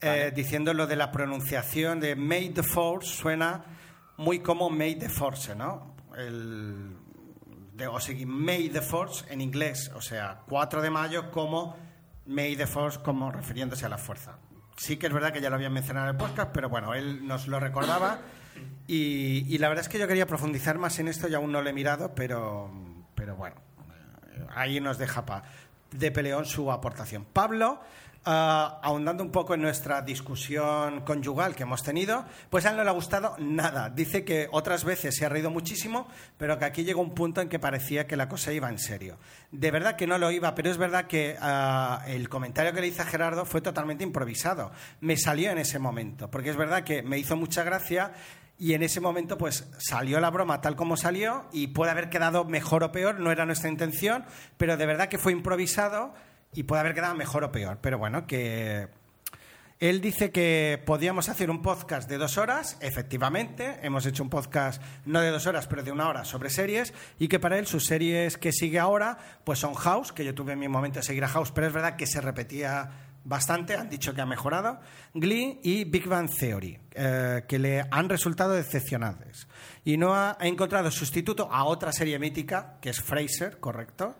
[0.00, 3.64] eh, diciendo lo de la pronunciación de May the Force suena
[4.18, 5.96] muy como May the Force, ¿no?
[6.16, 6.96] El,
[7.72, 11.76] de, o sea, May the Force en inglés, o sea, 4 de mayo como
[12.26, 14.38] May the Force como refiriéndose a la fuerza.
[14.76, 17.26] Sí que es verdad que ya lo había mencionado en el podcast, pero bueno, él
[17.26, 18.18] nos lo recordaba
[18.86, 21.68] y, la verdad es que yo quería profundizar más en esto y aún no lo
[21.70, 22.70] he mirado, pero,
[23.14, 23.56] pero bueno,
[24.32, 25.42] eh, ahí nos deja pa-
[25.92, 27.24] de peleón su aportación.
[27.32, 27.80] Pablo,
[28.24, 32.84] ah, ahondando un poco en nuestra discusión conyugal que hemos tenido, pues a él no
[32.84, 33.90] le ha gustado nada.
[33.90, 36.06] Dice que otras veces se ha reído muchísimo,
[36.36, 39.18] pero que aquí llegó un punto en que parecía que la cosa iba en serio.
[39.50, 42.88] De verdad que no lo iba, pero es verdad que ah, el comentario que le
[42.88, 44.70] hice a Gerardo fue totalmente improvisado.
[45.00, 48.12] Me salió en ese momento, porque es verdad que me hizo mucha gracia
[48.60, 52.44] y en ese momento, pues salió la broma tal como salió y puede haber quedado
[52.44, 54.26] mejor o peor, no era nuestra intención,
[54.58, 56.12] pero de verdad que fue improvisado
[56.52, 57.78] y puede haber quedado mejor o peor.
[57.80, 58.88] Pero bueno, que
[59.78, 64.82] él dice que podíamos hacer un podcast de dos horas, efectivamente, hemos hecho un podcast
[65.06, 67.86] no de dos horas, pero de una hora sobre series, y que para él sus
[67.86, 71.24] series que sigue ahora, pues son House, que yo tuve en mi momento de seguir
[71.24, 72.90] a House, pero es verdad que se repetía
[73.24, 74.80] bastante, han dicho que ha mejorado,
[75.14, 79.46] Glee y Big Bang Theory, eh, que le han resultado decepcionantes.
[79.84, 84.16] Y no ha, ha encontrado sustituto a otra serie mítica, que es Fraser, correcto,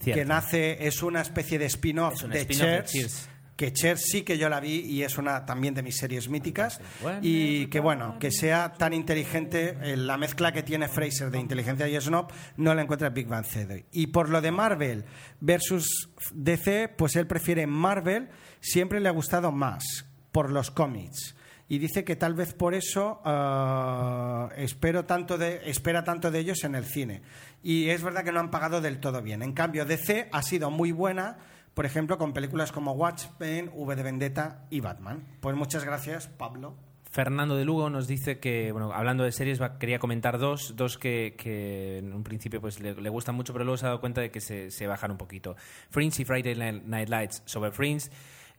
[0.00, 0.20] Cierto.
[0.20, 3.28] que nace, es una especie de spin-off de spin-off de Cheers.
[3.56, 6.80] Que Cheers sí que yo la vi y es una también de mis series míticas
[7.20, 11.88] y que bueno, que sea tan inteligente, eh, la mezcla que tiene Fraser de inteligencia
[11.88, 13.84] y snob no la encuentra en Big Bang Theory.
[13.92, 15.04] Y por lo de Marvel
[15.40, 18.30] versus DC, pues él prefiere Marvel,
[18.60, 21.36] siempre le ha gustado más por los cómics.
[21.68, 26.64] Y dice que tal vez por eso ah, espero tanto de, espera tanto de ellos
[26.64, 27.22] en el cine.
[27.62, 29.42] Y es verdad que no han pagado del todo bien.
[29.42, 31.38] En cambio, DC ha sido muy buena,
[31.74, 35.24] por ejemplo, con películas como Watchmen, V de Vendetta y Batman.
[35.40, 36.76] Pues muchas gracias, Pablo.
[37.12, 41.34] Fernando de Lugo nos dice que, bueno, hablando de series, quería comentar dos, dos que,
[41.36, 44.30] que en un principio pues le, gustan mucho, pero luego se ha dado cuenta de
[44.30, 45.54] que se, se bajan un poquito.
[45.90, 47.42] Fringe y Friday Night Lights.
[47.44, 48.08] Sobre Fringe,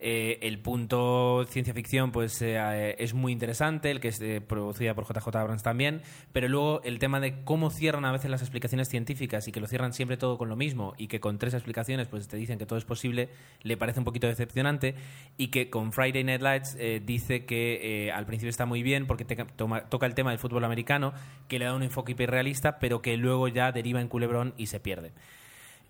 [0.03, 4.93] eh, el punto ciencia ficción pues eh, es muy interesante, el que es eh, producida
[4.93, 6.01] por JJ Abrams también,
[6.31, 9.67] pero luego el tema de cómo cierran a veces las explicaciones científicas y que lo
[9.67, 12.65] cierran siempre todo con lo mismo y que con tres explicaciones pues te dicen que
[12.65, 13.29] todo es posible,
[13.61, 14.95] le parece un poquito decepcionante
[15.37, 19.07] y que con Friday Night Lights eh, dice que eh, al principio está muy bien
[19.07, 21.13] porque toca el tema del fútbol americano,
[21.47, 24.79] que le da un enfoque hiperrealista, pero que luego ya deriva en culebrón y se
[24.79, 25.13] pierde.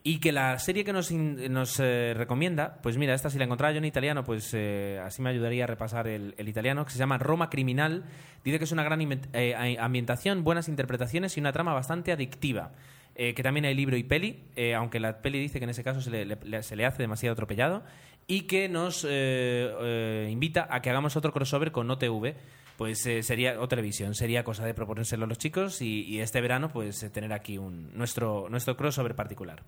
[0.05, 3.71] Y que la serie que nos, nos eh, recomienda, pues mira, esta si la encontrara
[3.71, 6.99] yo en italiano, pues eh, así me ayudaría a repasar el, el italiano, que se
[6.99, 8.03] llama Roma Criminal.
[8.43, 8.99] Dice que es una gran
[9.31, 12.73] eh, ambientación, buenas interpretaciones y una trama bastante adictiva.
[13.15, 14.43] Eh, que también hay libro y peli,
[14.75, 17.83] aunque la peli dice que en ese caso se le, se le hace demasiado atropellado.
[18.27, 22.35] Y que nos invita a que hagamos otro crossover con OTV.
[22.75, 26.69] Pues sería, o televisión, sería cosa de proponérselo a los chicos y, y este verano
[26.69, 29.61] pues tener aquí un, nuestro, nuestro crossover particular.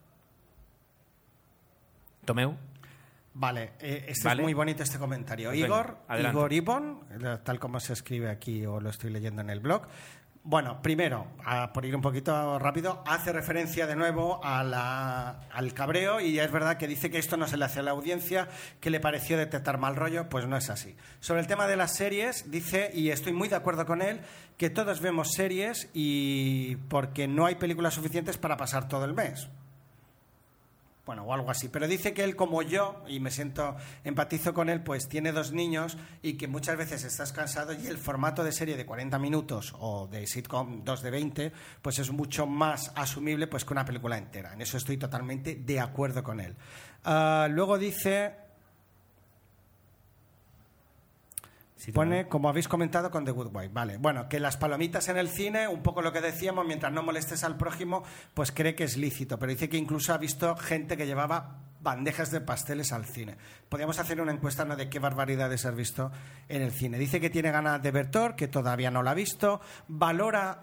[2.25, 2.55] Tomeu.
[3.37, 4.41] Vale, eh, este Vale.
[4.41, 5.49] es muy bonito este comentario.
[5.49, 5.97] Pues venga, Igor.
[6.29, 6.99] Igor Ibon,
[7.43, 9.87] tal como se escribe aquí o lo estoy leyendo en el blog.
[10.47, 15.73] Bueno, primero, a- por ir un poquito rápido, hace referencia de nuevo a la- al
[15.73, 18.47] cabreo y es verdad que dice que esto no se le hace a la audiencia,
[18.79, 20.95] que le pareció detectar mal rollo, pues no es así.
[21.19, 24.21] Sobre el tema de las series, dice, y estoy muy de acuerdo con él,
[24.57, 29.49] que todos vemos series y porque no hay películas suficientes para pasar todo el mes
[31.05, 31.69] bueno, o algo así.
[31.69, 35.51] Pero dice que él, como yo, y me siento, empatizo con él, pues tiene dos
[35.51, 39.75] niños y que muchas veces estás cansado y el formato de serie de 40 minutos
[39.79, 41.51] o de sitcom 2 de 20,
[41.81, 44.53] pues es mucho más asumible pues que una película entera.
[44.53, 46.55] En eso estoy totalmente de acuerdo con él.
[47.03, 48.33] Ah, luego dice,
[51.85, 53.69] Sí, Pone, como habéis comentado, con The Good Wife.
[53.71, 57.03] Vale, bueno, que las palomitas en el cine, un poco lo que decíamos, mientras no
[57.03, 58.01] molestes al prójimo,
[58.33, 59.37] pues cree que es lícito.
[59.37, 63.37] Pero dice que incluso ha visto gente que llevaba bandejas de pasteles al cine.
[63.69, 64.75] Podríamos hacer una encuesta ¿no?
[64.75, 66.11] de qué barbaridades has visto
[66.49, 66.97] en el cine.
[66.97, 69.61] Dice que tiene ganas de ver Thor, que todavía no la ha visto.
[69.87, 70.59] Valora,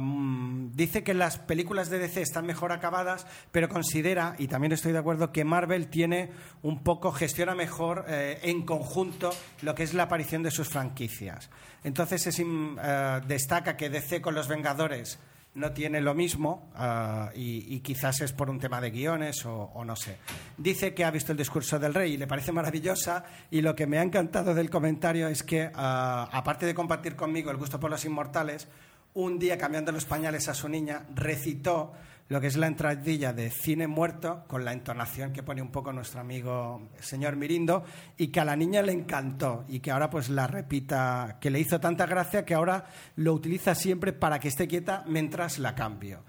[0.00, 4.92] mm, dice que las películas de DC están mejor acabadas, pero considera, y también estoy
[4.92, 6.30] de acuerdo, que Marvel tiene
[6.62, 9.30] un poco, gestiona mejor eh, en conjunto
[9.62, 11.50] lo que es la aparición de sus franquicias.
[11.84, 15.18] Entonces es im- eh, destaca que DC con los Vengadores
[15.58, 19.84] no tiene lo mismo ah, y, quizás es por un tema de guiones o, o
[19.84, 20.16] no sé.
[20.56, 23.86] Dice que ha visto el discurso del rey y le parece maravillosa y lo que
[23.86, 27.90] me ha encantado del comentario es que, ah, aparte de compartir conmigo el gusto por
[27.90, 28.68] los inmortales,
[29.14, 31.92] un día cambiando los pañales a su niña, recitó
[32.28, 35.92] lo que es la entradilla de Cine Muerto, con la entonación que pone un poco
[35.92, 37.84] nuestro amigo señor Mirindo,
[38.16, 41.60] y que a la niña le encantó y que ahora pues la repita, que le
[41.60, 42.84] hizo tanta gracia que ahora
[43.16, 46.22] lo utiliza siempre para que esté quieta mientras la cambio.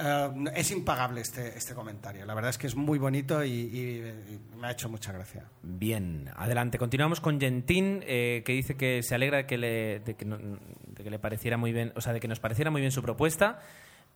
[0.00, 2.24] Eh, es impagable este, este comentario.
[2.24, 5.44] La verdad es que es muy bonito y, y- y me ha hecho mucha gracia.
[5.62, 6.78] Bien, adelante.
[6.78, 10.36] Continuamos con Gentín, eh, que dice que se alegra de que, le, de, que no-
[10.38, 13.02] de que le pareciera muy bien, o sea, de que nos pareciera muy bien su
[13.02, 13.60] propuesta.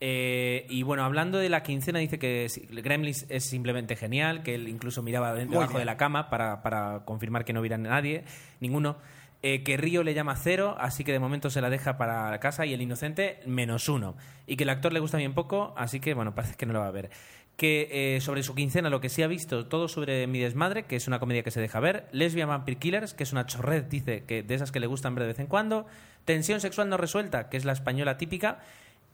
[0.04, 4.66] Eh, y bueno, hablando de la quincena, dice que Gremlins es simplemente genial, que él
[4.66, 8.24] incluso miraba debajo de la cama para, para confirmar que no hubiera nadie,
[8.58, 8.96] ninguno.
[9.44, 12.66] Eh, que Río le llama cero, así que de momento se la deja para casa
[12.66, 14.16] y el inocente menos uno.
[14.48, 16.80] Y que el actor le gusta bien poco, así que bueno, parece que no lo
[16.80, 17.10] va a ver.
[17.56, 20.96] Que eh, sobre su quincena lo que sí ha visto, todo sobre Mi Desmadre, que
[20.96, 22.08] es una comedia que se deja ver.
[22.10, 25.22] Lesbian Vampire Killers, que es una chorred, dice, que de esas que le gustan ver
[25.22, 25.86] de vez en cuando.
[26.24, 28.58] Tensión sexual no resuelta, que es la española típica,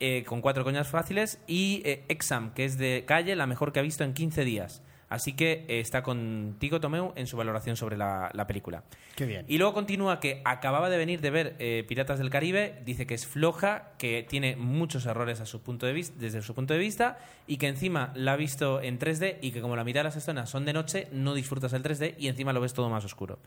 [0.01, 1.39] eh, con cuatro coñas fáciles.
[1.47, 4.83] Y eh, Exam, que es de calle, la mejor que ha visto en 15 días.
[5.09, 8.85] Así que eh, está contigo, Tomeu, en su valoración sobre la, la película.
[9.17, 9.45] Qué bien.
[9.49, 13.15] Y luego continúa que acababa de venir de ver eh, Piratas del Caribe, dice que
[13.15, 16.81] es floja, que tiene muchos errores a su punto de vista, desde su punto de
[16.81, 20.05] vista, y que encima la ha visto en 3D y que como la mitad de
[20.05, 23.05] las escenas son de noche, no disfrutas el 3D y encima lo ves todo más
[23.05, 23.39] oscuro.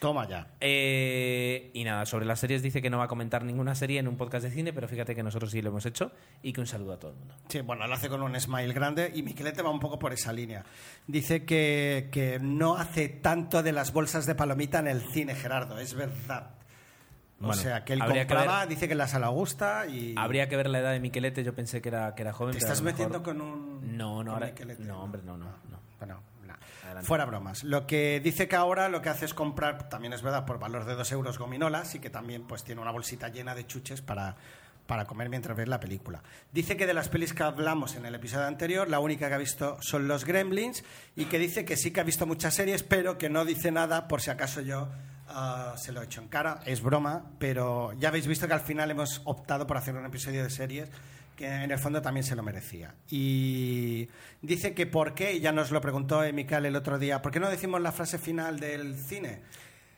[0.00, 0.48] Toma ya.
[0.60, 4.08] Eh, y nada, sobre las series dice que no va a comentar ninguna serie en
[4.08, 6.10] un podcast de cine, pero fíjate que nosotros sí lo hemos hecho
[6.42, 7.34] y que un saludo a todo el mundo.
[7.48, 10.32] Sí, bueno, lo hace con un smile grande y Miquelete va un poco por esa
[10.32, 10.64] línea.
[11.06, 15.78] Dice que, que no hace tanto de las bolsas de palomita en el cine, Gerardo,
[15.78, 16.52] es verdad.
[17.42, 20.14] O sea, que él que compraba, ver- dice que la sala gusta y...
[20.16, 22.52] Habría que ver la edad de Miquelete, yo pensé que era, que era joven.
[22.52, 23.96] ¿Te estás mejor- metiendo con un...
[23.98, 24.46] No, no, con ahora...
[24.46, 24.82] Miquelete?
[24.84, 25.44] No, hombre, no, no.
[25.46, 25.78] no.
[25.98, 26.20] Bueno, nah.
[27.02, 27.64] Fuera bromas.
[27.64, 30.84] Lo que dice que ahora lo que hace es comprar, también es verdad, por valor
[30.84, 34.36] de dos euros gominolas y que también pues tiene una bolsita llena de chuches para,
[34.86, 36.22] para comer mientras ves la película.
[36.52, 39.38] Dice que de las pelis que hablamos en el episodio anterior, la única que ha
[39.38, 40.82] visto son los Gremlins
[41.14, 44.08] y que dice que sí que ha visto muchas series, pero que no dice nada
[44.08, 44.88] por si acaso yo
[45.28, 46.60] ah, se lo he hecho en cara.
[46.66, 50.42] Es broma, pero ya habéis visto que al final hemos optado por hacer un episodio
[50.42, 50.90] de series
[51.40, 52.94] que en el fondo también se lo merecía.
[53.08, 54.08] Y
[54.42, 57.40] dice que por qué, y ya nos lo preguntó Mical el otro día, ¿por qué
[57.40, 59.40] no decimos la frase final del cine?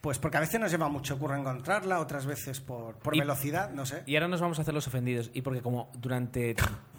[0.01, 3.70] Pues porque a veces nos lleva mucho curro encontrarla, otras veces por, por Y- velocidad,
[3.73, 4.05] no sé.
[4.06, 5.31] Y ahora nos vamos a hacer los ofendidos.
[5.35, 6.55] Y porque como durante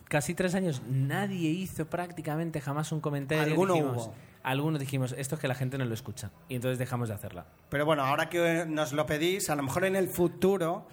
[0.10, 4.15] casi tres años nadie hizo prácticamente jamás un comentario, Alguno dijimos, hubo.
[4.44, 6.32] algunos dijimos, esto es que la gente no lo escucha.
[6.49, 7.45] Y entonces dejamos de hacerla.
[7.70, 10.86] Pero bueno, ahora que nos lo pedís, a lo mejor en el futuro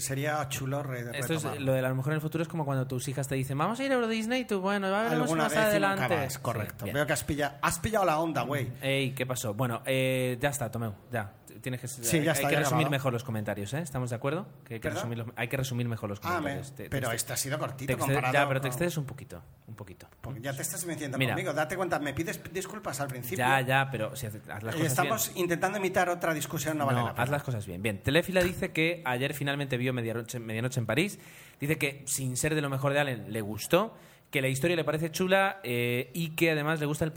[0.00, 2.86] sería chulo re- Esto es, lo de la mujer en el futuro es como cuando
[2.86, 5.10] tus hijas te dicen, vamos a ir a Euro Disney, y tú, bueno, va a
[5.10, 6.30] Alguna más adelante.
[6.30, 6.86] Sí, correcto.
[6.92, 8.68] Veo que has pillado, has pillado la onda, güey.
[8.80, 9.54] Ey, ¿qué pasó?
[9.54, 11.32] Bueno, eh, ya está, Tomeu, ya.
[11.60, 13.78] Tienes que, Sí, ya hay que ya resumir mejor los comentarios, ¿eh?
[13.80, 14.48] ¿Estamos de acuerdo?
[14.64, 16.72] Que hay, que resumir los, hay que resumir mejor los Ah, me- comentarios.
[16.74, 19.04] Te- te pero exce- este ha sido te cortito comparado Ya, pero te excedes un
[19.04, 20.08] poquito, un poquito.
[20.22, 21.34] Porque ya te estás metiendo Mira.
[21.34, 21.52] conmigo.
[21.52, 23.44] Date cuenta, me pides disculpas al principio.
[23.44, 25.44] Ya, ya, pero si haz las Eh, cosas Estamos bien.
[25.44, 27.22] intentando imitar otra discusión, no vale No, la pena.
[27.22, 27.80] haz las cosas bien.
[27.80, 31.18] Bien, Telefila dice que ayer finalmente vio Medianoche, Medianoche en París.
[31.60, 33.94] Dice que, sin ser de lo mejor de Allen, le gustó,
[34.32, 37.12] que la historia le parece chula eh, y que además le gusta el,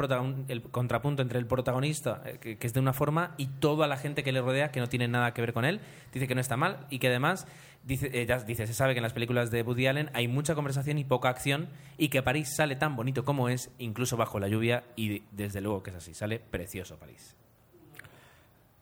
[0.50, 3.96] el contrapunto entre el protagonista, eh, que, que es de una forma, y toda la
[3.96, 5.80] gente que le rodea, que no tiene nada que ver con él.
[6.12, 7.48] Dice que no está mal y que además,
[7.86, 10.56] dice, eh, ya dice, se sabe que en las películas de Woody Allen hay mucha
[10.56, 14.50] conversación y poca acción y que París sale tan bonito como es, incluso bajo la
[14.50, 17.38] lluvia, y desde luego que es así, sale precioso París.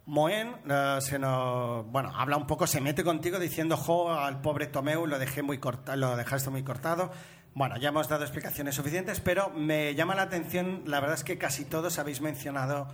[0.06, 4.68] Moen eh, se nos, bueno, habla un poco, se mete contigo diciendo, jo, al pobre
[4.68, 7.12] Tomeu lo dejé muy corta, lo dejaste muy cortado.
[7.56, 11.38] Bueno, ya hemos dado explicaciones suficientes, pero me llama la atención, la verdad es que
[11.38, 12.88] casi todos habéis mencionado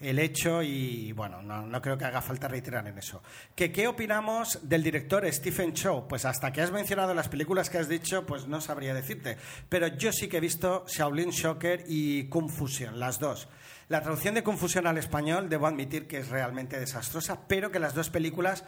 [0.00, 3.22] el hecho y bueno, no, no creo que haga falta reiterar en eso.
[3.54, 6.06] ¿Que, ¿Qué opinamos del director Stephen Chow?
[6.08, 9.36] Pues hasta que has mencionado las películas que has dicho, pues no sabría decirte.
[9.68, 13.48] Pero yo sí que he visto Shaolin Shocker y Confusion, las dos.
[13.88, 17.94] La traducción de Confusión al español, debo admitir que es realmente desastrosa, pero que las
[17.94, 18.64] dos películas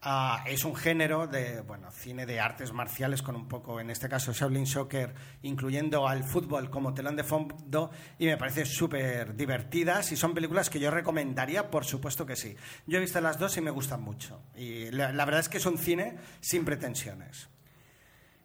[0.00, 4.08] ah, es un género de, bueno, cine de artes marciales con un poco, en este
[4.08, 5.12] caso, Shaolin Soccer,
[5.42, 10.70] incluyendo al fútbol como telón de fondo, y me parece súper divertidas y son películas
[10.70, 12.56] que yo recomendaría, por supuesto que sí.
[12.86, 14.40] Yo he visto las dos y me gustan mucho.
[14.56, 17.50] Y la, la verdad es que es un cine sin pretensiones.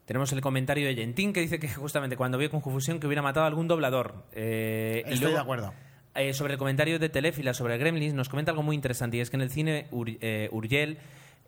[0.04, 3.46] Tenemos el comentario de Gentín que dice que justamente cuando vio Confusión que hubiera matado
[3.46, 4.26] a algún doblador.
[4.34, 5.74] Eh, y Estoy luego, de acuerdo.
[6.18, 9.30] Eh, sobre el comentario de Telefila sobre Gremlins, nos comenta algo muy interesante y es
[9.30, 10.98] que en el cine Ur- eh, Urgell,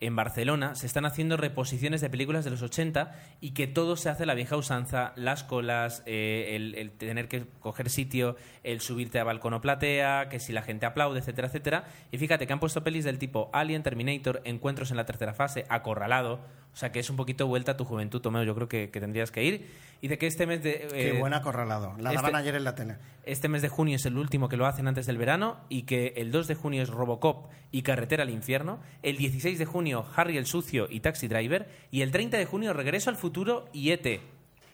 [0.01, 4.07] en Barcelona, se están haciendo reposiciones de películas de los 80 y que todo se
[4.07, 9.19] hace la vieja usanza, las colas, eh, el, el tener que coger sitio, el subirte
[9.19, 11.83] a balcón o platea, que si la gente aplaude, etcétera, etcétera.
[12.13, 15.65] Y fíjate que han puesto pelis del tipo Alien, Terminator, Encuentros en la tercera fase,
[15.67, 16.39] Acorralado,
[16.73, 18.43] O sea que es un poquito vuelta a tu juventud, Tomeo.
[18.43, 19.69] Yo creo que, que tendrías que ir.
[20.01, 20.87] Y de que este mes de.
[20.91, 21.93] Qué eh, buen acorralado.
[21.97, 22.97] La este- daban ayer en la tele.
[23.23, 26.13] Este mes de junio es el último que lo hacen antes del verano y que
[26.15, 30.37] el 2 de junio es Robocop y Carretera al Infierno, el 16 de junio Harry
[30.37, 34.21] el Sucio y Taxi Driver y el 30 de junio Regreso al Futuro y ET.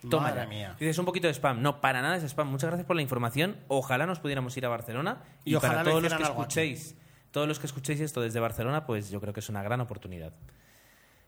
[0.10, 0.76] Toma Madre mía.
[0.80, 1.62] Dices un poquito de spam.
[1.62, 2.48] No, para nada es spam.
[2.48, 3.58] Muchas gracias por la información.
[3.68, 6.96] Ojalá nos pudiéramos ir a Barcelona y, Y ojalá para todos los que escuchéis,
[7.32, 10.34] todos los que escuchéis esto desde Barcelona, pues yo creo que es una gran oportunidad.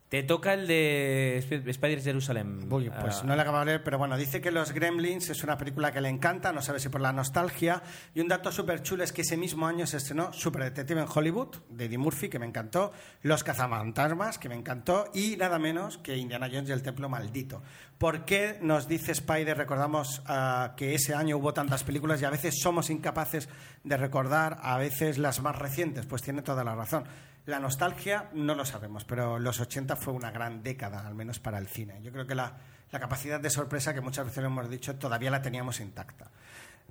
[0.10, 2.72] Te toca el de Sp- Spider Jerusalem.
[2.72, 5.44] Uy, pues Ah, no le acabo de leer, pero bueno, dice que Los Gremlins es
[5.44, 7.84] una película que le encanta, no sabe si por la nostalgia.
[8.16, 11.08] Y un dato súper chulo es que ese mismo año se estrenó Super Detective en
[11.14, 15.98] Hollywood, de Eddie Murphy, que me encantó, Los Cazafantasmas, que me encantó, y nada menos
[15.98, 17.62] que Indiana Jones y el Templo Maldito.
[17.98, 22.30] ¿Por qué nos dice Spider, recordamos ah, que ese año hubo tantas películas y a
[22.30, 23.50] veces somos incapaces
[23.84, 26.06] de recordar a veces las más recientes?
[26.06, 27.04] Pues tiene toda la razón.
[27.48, 31.58] La nostalgia no lo sabemos, pero los 80 fue una gran década, al menos para
[31.60, 32.02] el cine.
[32.04, 32.58] Yo creo que la,
[32.92, 36.30] capacidad de sorpresa, que muchas veces lo hemos dicho, todavía la teníamos intacta.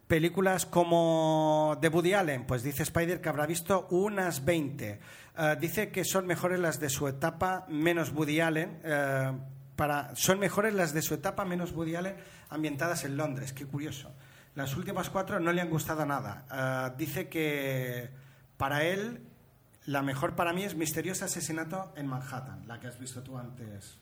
[0.07, 4.99] Películas como de Woody Allen, pues dice Spider que habrá visto unas 20.
[5.37, 8.81] Eh, dice que son mejores las de su etapa menos Woody Allen.
[8.83, 9.33] eh,
[9.77, 12.16] para, son mejores las de su etapa menos Woody Allen
[12.49, 13.53] ambientadas en Londres.
[13.53, 14.11] Qué curioso.
[14.55, 16.47] Las últimas cuatro no le han gustado nada.
[16.51, 18.09] Eh, dice que
[18.57, 19.20] para él
[19.87, 23.99] la mejor para mí es Misterioso Asesinato en Manhattan, la que has visto tú antes.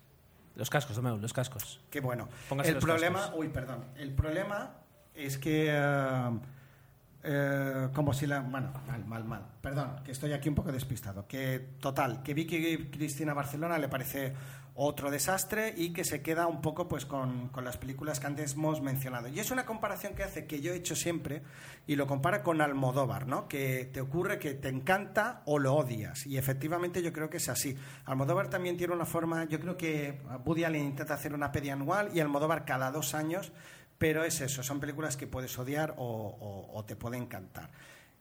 [0.56, 1.80] Los cascos, Tomeu, los cascos.
[1.90, 2.28] Qué bueno.
[2.48, 3.40] Póngase el los problema, cascos.
[3.40, 3.84] uy, perdón.
[3.96, 4.70] El problema
[5.14, 6.30] es que eh,
[7.24, 9.46] eh, como si la, bueno, mal, mal, mal.
[9.60, 11.26] Perdón, que estoy aquí un poco despistado.
[11.26, 14.34] Que total, que Vicky Cristina Barcelona le parece
[14.76, 18.54] otro desastre y que se queda un poco pues con, con las películas que antes
[18.54, 19.28] hemos mencionado.
[19.28, 21.42] Y es una comparación que hace que yo he hecho siempre
[21.86, 23.46] y lo compara con Almodóvar, ¿no?
[23.46, 26.26] Que te ocurre que te encanta o lo odias.
[26.26, 27.76] Y efectivamente yo creo que es así.
[28.04, 32.10] Almodóvar también tiene una forma, yo creo que Woody Allen intenta hacer una peli anual
[32.12, 33.52] y Almodóvar cada dos años,
[33.96, 37.70] pero es eso, son películas que puedes odiar o, o- o te puede encantar.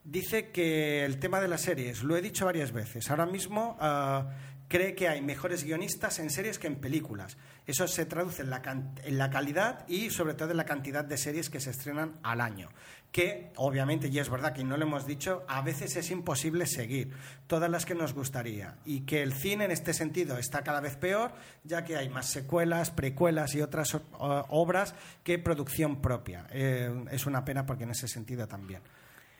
[0.05, 4.29] Dice que el tema de las series, lo he dicho varias veces, ahora mismo ah,
[4.73, 7.37] cree que hay mejores guionistas en series que en películas.
[7.67, 11.59] Eso se traduce en la, calidad y sobre todo en la cantidad de series que
[11.59, 12.69] se estrenan al año.
[13.11, 17.11] Que obviamente, y es verdad que no lo hemos dicho, a veces es imposible seguir
[17.45, 18.77] todas las que nos gustaría.
[18.83, 21.33] Y que el cine en este sentido está cada vez peor,
[21.63, 26.47] ya que hay más secuelas, precuelas y otras obras que producción propia.
[26.49, 28.81] Eh, es una pena porque en ese sentido también.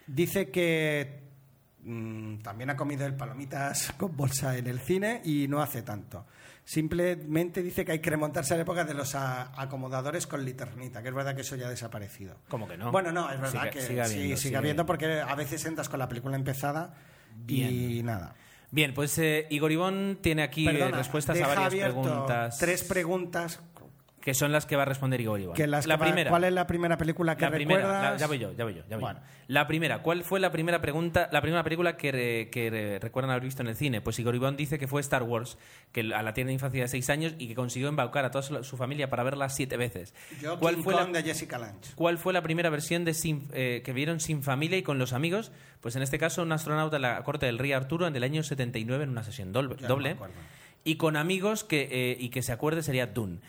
[0.05, 1.22] Dice que
[1.83, 6.25] mm, también ha comido el palomitas con bolsa en el cine y no hace tanto.
[6.65, 11.09] Simplemente dice que hay que remontarse a la época de los acomodadores con liternita, que
[11.09, 12.37] es verdad que eso ya ha desaparecido.
[12.47, 12.91] ¿Cómo que no?
[12.91, 15.89] Bueno, no, es verdad que sigue habiendo, sí, sigue sigue habiendo porque a veces entras
[15.89, 16.93] con la película empezada
[17.47, 18.35] y nada.
[18.73, 22.57] Bien, pues eh, Igor Ivón tiene aquí Perdona, respuestas a varias preguntas.
[22.57, 23.59] Tres preguntas.
[24.23, 25.53] Que son las que va a responder Igor Ivón.
[25.53, 26.29] Que las la que va- primera.
[26.29, 28.11] ¿Cuál es la primera película que la primera, recuerdas?
[28.13, 29.19] la- ya voy yo, ya voy yo, ya voy yo.
[29.47, 33.31] La primera, ¿cuál fue la primera pregunta, la primera película que, re- que re- recuerdan
[33.31, 33.99] haber visto en el cine?
[33.99, 35.57] Pues Igor Ivón dice que fue Star Wars,
[35.91, 38.43] que a la tienda de infancia de seis años y que consiguió embaucar a toda
[38.43, 40.13] su, su familia para verla siete veces.
[40.41, 41.91] Yo, ¿Cuál King fue, la, de Jessica Lange.
[41.95, 45.11] ¿Cuál fue la primera versión de sin- eh, que vieron sin familia y con los
[45.11, 45.51] amigos?
[45.81, 48.41] Pues en este caso un astronauta en la corte del rey Arturo en el año
[48.41, 49.75] 79 en una sesión doble.
[50.15, 50.17] No
[50.85, 53.39] y con amigos que, eh, y que se acuerde sería Dune.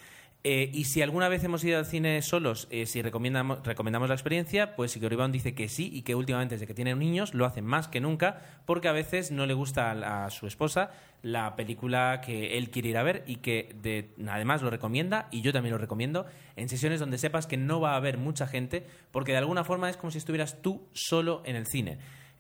[0.47, 4.77] Eh, y si alguna vez hemos ido al cine solos, eh, si recomendamos, la experiencia,
[4.77, 7.65] pues Igor Iván dice que sí y que últimamente desde que tiene niños lo hacen
[7.65, 10.91] más que nunca porque a veces no le gusta a, su esposa
[11.23, 15.41] la película que él quiere ir a ver y que de- además lo recomienda y
[15.41, 16.27] yo también lo recomiendo
[16.57, 19.89] en sesiones donde sepas que no va a haber mucha gente porque de alguna forma
[19.89, 21.97] es como si estuvieras tú solo en el cine.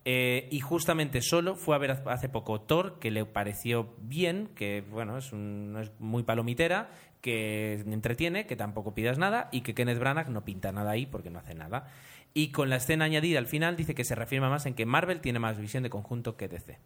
[0.06, 4.85] Eh, y justamente solo fue a ver hace poco Thor, que le pareció bien, que
[4.90, 6.90] bueno, es, un- es muy palomitera,
[7.24, 11.30] que entretiene, que tampoco pidas nada, y que Kenneth Branagh no pinta nada ahí porque
[11.30, 11.86] no hace nada.
[12.34, 15.22] Y con la escena añadida al final dice que se reafirma más en que Marvel
[15.22, 16.78] tiene más visión de conjunto que DC.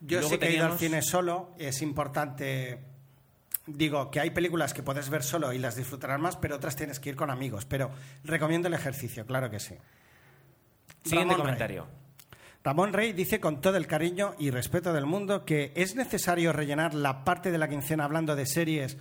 [0.00, 1.50] Yo sí que he ido al teníamos- cine solo.
[1.58, 2.78] Es importante.
[3.66, 7.00] Digo que hay películas que puedes ver solo y las disfrutarás más, pero otras tienes
[7.00, 7.64] que ir con amigos.
[7.64, 7.90] Pero
[8.22, 9.74] recomiendo el ejercicio, claro que sí.
[11.02, 11.36] Siguiente Ramón Rey.
[11.42, 11.86] comentario.
[12.62, 16.94] Ramón Rey dice con todo el cariño y respeto del mundo que es necesario rellenar
[16.94, 18.98] la parte de la quincena hablando de series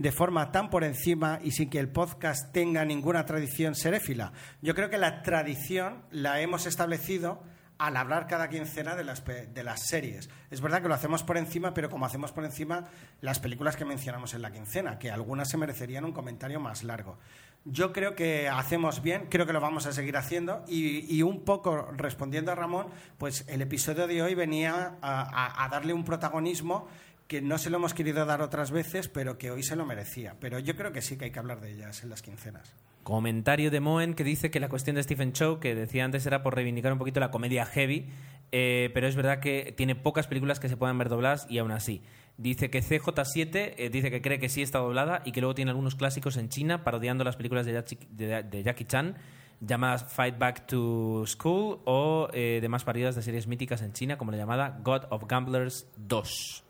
[0.00, 4.32] de forma tan por encima y sin que el podcast tenga ninguna tradición seréfila.
[4.62, 7.42] Yo creo que la tradición la hemos establecido
[7.76, 10.28] al hablar cada quincena de las, de las series.
[10.50, 12.86] Es verdad que lo hacemos por encima, pero como hacemos por encima
[13.20, 17.18] las películas que mencionamos en la quincena, que algunas se merecerían un comentario más largo.
[17.66, 21.44] Yo creo que hacemos bien, creo que lo vamos a seguir haciendo y, y un
[21.44, 22.86] poco respondiendo a Ramón,
[23.18, 26.88] pues el episodio de hoy venía a- a darle un protagonismo
[27.30, 30.34] que no se lo hemos querido dar otras veces, pero que hoy se lo merecía.
[30.40, 32.74] Pero yo creo que sí que hay que hablar de ellas en las quincenas.
[33.04, 36.42] Comentario de Moen que dice que la cuestión de Stephen Chow, que decía antes, era
[36.42, 38.08] por reivindicar un poquito la comedia heavy,
[38.50, 41.70] eh, pero es verdad que tiene pocas películas que se puedan ver dobladas y aún
[41.70, 42.02] así.
[42.36, 45.70] Dice que CJ7 eh, dice que cree que sí está doblada y que luego tiene
[45.70, 49.16] algunos clásicos en China parodiando las películas de Jackie, Chan
[49.60, 54.32] llamadas Fight Back to School o eh, demás parodias de series míticas en China como
[54.32, 56.64] la llamada God of Gamblers 2.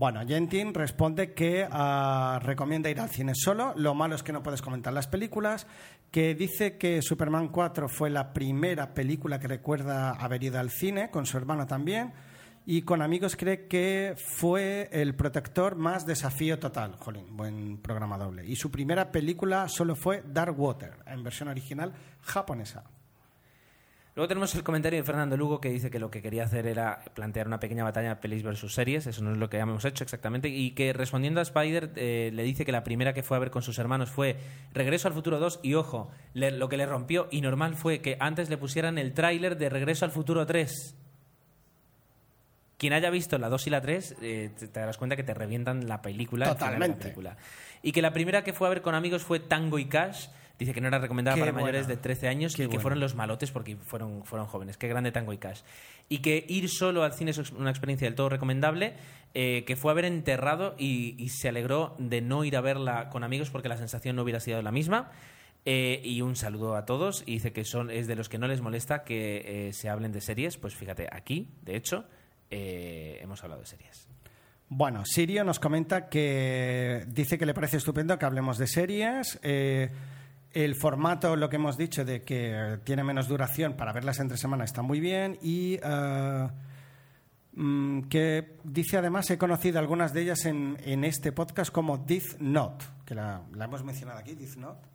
[0.00, 3.74] Bueno, Gentin responde que ah, recomienda ir al cine solo.
[3.76, 5.66] Lo malo es que no puedes comentar las películas.
[6.10, 11.10] Que dice que Superman 4 fue la primera película que recuerda haber ido al cine,
[11.10, 12.14] con su hermano también.
[12.64, 16.96] Y con amigos cree que fue el protector más desafío total.
[16.96, 18.46] Jolín, buen programa doble.
[18.46, 22.84] Y su primera película solo fue Dark Water, en versión original japonesa.
[24.20, 27.02] Luego tenemos el comentario de Fernando Lugo que dice que lo que quería hacer era
[27.14, 30.50] plantear una pequeña batalla pelis versus series, eso no es lo que hemos hecho exactamente,
[30.50, 33.50] y que respondiendo a Spider eh, le dice que la primera que fue a ver
[33.50, 34.36] con sus hermanos fue
[34.74, 38.18] Regreso al Futuro 2 y ojo, le- lo que le rompió y normal fue que
[38.20, 40.96] antes le pusieran el tráiler de Regreso al Futuro 3.
[42.80, 45.34] Quien haya visto la 2 y la 3 eh, te, te darás cuenta que te
[45.34, 46.46] revientan la película.
[46.46, 46.98] de la Totalmente.
[47.02, 47.36] película.
[47.82, 50.28] Y que la primera que fue a ver con amigos fue Tango y Cash.
[50.58, 52.82] Dice que no era recomendada Qué para mayores de 13 años Qué y que buena.
[52.82, 54.76] fueron los malotes porque fueron, fueron jóvenes.
[54.78, 55.60] Qué grande Tango y Cash.
[56.08, 58.94] Y que ir solo al cine es una experiencia del todo recomendable.
[59.34, 63.08] eh, que fue a ver enterrado y, y se alegró de no ir a verla
[63.10, 65.10] con amigos porque la sensación no hubiera sido la misma.
[65.66, 67.22] Eh, y un saludo a todos.
[67.26, 70.12] Y dice que son, es de los que no les molesta que eh, se hablen
[70.12, 70.56] de series.
[70.56, 72.04] Pues fíjate, aquí, de hecho,
[72.50, 74.08] eh, hemos hablado de series.
[74.68, 79.38] Bueno, Sirio nos comenta que dice que le parece estupendo que hablemos de series.
[79.42, 79.90] eh,
[80.52, 84.64] el formato, lo que hemos dicho, de que tiene menos duración para verlas entre semana
[84.64, 85.38] está muy bien.
[85.42, 86.48] Y eh,
[87.52, 92.84] mm, que dice además, he conocido algunas de ellas en, este podcast como Death Note,
[93.04, 94.88] que la, hemos mencionado aquí, Death Note.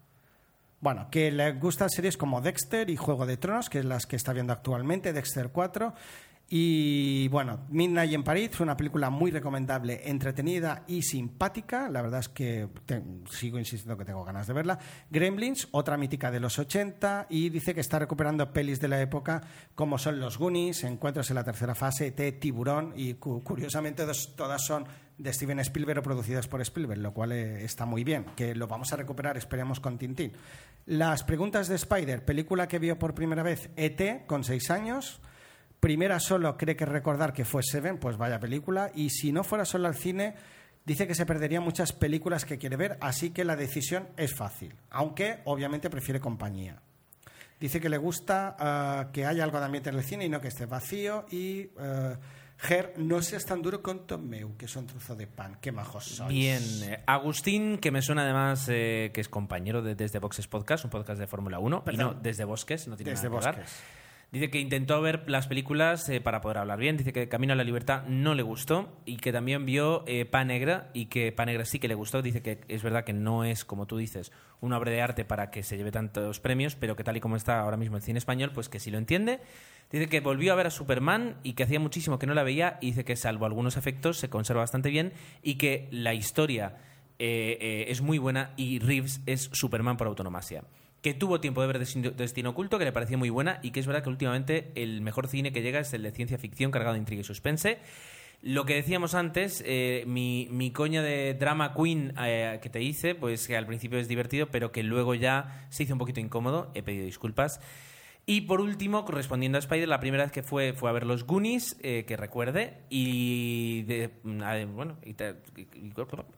[0.81, 4.17] Bueno, que le gustan series como Dexter y Juego de Tronos, que es las que
[4.17, 5.93] está viendo actualmente, Dexter 4.
[6.47, 11.89] Y bueno, Midnight en París, una película muy recomendable, entretenida y simpática.
[11.89, 12.67] La verdad es que
[13.31, 14.77] sigo insistiendo que tengo ganas de verla.
[15.09, 19.41] Gremlins, otra mítica de los 80, y dice que está recuperando pelis de la época
[19.73, 24.05] como son Los Goonies, Encuentros en la tercera fase, T, Tiburón, y cu- curiosamente
[24.35, 24.85] todas son
[25.17, 28.67] de Steven Spielberg o producidas por Spielberg, lo cual eh, está muy bien, que lo
[28.67, 30.33] vamos a recuperar, esperemos, con Tintín.
[30.85, 35.19] Las preguntas de Spider, película que vio por primera vez ET con seis años.
[35.79, 38.91] Primera solo cree que recordar que fue Seven, pues vaya película.
[38.95, 40.35] Y si no fuera solo al cine,
[40.85, 44.75] dice que se perdería muchas películas que quiere ver, así que la decisión es fácil,
[44.89, 46.81] aunque obviamente prefiere compañía.
[47.59, 50.41] Dice que le gusta ah, que haya algo de ambiente en el cine y no
[50.41, 51.25] que esté vacío.
[51.31, 52.17] Y ah,
[52.57, 55.57] Ger, no seas tan duro con Tomeu, que es un trozo de pan.
[55.61, 56.29] Qué majos sois.
[56.29, 60.91] Bien, eh, Agustín, que me suena además que es compañero de Desde Boxes Podcast, un
[60.91, 62.15] podcast de Fórmula 1, y Perdón.
[62.15, 63.55] no Desde Bosques, no tiene Desde nada que ver.
[63.55, 63.83] Bosques.
[64.35, 66.97] Dice que intentó ver las películas eh, para poder hablar bien.
[66.97, 70.43] Dice que Camino a la Libertad no le gustó y que también vio eh, Pa
[70.43, 72.21] Negra y que Pa Negra sí que le gustó.
[72.21, 75.51] Dice que es verdad que no es, como tú dices, una obra de arte para
[75.51, 78.19] que se lleve tantos premios, pero que tal y como está ahora mismo el cine
[78.19, 79.39] español, pues que sí lo entiende.
[79.89, 82.77] Dice que volvió a ver a Superman y que hacía muchísimo que no la veía
[82.81, 85.13] y dice que salvo algunos efectos se conserva bastante bien
[85.43, 86.75] y que la historia
[87.19, 90.65] eh, eh, es muy buena y Reeves es Superman por autonomasia
[91.05, 93.85] que tuvo tiempo de ver Destino, Oculto, que le pareció muy buena y que es
[93.85, 96.99] verdad que últimamente el mejor cine que llega es el de ciencia ficción cargado de
[96.99, 97.77] intriga y suspense.
[98.41, 103.13] Lo que decíamos antes, eh, mi, mi coña de drama queen eh, que te hice,
[103.13, 106.71] pues que al principio es divertido, pero que luego ya se hizo un poquito incómodo,
[106.73, 107.59] he pedido disculpas.
[108.27, 111.25] Y por último, correspondiendo a Spider, la primera vez que fue fue a ver los
[111.27, 115.15] Goonies, eh, que recuerde, y de- bueno, y,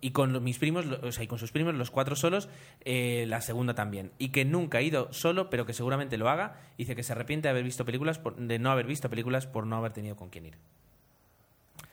[0.01, 2.49] y- con mis primos, o sea, y con sus primos, los cuatro solos,
[2.84, 4.11] eh, la segunda también.
[4.18, 6.59] Y que nunca ha ido solo, pero que seguramente lo haga.
[6.77, 9.65] Dice que se arrepiente de haber visto películas, por- de no haber visto películas por
[9.65, 10.57] no haber tenido con quién ir.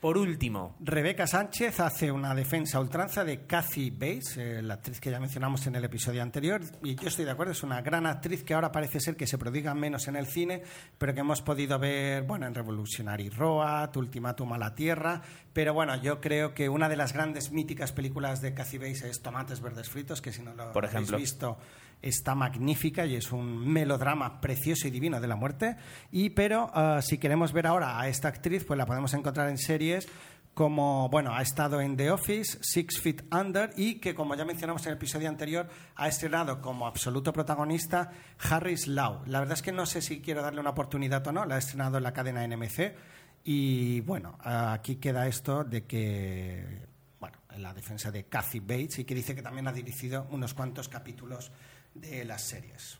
[0.05, 4.99] Por último, Rebeca Sánchez hace una defensa a ultranza de Kathy Bates, eh, la actriz
[4.99, 8.05] que ya mencionamos en el episodio anterior, y yo estoy de acuerdo, es una gran
[8.05, 10.61] actriz que ahora parece ser que se prodiga menos en el cine,
[10.99, 15.99] pero que hemos podido ver bueno, en Revolutionary Road, Ultimátum a la Tierra, pero bueno,
[15.99, 19.89] yo creo que una de las grandes míticas películas de Kathy Bates es Tomates Verdes
[19.89, 21.57] Fritos, que si no lo Por habéis visto
[22.01, 25.77] está magnífica y es un melodrama precioso y divino de la muerte.
[26.11, 29.57] Y pero ah, si queremos ver ahora a esta actriz, pues la podemos encontrar en
[29.57, 30.07] series
[30.55, 34.83] como, bueno, ha estado en The Office, Six Feet Under y que, como ya mencionamos
[34.85, 39.21] en el episodio anterior, ha estrenado como absoluto protagonista Harris Lau.
[39.25, 41.57] La verdad es que no sé si quiero darle una oportunidad o no, la ha
[41.57, 42.95] estrenado en la cadena NMC
[43.43, 46.87] Y bueno, aquí queda esto de que,
[47.19, 50.53] bueno, en la defensa de Kathy Bates y que dice que también ha dirigido unos
[50.53, 51.51] cuantos capítulos
[51.95, 52.99] de las series.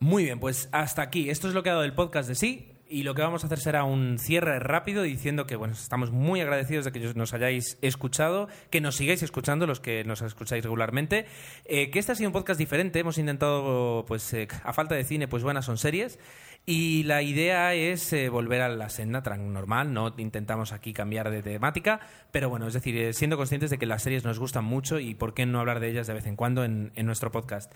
[0.00, 1.30] Muy bien, pues hasta aquí.
[1.30, 2.70] Esto es lo que ha dado el podcast de sí.
[2.86, 6.42] Y lo que vamos a hacer será un cierre rápido diciendo que bueno, estamos muy
[6.42, 11.24] agradecidos de que nos hayáis escuchado, que nos sigáis escuchando los que nos escucháis regularmente,
[11.64, 12.98] eh, que este ha sido un podcast diferente.
[12.98, 16.18] Hemos intentado, pues eh, a falta de cine, pues buenas son series.
[16.66, 21.42] Y la idea es eh, volver a la senda normal, no intentamos aquí cambiar de
[21.42, 25.14] temática, pero bueno, es decir, siendo conscientes de que las series nos gustan mucho y
[25.14, 27.72] por qué no hablar de ellas de vez en cuando en nuestro podcast.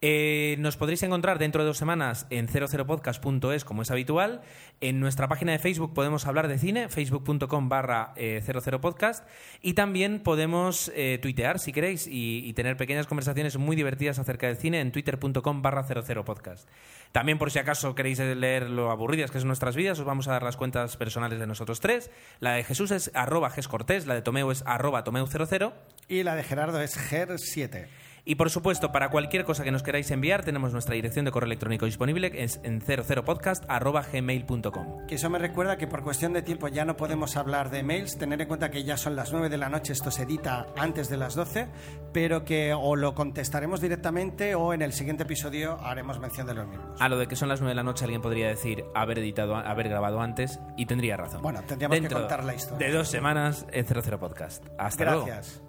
[0.00, 4.42] Eh, nos podréis encontrar dentro de dos semanas en 00podcast.es, como es habitual.
[4.80, 9.24] En nuestra página de Facebook podemos hablar de cine, facebook.com barra 00podcast.
[9.24, 14.46] Eh, y también podemos eh, tuitear, si queréis, y, tener pequeñas conversaciones muy divertidas acerca
[14.46, 16.68] del cine en twitter.com barra 00podcast.
[17.12, 20.32] También, por si acaso queréis leer lo aburridas que son nuestras vidas, os vamos a
[20.32, 22.10] dar las cuentas personales de nosotros tres.
[22.40, 25.72] La de Jesús es arroba gescortés, la de Tomeu es arroba tomeu00.
[26.08, 27.86] Y la de Gerardo es ger7.
[28.26, 31.44] Y por supuesto, para cualquier cosa que nos queráis enviar, tenemos nuestra dirección de correo
[31.46, 35.06] electrónico disponible es en 00podcast.gmail.com.
[35.06, 38.16] Que eso me recuerda que por cuestión de tiempo ya no podemos hablar de mails,
[38.16, 41.10] tener en cuenta que ya son las 9 de la noche, esto se edita antes
[41.10, 41.68] de las 12,
[42.14, 46.66] pero que o lo contestaremos directamente o en el siguiente episodio haremos mención de los
[46.66, 46.98] mismos.
[47.00, 49.56] A lo de que son las 9 de la noche alguien podría decir haber editado,
[49.56, 51.42] haber grabado antes y tendría razón.
[51.42, 52.86] Bueno, tendríamos que contar la historia.
[52.86, 54.64] De dos semanas en 00 Podcast.
[54.78, 55.26] Hasta luego.
[55.26, 55.63] Gracias.